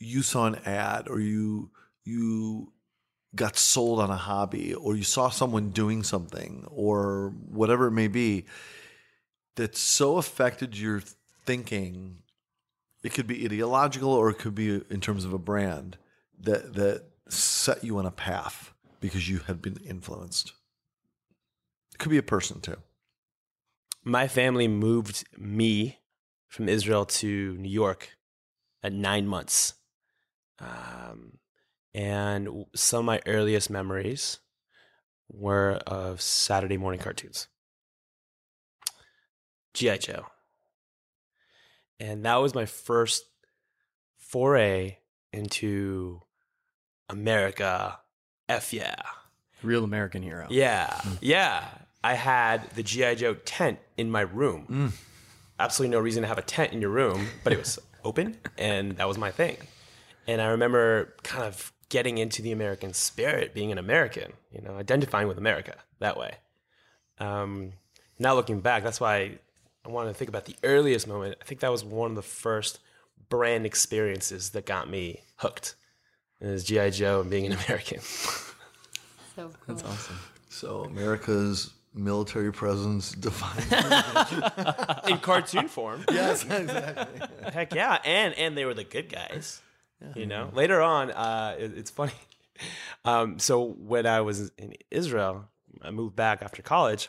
you 0.00 0.22
saw 0.22 0.46
an 0.46 0.56
ad 0.64 1.06
or 1.08 1.20
you 1.20 1.70
you 2.04 2.72
got 3.34 3.56
sold 3.56 4.00
on 4.00 4.10
a 4.10 4.16
hobby 4.16 4.74
or 4.74 4.96
you 4.96 5.04
saw 5.04 5.28
someone 5.28 5.70
doing 5.70 6.02
something 6.02 6.64
or 6.70 7.32
whatever 7.48 7.86
it 7.86 7.92
may 7.92 8.08
be 8.08 8.44
that 9.56 9.76
so 9.76 10.16
affected 10.16 10.78
your 10.78 11.02
thinking 11.44 12.18
it 13.02 13.12
could 13.12 13.26
be 13.26 13.44
ideological 13.44 14.12
or 14.12 14.30
it 14.30 14.38
could 14.38 14.54
be 14.54 14.80
in 14.90 15.00
terms 15.00 15.24
of 15.24 15.32
a 15.32 15.38
brand 15.38 15.98
that 16.40 16.74
that 16.74 17.04
set 17.28 17.84
you 17.84 17.98
on 17.98 18.06
a 18.06 18.10
path 18.10 18.72
because 19.00 19.28
you 19.28 19.38
had 19.40 19.60
been 19.60 19.76
influenced 19.86 20.52
it 21.92 21.98
could 21.98 22.10
be 22.10 22.18
a 22.18 22.22
person 22.22 22.60
too 22.60 22.76
My 24.04 24.26
family 24.26 24.68
moved 24.68 25.24
me 25.36 25.98
from 26.48 26.68
Israel 26.68 27.04
to 27.04 27.56
New 27.58 27.68
York 27.68 28.16
at 28.82 28.92
nine 28.92 29.26
months. 29.26 29.74
Um, 30.58 31.38
and 31.94 32.66
some 32.74 33.00
of 33.00 33.04
my 33.04 33.20
earliest 33.26 33.70
memories 33.70 34.38
were 35.28 35.80
of 35.86 36.20
Saturday 36.20 36.76
morning 36.76 37.00
cartoons. 37.00 37.48
G.I. 39.74 39.98
Joe. 39.98 40.26
And 42.00 42.24
that 42.24 42.36
was 42.36 42.54
my 42.54 42.66
first 42.66 43.24
foray 44.16 44.98
into 45.32 46.20
America. 47.08 47.98
F 48.48 48.72
yeah. 48.72 48.96
Real 49.62 49.84
American 49.84 50.22
hero. 50.22 50.46
Yeah, 50.50 50.88
mm. 50.88 51.18
yeah. 51.20 51.66
I 52.02 52.14
had 52.14 52.70
the 52.70 52.82
GI 52.82 53.16
Joe 53.16 53.34
tent 53.34 53.78
in 53.96 54.10
my 54.10 54.20
room. 54.20 54.66
Mm. 54.70 54.92
Absolutely 55.58 55.96
no 55.96 56.00
reason 56.00 56.22
to 56.22 56.28
have 56.28 56.38
a 56.38 56.42
tent 56.42 56.72
in 56.72 56.80
your 56.80 56.90
room, 56.90 57.26
but 57.42 57.52
it 57.52 57.58
was 57.58 57.78
open, 58.04 58.36
and 58.56 58.96
that 58.98 59.08
was 59.08 59.18
my 59.18 59.32
thing. 59.32 59.56
And 60.28 60.40
I 60.40 60.46
remember 60.48 61.14
kind 61.24 61.44
of 61.44 61.72
getting 61.88 62.18
into 62.18 62.42
the 62.42 62.52
American 62.52 62.92
spirit, 62.92 63.54
being 63.54 63.72
an 63.72 63.78
American, 63.78 64.32
you 64.52 64.60
know, 64.60 64.76
identifying 64.76 65.28
with 65.28 65.38
America 65.38 65.74
that 66.00 66.16
way. 66.16 66.34
Um, 67.18 67.72
now 68.18 68.34
looking 68.34 68.60
back, 68.60 68.82
that's 68.82 69.00
why 69.00 69.38
I 69.84 69.88
wanted 69.88 70.08
to 70.10 70.14
think 70.14 70.28
about 70.28 70.44
the 70.44 70.56
earliest 70.62 71.06
moment. 71.08 71.36
I 71.40 71.44
think 71.44 71.60
that 71.60 71.70
was 71.70 71.84
one 71.84 72.10
of 72.10 72.16
the 72.16 72.22
first 72.22 72.80
brand 73.28 73.66
experiences 73.66 74.50
that 74.50 74.66
got 74.66 74.88
me 74.90 75.22
hooked. 75.36 75.74
And 76.40 76.50
it's 76.50 76.64
GI 76.64 76.90
Joe 76.90 77.20
and 77.20 77.30
being 77.30 77.46
an 77.46 77.52
American. 77.66 78.00
So 78.00 78.42
cool. 79.36 79.50
That's 79.66 79.82
awesome. 79.84 80.18
So 80.48 80.84
America's 80.84 81.72
military 81.94 82.52
presence 82.52 83.12
defined. 83.12 83.64
in 85.08 85.18
cartoon 85.18 85.68
form. 85.68 86.04
yes, 86.10 86.44
exactly. 86.44 87.28
Heck 87.52 87.74
yeah, 87.74 87.98
and 88.04 88.34
and 88.34 88.56
they 88.56 88.64
were 88.64 88.74
the 88.74 88.84
good 88.84 89.08
guys. 89.08 89.60
You 90.14 90.26
know, 90.26 90.50
later 90.54 90.80
on, 90.80 91.10
uh, 91.10 91.56
it- 91.58 91.76
it's 91.76 91.90
funny. 91.90 92.12
Um, 93.04 93.38
so 93.38 93.62
when 93.64 94.04
I 94.04 94.20
was 94.20 94.50
in 94.58 94.74
Israel, 94.90 95.48
I 95.80 95.92
moved 95.92 96.16
back 96.16 96.42
after 96.42 96.60
college, 96.60 97.08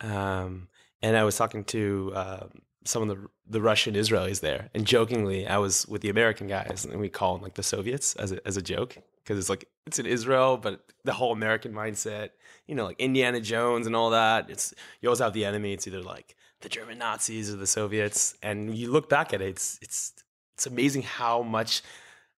um, 0.00 0.68
and 1.02 1.16
I 1.16 1.24
was 1.24 1.36
talking 1.36 1.64
to 1.66 2.12
uh, 2.14 2.46
some 2.84 3.02
of 3.02 3.08
the 3.08 3.28
the 3.48 3.60
Russian 3.60 3.94
Israelis 3.94 4.40
there, 4.40 4.70
and 4.74 4.86
jokingly, 4.86 5.46
I 5.46 5.58
was 5.58 5.86
with 5.86 6.00
the 6.02 6.08
American 6.08 6.46
guys, 6.48 6.84
and 6.84 6.98
we 7.00 7.08
call 7.08 7.34
them 7.34 7.42
like 7.42 7.54
the 7.54 7.62
Soviets 7.62 8.14
as 8.16 8.32
a, 8.32 8.46
as 8.46 8.56
a 8.56 8.62
joke 8.62 8.96
because 9.22 9.38
it's 9.38 9.48
like 9.48 9.68
it's 9.86 9.98
in 9.98 10.06
Israel, 10.06 10.56
but 10.56 10.84
the 11.04 11.12
whole 11.12 11.32
American 11.32 11.72
mindset, 11.72 12.30
you 12.66 12.74
know, 12.74 12.84
like 12.84 12.98
Indiana 12.98 13.40
Jones 13.40 13.86
and 13.86 13.94
all 13.94 14.10
that. 14.10 14.50
It's 14.50 14.74
you 15.00 15.08
always 15.08 15.20
have 15.20 15.32
the 15.32 15.44
enemy. 15.44 15.72
It's 15.74 15.86
either 15.86 16.02
like 16.02 16.34
the 16.60 16.68
German 16.68 16.98
Nazis 16.98 17.52
or 17.52 17.56
the 17.56 17.66
Soviets, 17.66 18.36
and 18.42 18.74
you 18.76 18.90
look 18.90 19.08
back 19.08 19.32
at 19.32 19.40
it, 19.42 19.48
it's 19.48 19.78
it's 19.82 20.12
it's 20.54 20.66
amazing 20.66 21.02
how 21.02 21.42
much 21.42 21.82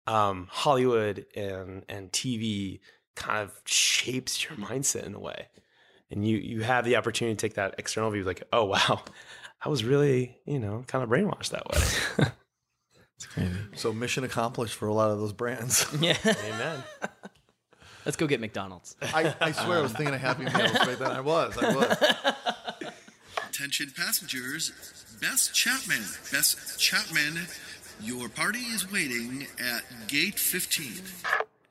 um, 0.06 0.48
Hollywood 0.50 1.26
and 1.34 1.84
and 1.88 2.12
TV 2.12 2.80
kind 3.16 3.40
of 3.40 3.52
shapes 3.64 4.44
your 4.44 4.52
mindset 4.58 5.04
in 5.04 5.14
a 5.14 5.20
way, 5.20 5.48
and 6.10 6.26
you 6.26 6.36
you 6.36 6.62
have 6.62 6.84
the 6.84 6.96
opportunity 6.96 7.36
to 7.36 7.40
take 7.40 7.54
that 7.54 7.74
external 7.78 8.10
view, 8.10 8.24
like, 8.24 8.42
oh 8.52 8.64
wow, 8.66 9.02
I 9.62 9.68
was 9.68 9.84
really 9.84 10.36
you 10.46 10.58
know 10.58 10.84
kind 10.86 11.02
of 11.02 11.10
brainwashed 11.10 11.50
that 11.50 11.68
way. 11.68 12.30
It's 13.16 13.26
crazy. 13.26 13.52
So 13.76 13.92
mission 13.92 14.24
accomplished 14.24 14.74
for 14.74 14.88
a 14.88 14.92
lot 14.92 15.12
of 15.12 15.20
those 15.20 15.32
brands. 15.32 15.86
Yeah. 16.00 16.16
Amen. 16.26 16.82
Let's 18.04 18.16
go 18.16 18.26
get 18.26 18.40
McDonald's. 18.40 18.96
I, 19.00 19.34
I 19.40 19.52
swear 19.52 19.78
I 19.78 19.82
was 19.82 19.92
thinking 19.92 20.14
of 20.14 20.20
Happy 20.20 20.44
Meals 20.44 20.56
right 20.56 20.98
then. 20.98 21.10
I 21.12 21.20
was. 21.20 21.56
I 21.56 21.74
was. 21.74 22.92
Attention 23.48 23.92
passengers, 23.96 24.72
Bess 25.20 25.48
Chapman. 25.50 26.02
Bess 26.32 26.76
Chapman, 26.76 27.46
your 28.00 28.28
party 28.28 28.60
is 28.60 28.90
waiting 28.90 29.46
at 29.58 30.08
gate 30.08 30.38
15. 30.38 31.02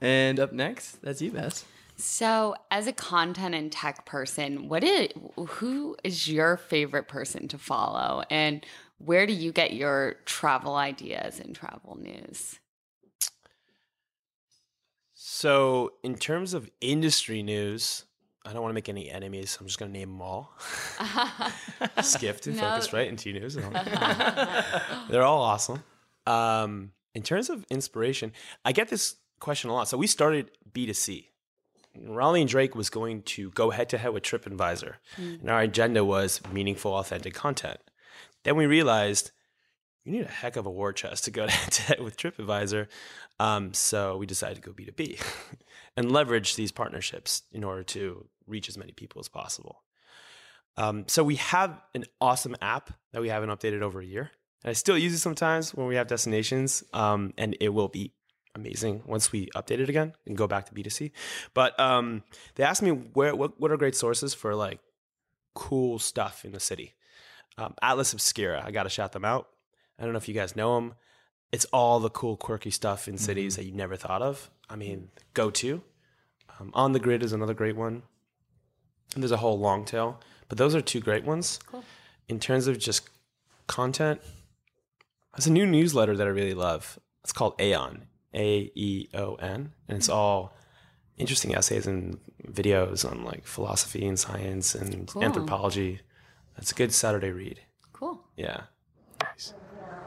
And 0.02 0.40
up 0.40 0.52
next, 0.52 1.02
that's 1.02 1.22
you, 1.22 1.32
Bess. 1.32 1.66
So, 1.96 2.56
as 2.72 2.88
a 2.88 2.92
content 2.94 3.54
and 3.56 3.72
tech 3.72 4.06
person, 4.06 4.68
what 4.68 4.84
is 4.84 5.10
who 5.38 5.96
is 6.04 6.28
your 6.28 6.58
favorite 6.58 7.08
person 7.08 7.48
to 7.50 7.58
follow, 7.58 8.24
and 8.30 8.66
where 8.98 9.28
do 9.28 9.34
you 9.34 9.52
get 9.52 9.74
your 9.74 10.16
travel 10.26 10.76
ideas 10.76 11.40
and 11.40 11.56
travel 11.56 11.98
news? 12.02 12.60
So, 15.14 15.94
in 16.04 16.16
terms 16.16 16.54
of 16.54 16.70
industry 16.82 17.44
news, 17.44 18.06
I 18.46 18.52
don't 18.52 18.62
want 18.62 18.72
to 18.72 18.76
make 18.76 18.90
any 18.90 19.10
enemies. 19.10 19.52
So 19.52 19.60
I'm 19.62 19.68
just 19.68 19.80
going 19.80 19.92
to 19.92 19.98
name 19.98 20.10
them 20.10 20.22
all. 20.22 20.54
Skift 22.02 22.48
and 22.48 22.58
No. 22.58 22.64
Phocuswright? 22.64 23.08
And 23.08 23.18
Tnooz. 23.18 23.56
They're 25.10 25.24
all 25.24 25.42
awesome. 25.42 25.84
Um, 26.26 26.92
in 27.14 27.22
terms 27.22 27.50
of 27.50 27.66
inspiration, 27.70 28.32
I 28.66 28.72
get 28.72 28.90
this 28.90 29.16
question 29.40 29.70
a 29.70 29.74
lot. 29.74 29.88
So 29.88 29.98
we 29.98 30.08
started 30.08 30.52
B2C. 30.72 31.26
Raleigh 31.96 32.42
and 32.42 32.50
Drake 32.50 32.76
was 32.76 32.90
going 32.90 33.22
to 33.24 33.52
go 33.52 33.70
head 33.70 33.90
to 33.90 33.98
head 33.98 34.14
with 34.14 34.24
TripAdvisor. 34.24 34.96
And 35.42 35.50
our 35.50 35.62
agenda 35.62 36.04
was 36.04 36.42
meaningful, 36.52 36.96
authentic 36.96 37.36
content. 37.36 37.78
Then 38.44 38.56
we 38.56 38.66
realized 38.66 39.32
you 40.04 40.12
need 40.12 40.26
a 40.26 40.30
heck 40.30 40.56
of 40.56 40.66
a 40.66 40.72
war 40.72 40.92
chest 40.92 41.26
to 41.26 41.32
go 41.32 41.48
head 41.48 41.72
to 41.72 41.82
head 41.84 42.00
with 42.02 42.18
TripAdvisor. 42.18 42.88
Um, 43.40 43.74
so 43.74 44.18
we 44.18 44.26
decided 44.26 44.56
to 44.56 44.62
go 44.62 44.72
B2B 44.72 45.24
and 45.98 46.12
leverage 46.12 46.56
these 46.56 46.72
partnerships 46.72 47.44
in 47.52 47.64
order 47.64 47.84
to 47.84 48.28
reach 48.48 48.70
as 48.70 48.78
many 48.78 48.92
people 48.92 49.20
as 49.20 49.30
possible. 49.30 49.84
Um, 50.76 51.06
so 51.08 51.24
we 51.24 51.36
have 51.36 51.80
an 51.94 52.06
awesome 52.20 52.56
app 52.62 52.92
that 53.12 53.22
we 53.22 53.30
haven't 53.30 53.50
updated 53.50 53.82
over 53.82 54.02
a 54.02 54.06
year. 54.06 54.32
And 54.64 54.70
I 54.70 54.74
still 54.74 54.98
use 54.98 55.14
it 55.14 55.20
sometimes 55.20 55.74
when 55.74 55.88
we 55.88 55.96
have 55.96 56.08
destinations, 56.08 56.84
um, 56.94 57.34
and 57.38 57.56
it 57.60 57.70
will 57.70 57.90
be 57.90 58.14
amazing 58.56 59.02
once 59.06 59.32
we 59.32 59.48
update 59.56 59.80
it 59.80 59.90
again 59.90 60.14
and 60.26 60.38
go 60.38 60.48
back 60.48 60.66
to 60.68 60.74
B2C. 60.74 61.12
But 61.54 61.78
um, 61.80 62.24
they 62.56 62.64
asked 62.64 62.82
me 62.82 62.92
where 62.92 63.36
what, 63.36 63.60
what 63.60 63.72
are 63.72 63.78
great 63.78 63.96
sources 63.96 64.34
for 64.34 64.56
like 64.56 64.80
cool 65.54 66.00
stuff 66.00 66.46
in 66.46 66.52
the 66.52 66.60
city. 66.60 66.94
Um, 67.58 67.76
Atlas 67.82 68.14
Obscura, 68.14 68.64
I 68.66 68.72
got 68.72 68.84
to 68.84 68.90
shout 68.90 69.12
them 69.12 69.26
out. 69.26 69.48
I 70.00 70.04
don't 70.04 70.14
know 70.14 70.18
if 70.18 70.28
you 70.28 70.34
guys 70.34 70.56
know 70.56 70.76
them. 70.76 70.96
It's 71.52 71.66
all 71.66 72.00
the 72.00 72.10
cool, 72.10 72.36
quirky 72.36 72.72
stuff 72.72 73.08
in 73.08 73.18
cities 73.18 73.58
that 73.58 73.66
you 73.66 73.74
never 73.74 73.96
thought 73.96 74.24
of. 74.24 74.50
I 74.70 74.76
mean, 74.76 75.10
go 75.36 75.52
to. 75.52 75.84
Um, 76.60 76.72
On 76.74 76.94
the 76.94 77.00
Grid 77.00 77.22
is 77.22 77.32
another 77.32 77.54
great 77.54 77.76
one. 77.76 78.04
And 79.14 79.22
there's 79.22 79.32
a 79.32 79.38
whole 79.38 79.60
long 79.60 79.86
tail, 79.86 80.20
but 80.50 80.58
those 80.58 80.74
are 80.74 80.82
two 80.82 81.00
great 81.00 81.24
ones. 81.24 81.60
Cool. 81.68 81.84
In 82.28 82.40
terms 82.40 82.66
of 82.66 82.80
just 82.80 83.08
content, 83.68 84.22
there's 85.36 85.48
a 85.48 85.52
new 85.52 85.66
newsletter 85.66 86.16
that 86.18 86.28
I 86.28 86.30
really 86.30 86.54
love. 86.54 87.00
It's 87.24 87.34
called 87.34 87.60
Aeon, 87.60 88.04
A 88.34 88.72
E 88.76 89.08
O 89.14 89.36
N, 89.36 89.74
and 89.88 89.98
it's 89.98 90.10
all 90.10 90.54
interesting 91.18 91.56
essays 91.56 91.86
and 91.88 92.18
videos 92.48 93.10
on 93.10 93.24
like 93.24 93.46
philosophy 93.46 94.06
and 94.06 94.20
science 94.20 94.76
and 94.76 95.08
Cool. 95.08 95.24
anthropology. 95.24 96.02
It's 96.58 96.72
a 96.72 96.76
good 96.76 96.94
Saturday 96.94 97.32
read. 97.32 97.60
Cool. 97.94 98.20
Yeah. 98.38 98.62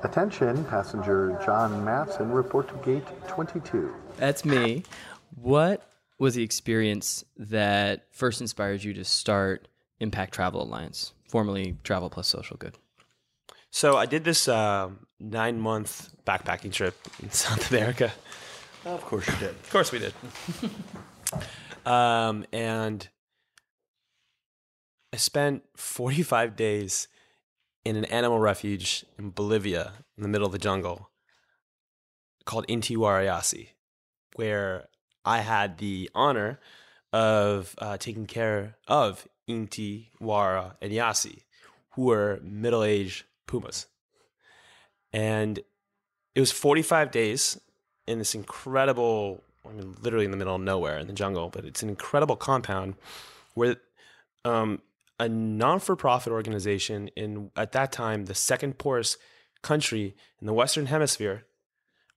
Attention, 0.05 0.65
passenger 0.65 1.41
John 1.45 1.85
Matson, 1.85 2.31
report 2.31 2.69
to 2.69 2.75
gate 2.85 3.05
22. 3.29 3.93
That's 4.19 4.45
me. 4.45 4.85
What 5.35 5.83
was 6.19 6.35
the 6.35 6.43
experience 6.43 7.25
that 7.37 8.07
first 8.13 8.41
inspired 8.41 8.85
you 8.85 8.93
to 8.95 9.05
start 9.05 9.69
Impact 9.99 10.33
Travel 10.35 10.63
Alliance, 10.63 11.13
formerly 11.29 11.77
Travel 11.83 12.11
Plus 12.11 12.29
Social 12.29 12.57
Good? 12.57 12.77
So 13.71 13.97
I 13.97 14.07
did 14.07 14.25
this 14.25 14.47
uh, 14.49 14.91
nine 15.21 15.61
month 15.61 16.11
backpacking 16.27 16.73
trip 16.73 16.97
in 17.23 17.31
South 17.45 17.71
America. 17.71 18.13
of 18.85 19.03
course 19.03 19.27
you 19.29 19.37
did. 19.37 19.51
Of 19.51 19.71
course 19.71 19.93
we 19.93 19.99
did. 19.99 20.15
um, 21.87 22.45
and 22.53 23.09
I 25.13 25.17
spent 25.17 25.63
45 25.77 26.57
days 26.57 27.09
in 27.85 27.97
an 27.97 28.05
animal 28.07 28.39
refuge 28.39 29.05
in 29.19 29.31
Bolivia 29.31 29.93
in 30.17 30.23
the 30.23 30.29
middle 30.29 30.47
of 30.47 30.53
the 30.53 30.59
jungle 30.59 31.11
called 32.45 32.67
Inti 32.69 32.97
Wara 32.97 33.27
Yassi, 33.27 33.69
where 34.35 34.89
I 35.25 35.39
had 35.39 35.79
the 35.79 36.11
honor 36.15 36.61
of 37.13 37.75
uh, 37.79 37.97
taking 37.97 38.27
care 38.27 38.77
of 38.87 39.27
Inti, 39.49 40.09
Wara, 40.21 40.75
and 40.83 40.93
Yasi, 40.93 41.45
who 41.93 42.03
were 42.03 42.41
middle 42.43 42.83
aged 42.83 43.25
pumas. 43.47 43.87
And 45.17 45.61
it 46.35 46.41
was 46.41 46.53
45 46.53 47.11
days 47.11 47.59
in 48.07 48.19
this 48.19 48.35
incredible, 48.35 49.43
I 49.67 49.73
mean, 49.73 49.97
literally 50.03 50.27
in 50.27 50.31
the 50.31 50.37
middle 50.37 50.55
of 50.55 50.61
nowhere 50.61 50.99
in 50.99 51.07
the 51.07 51.15
jungle, 51.15 51.49
but 51.49 51.65
it's 51.65 51.83
an 51.83 51.89
incredible 51.89 52.37
compound 52.37 52.97
where 53.55 53.77
um, 54.45 54.83
a 55.19 55.27
non 55.27 55.81
for 55.81 55.97
profit 55.97 56.35
organization 56.35 57.09
in, 57.17 57.51
at 57.57 57.73
that 57.73 57.93
time, 57.93 58.27
the 58.27 58.35
second 58.35 58.77
poorest 58.77 59.17
country 59.63 60.15
in 60.39 60.47
the 60.47 60.53
Western 60.53 60.85
Hemisphere 60.85 61.47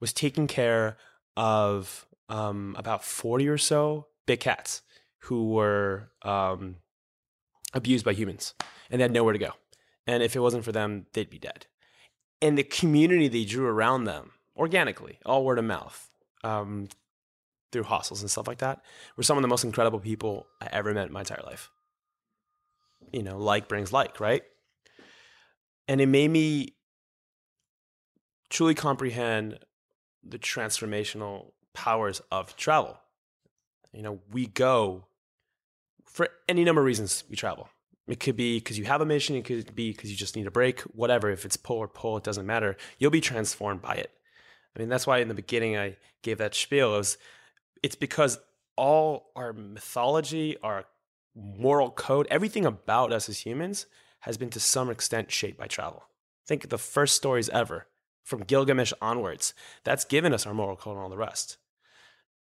was 0.01 0.11
taking 0.11 0.45
care 0.45 0.97
of 1.37 2.05
um, 2.27 2.75
about 2.77 3.05
40 3.05 3.47
or 3.47 3.57
so 3.57 4.07
big 4.25 4.41
cats 4.41 4.81
who 5.19 5.47
were 5.47 6.09
um, 6.23 6.75
abused 7.73 8.03
by 8.03 8.11
humans 8.11 8.55
and 8.91 8.99
they 8.99 9.03
had 9.03 9.13
nowhere 9.13 9.31
to 9.31 9.39
go. 9.39 9.51
And 10.05 10.21
if 10.21 10.35
it 10.35 10.39
wasn't 10.39 10.65
for 10.65 10.73
them, 10.73 11.05
they'd 11.13 11.29
be 11.29 11.39
dead. 11.39 11.65
And 12.41 12.57
the 12.57 12.63
community 12.63 13.27
they 13.27 13.45
drew 13.45 13.67
around 13.67 14.05
them 14.05 14.31
organically, 14.57 15.19
all 15.25 15.43
word 15.43 15.59
of 15.59 15.65
mouth, 15.65 16.09
um, 16.43 16.87
through 17.71 17.83
hostels 17.83 18.21
and 18.21 18.31
stuff 18.31 18.47
like 18.47 18.59
that, 18.59 18.81
were 19.15 19.23
some 19.23 19.37
of 19.37 19.41
the 19.41 19.47
most 19.47 19.63
incredible 19.63 19.99
people 19.99 20.47
I 20.61 20.67
ever 20.71 20.93
met 20.93 21.07
in 21.07 21.13
my 21.13 21.21
entire 21.21 21.43
life. 21.43 21.69
You 23.11 23.23
know, 23.23 23.37
like 23.37 23.67
brings 23.67 23.91
like, 23.91 24.19
right? 24.19 24.43
And 25.87 25.99
it 25.99 26.07
made 26.07 26.29
me 26.29 26.75
truly 28.49 28.75
comprehend 28.75 29.59
the 30.23 30.39
transformational 30.39 31.51
powers 31.73 32.21
of 32.31 32.55
travel. 32.55 32.99
You 33.93 34.03
know, 34.03 34.19
we 34.31 34.47
go 34.47 35.05
for 36.05 36.27
any 36.47 36.63
number 36.63 36.81
of 36.81 36.85
reasons 36.85 37.23
we 37.29 37.35
travel. 37.35 37.69
It 38.09 38.19
could 38.19 38.35
be 38.35 38.57
because 38.57 38.79
you 38.79 38.85
have 38.85 39.01
a 39.01 39.05
mission. 39.05 39.35
It 39.35 39.45
could 39.45 39.75
be 39.75 39.91
because 39.91 40.09
you 40.09 40.17
just 40.17 40.35
need 40.35 40.47
a 40.47 40.51
break. 40.51 40.81
Whatever. 40.81 41.29
If 41.29 41.45
it's 41.45 41.57
pull 41.57 41.77
or 41.77 41.87
pull, 41.87 42.17
it 42.17 42.23
doesn't 42.23 42.45
matter. 42.45 42.75
You'll 42.97 43.11
be 43.11 43.21
transformed 43.21 43.83
by 43.83 43.93
it. 43.93 44.11
I 44.75 44.79
mean, 44.79 44.89
that's 44.89 45.05
why 45.05 45.19
in 45.19 45.27
the 45.27 45.35
beginning 45.35 45.77
I 45.77 45.95
gave 46.23 46.39
that 46.39 46.55
spiel. 46.55 46.95
It 46.95 46.97
was, 46.97 47.17
it's 47.83 47.95
because 47.95 48.39
all 48.75 49.31
our 49.35 49.53
mythology, 49.53 50.57
our 50.63 50.85
moral 51.35 51.91
code, 51.91 52.25
everything 52.31 52.65
about 52.65 53.13
us 53.13 53.29
as 53.29 53.45
humans 53.45 53.85
has 54.21 54.37
been 54.37 54.49
to 54.49 54.59
some 54.59 54.89
extent 54.89 55.31
shaped 55.31 55.59
by 55.59 55.67
travel. 55.67 56.03
Think 56.47 56.63
of 56.63 56.71
the 56.71 56.79
first 56.79 57.15
stories 57.15 57.49
ever 57.49 57.85
from 58.23 58.43
Gilgamesh 58.43 58.91
onwards. 59.01 59.53
That's 59.83 60.03
given 60.03 60.33
us 60.33 60.47
our 60.47 60.53
moral 60.55 60.75
code 60.75 60.95
and 60.95 61.03
all 61.03 61.09
the 61.09 61.17
rest. 61.17 61.57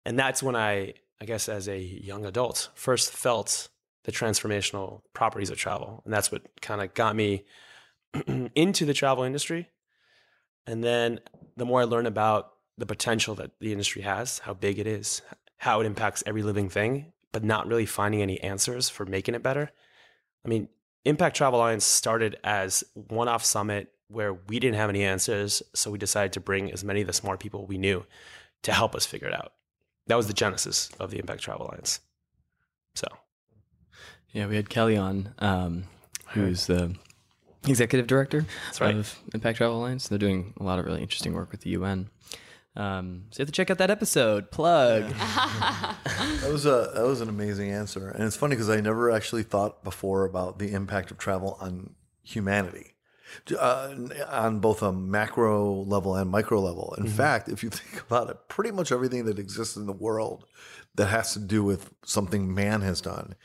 And 0.05 0.19
that's 0.19 0.43
when 0.43 0.55
I, 0.55 0.95
I 1.21 1.25
guess, 1.25 1.47
as 1.47 1.69
a 1.69 1.79
young 1.79 2.25
adult, 2.25 2.69
first 2.75 3.13
felt 3.13 3.69
the 4.05 4.11
transformational 4.11 5.01
properties 5.13 5.49
of 5.49 5.57
travel. 5.57 6.01
And 6.05 6.13
that's 6.13 6.31
what 6.31 6.43
kind 6.61 6.81
of 6.81 6.93
got 6.93 7.15
me 7.15 7.45
into 8.55 8.85
the 8.85 8.93
travel 8.93 9.23
industry. 9.23 9.69
And 10.67 10.83
then 10.83 11.19
the 11.57 11.65
more 11.65 11.81
I 11.81 11.85
learn 11.85 12.05
about 12.05 12.53
the 12.77 12.85
potential 12.85 13.35
that 13.35 13.51
the 13.59 13.71
industry 13.71 14.03
has, 14.03 14.39
how 14.39 14.53
big 14.53 14.79
it 14.79 14.87
is, 14.87 15.21
how 15.57 15.81
it 15.81 15.85
impacts 15.85 16.23
every 16.25 16.43
living 16.43 16.69
thing, 16.69 17.13
but 17.31 17.43
not 17.43 17.67
really 17.67 17.85
finding 17.85 18.21
any 18.21 18.39
answers 18.41 18.89
for 18.89 19.05
making 19.05 19.35
it 19.35 19.43
better. 19.43 19.71
I 20.45 20.49
mean, 20.49 20.69
Impact 21.03 21.35
Travel 21.35 21.59
Alliance 21.59 21.85
started 21.85 22.37
as 22.43 22.83
one 22.93 23.27
off 23.27 23.43
summit 23.43 23.91
where 24.07 24.33
we 24.33 24.59
didn't 24.59 24.77
have 24.77 24.89
any 24.89 25.03
answers. 25.03 25.63
So 25.73 25.89
we 25.89 25.97
decided 25.97 26.33
to 26.33 26.39
bring 26.39 26.71
as 26.71 26.83
many 26.83 27.01
of 27.01 27.07
the 27.07 27.13
smart 27.13 27.39
people 27.39 27.65
we 27.65 27.77
knew 27.77 28.05
to 28.63 28.71
help 28.71 28.95
us 28.95 29.05
figure 29.05 29.27
it 29.27 29.33
out. 29.33 29.53
That 30.07 30.15
was 30.15 30.27
the 30.27 30.33
genesis 30.33 30.89
of 30.99 31.09
the 31.09 31.17
Impact 31.17 31.41
Travel 31.41 31.65
Alliance. 31.67 31.99
So 32.93 33.07
yeah, 34.35 34.47
we 34.47 34.57
had 34.57 34.69
Kelly 34.69 34.97
on, 34.97 35.33
um, 35.39 35.85
who's 36.33 36.67
the 36.67 36.93
executive 37.65 38.05
director 38.05 38.45
right. 38.81 38.93
of 38.93 39.17
Impact 39.33 39.57
Travel 39.57 39.77
Alliance. 39.77 40.09
They're 40.09 40.19
doing 40.19 40.53
a 40.59 40.63
lot 40.63 40.77
of 40.77 40.85
really 40.85 41.01
interesting 41.01 41.33
work 41.33 41.51
with 41.51 41.61
the 41.61 41.69
UN. 41.71 42.09
Um, 42.75 43.23
so 43.31 43.39
you 43.39 43.43
have 43.43 43.47
to 43.47 43.53
check 43.53 43.71
out 43.71 43.77
that 43.77 43.89
episode. 43.89 44.51
Plug. 44.51 45.03
that 45.09 46.49
was 46.51 46.65
a 46.65 46.91
that 46.93 47.05
was 47.05 47.21
an 47.21 47.29
amazing 47.29 47.71
answer, 47.71 48.09
and 48.09 48.25
it's 48.25 48.35
funny 48.35 48.55
because 48.55 48.69
I 48.69 48.81
never 48.81 49.09
actually 49.09 49.43
thought 49.43 49.85
before 49.85 50.25
about 50.25 50.59
the 50.59 50.73
impact 50.73 51.11
of 51.11 51.17
travel 51.17 51.57
on 51.61 51.95
humanity. 52.21 52.91
Uh, 53.57 53.95
on 54.29 54.59
both 54.59 54.81
a 54.81 54.91
macro 54.91 55.83
level 55.83 56.15
and 56.15 56.29
micro 56.29 56.61
level. 56.61 56.93
In 56.97 57.05
mm-hmm. 57.05 57.15
fact, 57.15 57.49
if 57.49 57.63
you 57.63 57.69
think 57.71 58.03
about 58.03 58.29
it, 58.29 58.37
pretty 58.49 58.71
much 58.71 58.91
everything 58.91 59.25
that 59.25 59.39
exists 59.39 59.77
in 59.77 59.85
the 59.85 59.93
world 59.93 60.45
that 60.95 61.07
has 61.07 61.33
to 61.33 61.39
do 61.39 61.63
with 61.63 61.91
something 62.03 62.53
man 62.53 62.81
has 62.81 62.99
done 62.99 63.35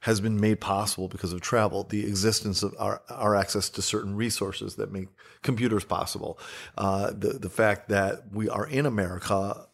has 0.00 0.20
been 0.20 0.40
made 0.40 0.60
possible 0.60 1.08
because 1.08 1.32
of 1.32 1.40
travel, 1.40 1.84
the 1.84 2.06
existence 2.06 2.62
of 2.62 2.74
our, 2.78 3.02
our 3.08 3.34
access 3.34 3.68
to 3.70 3.82
certain 3.82 4.14
resources 4.14 4.76
that 4.76 4.92
make 4.92 5.08
computers 5.42 5.84
possible. 5.84 6.38
Uh, 6.76 7.10
the, 7.10 7.38
the 7.38 7.50
fact 7.50 7.88
that 7.88 8.32
we 8.32 8.48
are 8.48 8.66
in 8.66 8.86
America 8.86 9.66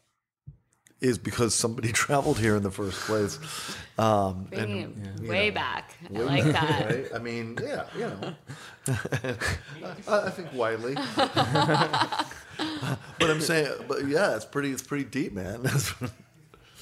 is 1.03 1.19
because 1.19 1.55
somebody 1.55 1.93
traveled 1.93 2.39
here 2.39 2.57
in 2.57 2.63
the 2.63 2.71
first 2.71 2.99
place. 3.01 3.39
Um, 3.99 4.49
and, 4.53 5.17
yeah. 5.23 5.29
way 5.29 5.49
know, 5.51 5.55
back. 5.55 5.97
I 6.15 6.19
like 6.21 6.45
that. 6.45 6.87
Right? 6.87 7.07
I 7.15 7.19
mean, 7.19 7.59
yeah, 7.61 7.85
you 7.95 8.01
know. 8.01 8.35
I, 10.09 10.27
I, 10.27 10.31
think 10.31 10.53
widely. 10.55 10.95
but 11.17 12.27
I'm 13.21 13.41
saying, 13.41 13.71
but 13.89 14.07
yeah, 14.07 14.37
it's 14.37 14.45
pretty, 14.45 14.71
it's 14.71 14.83
pretty 14.83 15.05
deep, 15.05 15.33
man. 15.33 15.69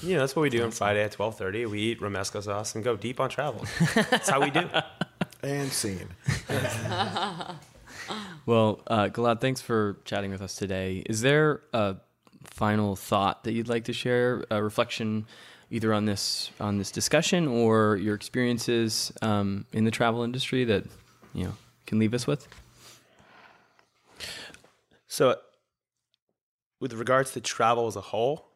You 0.03 0.15
know, 0.15 0.19
that's 0.21 0.35
what 0.35 0.41
we 0.41 0.49
do 0.49 0.63
on 0.63 0.71
Friday 0.71 1.03
at 1.03 1.11
12:30. 1.11 1.69
We 1.69 1.79
eat 1.79 1.99
romesco 1.99 2.41
sauce 2.41 2.73
and 2.75 2.83
go 2.83 2.95
deep 2.95 3.19
on 3.19 3.29
travel. 3.29 3.65
That's 3.93 4.29
how 4.29 4.41
we 4.41 4.49
do. 4.49 4.67
and 5.43 5.71
scene. 5.71 6.09
well, 8.45 8.81
uh, 8.87 9.09
Gilad, 9.09 9.41
thanks 9.41 9.61
for 9.61 9.97
chatting 10.05 10.31
with 10.31 10.41
us 10.41 10.55
today. 10.55 11.03
Is 11.05 11.21
there 11.21 11.61
a 11.73 11.97
final 12.45 12.95
thought 12.95 13.43
that 13.43 13.53
you'd 13.53 13.69
like 13.69 13.85
to 13.85 13.93
share, 13.93 14.43
a 14.49 14.63
reflection 14.63 15.25
either 15.69 15.93
on 15.93 16.05
this 16.05 16.51
on 16.59 16.77
this 16.77 16.91
discussion 16.91 17.47
or 17.47 17.95
your 17.97 18.15
experiences 18.15 19.11
um, 19.21 19.65
in 19.71 19.85
the 19.85 19.91
travel 19.91 20.23
industry 20.23 20.63
that 20.65 20.83
you 21.33 21.45
know 21.45 21.53
can 21.85 21.99
leave 21.99 22.13
us 22.13 22.25
with? 22.27 22.47
So, 25.07 25.35
with 26.79 26.93
regards 26.93 27.31
to 27.33 27.41
travel 27.41 27.87
as 27.87 27.95
a 27.95 28.01
whole, 28.01 28.50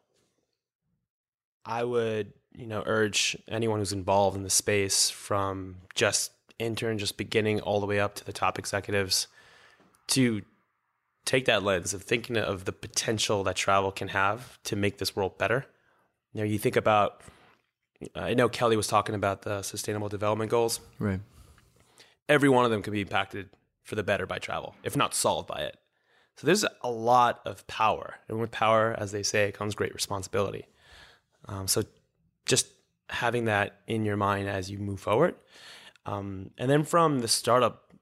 I 1.66 1.82
would, 1.82 2.32
you 2.54 2.66
know, 2.66 2.82
urge 2.86 3.36
anyone 3.48 3.80
who's 3.80 3.92
involved 3.92 4.36
in 4.36 4.44
the 4.44 4.50
space 4.50 5.10
from 5.10 5.76
just 5.94 6.30
intern, 6.58 6.96
just 6.96 7.16
beginning 7.16 7.60
all 7.60 7.80
the 7.80 7.86
way 7.86 8.00
up 8.00 8.14
to 8.14 8.24
the 8.24 8.32
top 8.32 8.58
executives 8.58 9.26
to 10.08 10.42
take 11.24 11.44
that 11.46 11.64
lens 11.64 11.92
of 11.92 12.02
thinking 12.02 12.36
of 12.36 12.64
the 12.64 12.72
potential 12.72 13.42
that 13.42 13.56
travel 13.56 13.90
can 13.90 14.08
have 14.08 14.62
to 14.62 14.76
make 14.76 14.98
this 14.98 15.16
world 15.16 15.36
better. 15.36 15.66
You 16.32 16.42
know, 16.42 16.46
you 16.46 16.58
think 16.58 16.76
about, 16.76 17.20
I 18.14 18.34
know 18.34 18.48
Kelly 18.48 18.76
was 18.76 18.86
talking 18.86 19.14
about 19.14 19.42
the 19.42 19.62
sustainable 19.62 20.08
development 20.08 20.50
goals. 20.50 20.80
Right. 21.00 21.20
Every 22.28 22.48
one 22.48 22.64
of 22.64 22.70
them 22.70 22.82
can 22.82 22.92
be 22.92 23.00
impacted 23.00 23.50
for 23.82 23.96
the 23.96 24.04
better 24.04 24.26
by 24.26 24.38
travel, 24.38 24.76
if 24.84 24.96
not 24.96 25.14
solved 25.14 25.48
by 25.48 25.62
it. 25.62 25.76
So 26.36 26.46
there's 26.46 26.64
a 26.82 26.90
lot 26.90 27.40
of 27.44 27.66
power. 27.66 28.16
And 28.28 28.38
with 28.38 28.50
power, 28.50 28.94
as 28.96 29.10
they 29.10 29.22
say, 29.22 29.50
comes 29.52 29.74
great 29.74 29.94
responsibility. 29.94 30.66
Um, 31.48 31.68
so 31.68 31.82
just 32.44 32.68
having 33.08 33.44
that 33.46 33.80
in 33.86 34.04
your 34.04 34.16
mind 34.16 34.48
as 34.48 34.70
you 34.70 34.78
move 34.78 35.00
forward. 35.00 35.34
Um, 36.04 36.50
and 36.58 36.70
then 36.70 36.84
from 36.84 37.20
the 37.20 37.28
startup 37.28 37.92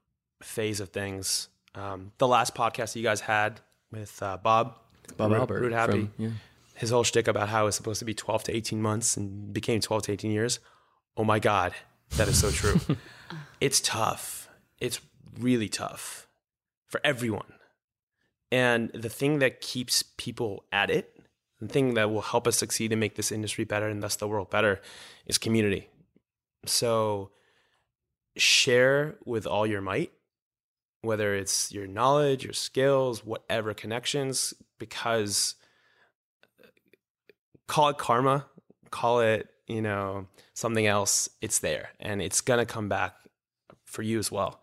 phase 0.41 0.79
of 0.79 0.89
things, 0.89 1.47
um, 1.73 2.11
the 2.17 2.27
last 2.27 2.55
podcast 2.55 2.95
you 2.95 3.03
guys 3.03 3.21
had 3.21 3.59
with 3.91 4.21
uh, 4.21 4.37
Bob, 4.37 4.75
Bob 5.17 5.31
Root, 5.31 5.39
Albert, 5.39 5.61
Root 5.61 5.73
Happy, 5.73 5.91
from, 5.91 6.13
yeah. 6.17 6.29
his 6.75 6.91
whole 6.91 7.03
shtick 7.03 7.27
about 7.27 7.49
how 7.49 7.67
it's 7.67 7.77
supposed 7.77 7.99
to 7.99 8.05
be 8.05 8.13
12 8.13 8.45
to 8.45 8.55
18 8.55 8.81
months 8.81 9.17
and 9.17 9.53
became 9.53 9.79
12 9.79 10.03
to 10.03 10.11
18 10.13 10.31
years. 10.31 10.59
Oh 11.17 11.23
my 11.23 11.39
God, 11.39 11.73
that 12.17 12.27
is 12.27 12.39
so 12.39 12.51
true. 12.51 12.79
it's 13.61 13.79
tough. 13.79 14.49
It's 14.79 14.99
really 15.39 15.69
tough 15.69 16.27
for 16.87 17.01
everyone. 17.03 17.53
And 18.51 18.89
the 18.93 19.09
thing 19.09 19.39
that 19.39 19.61
keeps 19.61 20.03
people 20.03 20.65
at 20.71 20.89
it 20.89 21.14
the 21.59 21.67
thing 21.67 21.93
that 21.93 22.11
will 22.11 22.21
help 22.21 22.47
us 22.47 22.57
succeed 22.57 22.91
and 22.91 22.99
make 22.99 23.15
this 23.15 23.31
industry 23.31 23.63
better 23.63 23.87
and 23.87 24.03
thus 24.03 24.15
the 24.15 24.27
world 24.27 24.49
better 24.49 24.81
is 25.25 25.37
community. 25.37 25.89
So 26.65 27.31
share 28.35 29.15
with 29.25 29.47
all 29.47 29.65
your 29.65 29.81
might, 29.81 30.11
whether 31.01 31.35
it's 31.35 31.71
your 31.71 31.87
knowledge, 31.87 32.43
your 32.43 32.53
skills, 32.53 33.25
whatever 33.25 33.73
connections, 33.73 34.53
because 34.79 35.55
uh, 36.63 36.67
call 37.67 37.89
it 37.89 37.97
karma, 37.97 38.45
call 38.91 39.21
it, 39.21 39.47
you 39.67 39.81
know, 39.81 40.27
something 40.53 40.85
else, 40.85 41.29
it's 41.41 41.59
there 41.59 41.89
and 41.99 42.21
it's 42.21 42.41
going 42.41 42.59
to 42.59 42.65
come 42.65 42.89
back 42.89 43.13
for 43.85 44.01
you 44.01 44.19
as 44.19 44.31
well. 44.31 44.61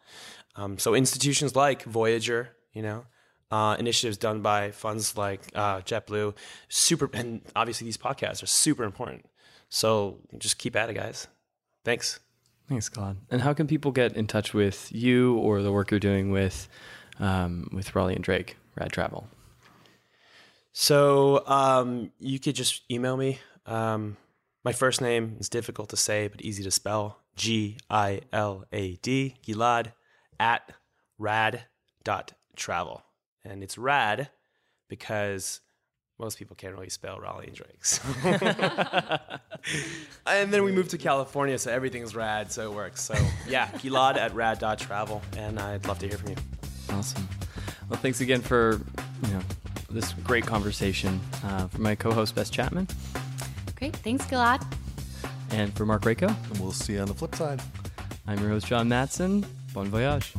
Um, 0.56 0.78
so 0.78 0.94
institutions 0.94 1.56
like 1.56 1.82
Voyager, 1.84 2.50
you 2.72 2.82
know, 2.82 3.06
uh, 3.52 3.76
initiatives 3.78 4.16
done 4.16 4.40
by 4.40 4.70
funds 4.70 5.16
like 5.16 5.42
uh, 5.54 5.80
JetBlue. 5.82 6.34
Super, 6.68 7.10
and 7.12 7.42
obviously 7.54 7.84
these 7.84 7.98
podcasts 7.98 8.42
are 8.42 8.46
super 8.46 8.82
important. 8.82 9.26
So 9.68 10.18
just 10.38 10.58
keep 10.58 10.74
at 10.74 10.90
it, 10.90 10.94
guys. 10.94 11.28
Thanks. 11.84 12.18
Thanks, 12.68 12.88
God. 12.88 13.18
And 13.30 13.42
how 13.42 13.52
can 13.52 13.66
people 13.66 13.92
get 13.92 14.14
in 14.14 14.26
touch 14.26 14.54
with 14.54 14.90
you 14.90 15.36
or 15.36 15.62
the 15.62 15.70
work 15.70 15.90
you're 15.90 16.00
doing 16.00 16.30
with 16.30 16.68
um, 17.20 17.68
with 17.72 17.94
Raleigh 17.94 18.14
and 18.14 18.24
Drake, 18.24 18.56
Rad 18.76 18.90
Travel? 18.90 19.28
So 20.72 21.46
um, 21.46 22.10
you 22.18 22.40
could 22.40 22.54
just 22.54 22.80
email 22.90 23.16
me. 23.18 23.40
Um, 23.66 24.16
my 24.64 24.72
first 24.72 25.02
name 25.02 25.36
is 25.38 25.50
difficult 25.50 25.90
to 25.90 25.96
say 25.96 26.28
but 26.28 26.40
easy 26.40 26.62
to 26.64 26.70
spell. 26.70 27.18
G 27.36 27.78
I 27.90 28.20
L 28.32 28.64
A 28.72 28.96
D 28.96 29.36
Gilad 29.46 29.92
at 30.40 30.72
rad 31.18 31.64
dot 32.04 32.32
travel 32.56 33.02
and 33.44 33.62
it's 33.62 33.78
rad 33.78 34.30
because 34.88 35.60
most 36.18 36.38
people 36.38 36.54
can't 36.54 36.74
really 36.74 36.90
spell 36.90 37.18
Raleigh 37.18 37.48
and 37.48 37.56
Drake's. 37.56 38.00
and 40.26 40.52
then 40.52 40.62
we 40.62 40.72
moved 40.72 40.90
to 40.90 40.98
California, 40.98 41.58
so 41.58 41.72
everything's 41.72 42.14
rad, 42.14 42.52
so 42.52 42.70
it 42.70 42.74
works. 42.74 43.02
So 43.02 43.14
yeah, 43.48 43.66
Gilad 43.78 44.16
at 44.16 44.34
rad.travel, 44.34 45.22
and 45.36 45.58
I'd 45.58 45.86
love 45.86 45.98
to 46.00 46.08
hear 46.08 46.18
from 46.18 46.30
you. 46.30 46.36
Awesome. 46.90 47.28
Well, 47.88 47.98
thanks 47.98 48.20
again 48.20 48.40
for 48.40 48.80
you 49.26 49.32
know 49.32 49.40
this 49.90 50.12
great 50.24 50.46
conversation. 50.46 51.20
Uh, 51.44 51.66
for 51.68 51.80
my 51.80 51.94
co-host 51.94 52.34
Bess 52.34 52.50
Chapman. 52.50 52.86
Great, 53.76 53.96
thanks, 53.96 54.24
Gilad. 54.26 54.64
And 55.50 55.74
for 55.74 55.84
Mark 55.84 56.02
Rako. 56.02 56.28
And 56.28 56.58
we'll 56.58 56.72
see 56.72 56.94
you 56.94 57.00
on 57.00 57.08
the 57.08 57.14
flip 57.14 57.34
side. 57.34 57.60
I'm 58.26 58.38
your 58.38 58.50
host 58.50 58.66
John 58.66 58.88
Matson. 58.88 59.44
Bon 59.74 59.86
voyage. 59.88 60.32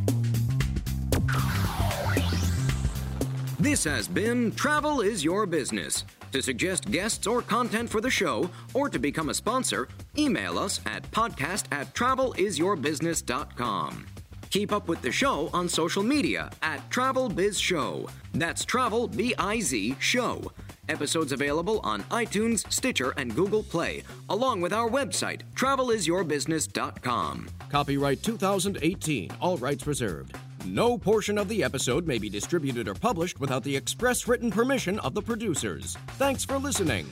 This 3.64 3.84
has 3.86 4.08
been 4.10 4.52
Travel 4.52 5.00
is 5.00 5.24
Your 5.24 5.46
Business. 5.46 6.04
To 6.34 6.42
suggest 6.42 6.92
guests 6.92 7.26
or 7.26 7.42
content 7.42 7.90
for 7.90 8.02
the 8.02 8.10
show, 8.10 8.50
or 8.74 8.90
to 8.90 9.00
become 9.00 9.30
a 9.30 9.34
sponsor, 9.34 9.88
email 10.18 10.60
us 10.60 10.82
at 10.86 11.10
podcast 11.12 11.68
at 11.72 11.96
travelisyourbusiness.com. 11.96 14.06
Keep 14.50 14.74
up 14.74 14.90
with 14.90 15.02
the 15.02 15.14
show 15.14 15.50
on 15.54 15.70
social 15.70 16.04
media 16.04 16.52
at 16.62 16.92
Travel 16.92 17.30
Biz 17.30 17.58
Show. 17.58 18.10
That's 18.34 18.66
Travel 18.66 19.08
B 19.08 19.34
I 19.38 19.62
Z 19.62 19.96
Show. 19.98 20.52
Episodes 20.90 21.32
available 21.32 21.80
on 21.86 22.04
iTunes, 22.12 22.70
Stitcher, 22.70 23.12
and 23.12 23.34
Google 23.34 23.64
Play, 23.64 24.04
along 24.28 24.60
with 24.60 24.74
our 24.74 24.90
website, 24.90 25.40
travelisyourbusiness.com. 25.56 27.48
Copyright 27.70 28.24
2018, 28.24 29.32
all 29.40 29.56
rights 29.56 29.88
reserved. 29.88 30.36
No 30.66 30.98
portion 30.98 31.38
of 31.38 31.50
the 31.50 31.62
episode 31.62 32.08
may 32.08 32.18
be 32.18 32.30
distributed 32.30 32.88
or 32.88 32.94
published 32.94 33.40
without 33.40 33.64
the 33.64 33.76
express 33.76 34.28
written 34.28 34.50
permission 34.50 34.98
of 35.00 35.14
the 35.14 35.22
producers. 35.22 35.98
Thanks 36.12 36.46
for 36.46 36.58
listening. 36.58 37.06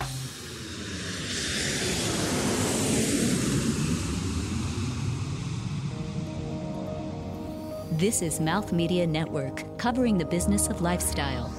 This 7.91 8.22
is 8.22 8.39
Mouth 8.39 8.72
Media 8.72 9.06
Network, 9.06 9.78
covering 9.78 10.18
the 10.18 10.26
business 10.26 10.70
of 10.70 10.82
lifestyle. 10.82 11.54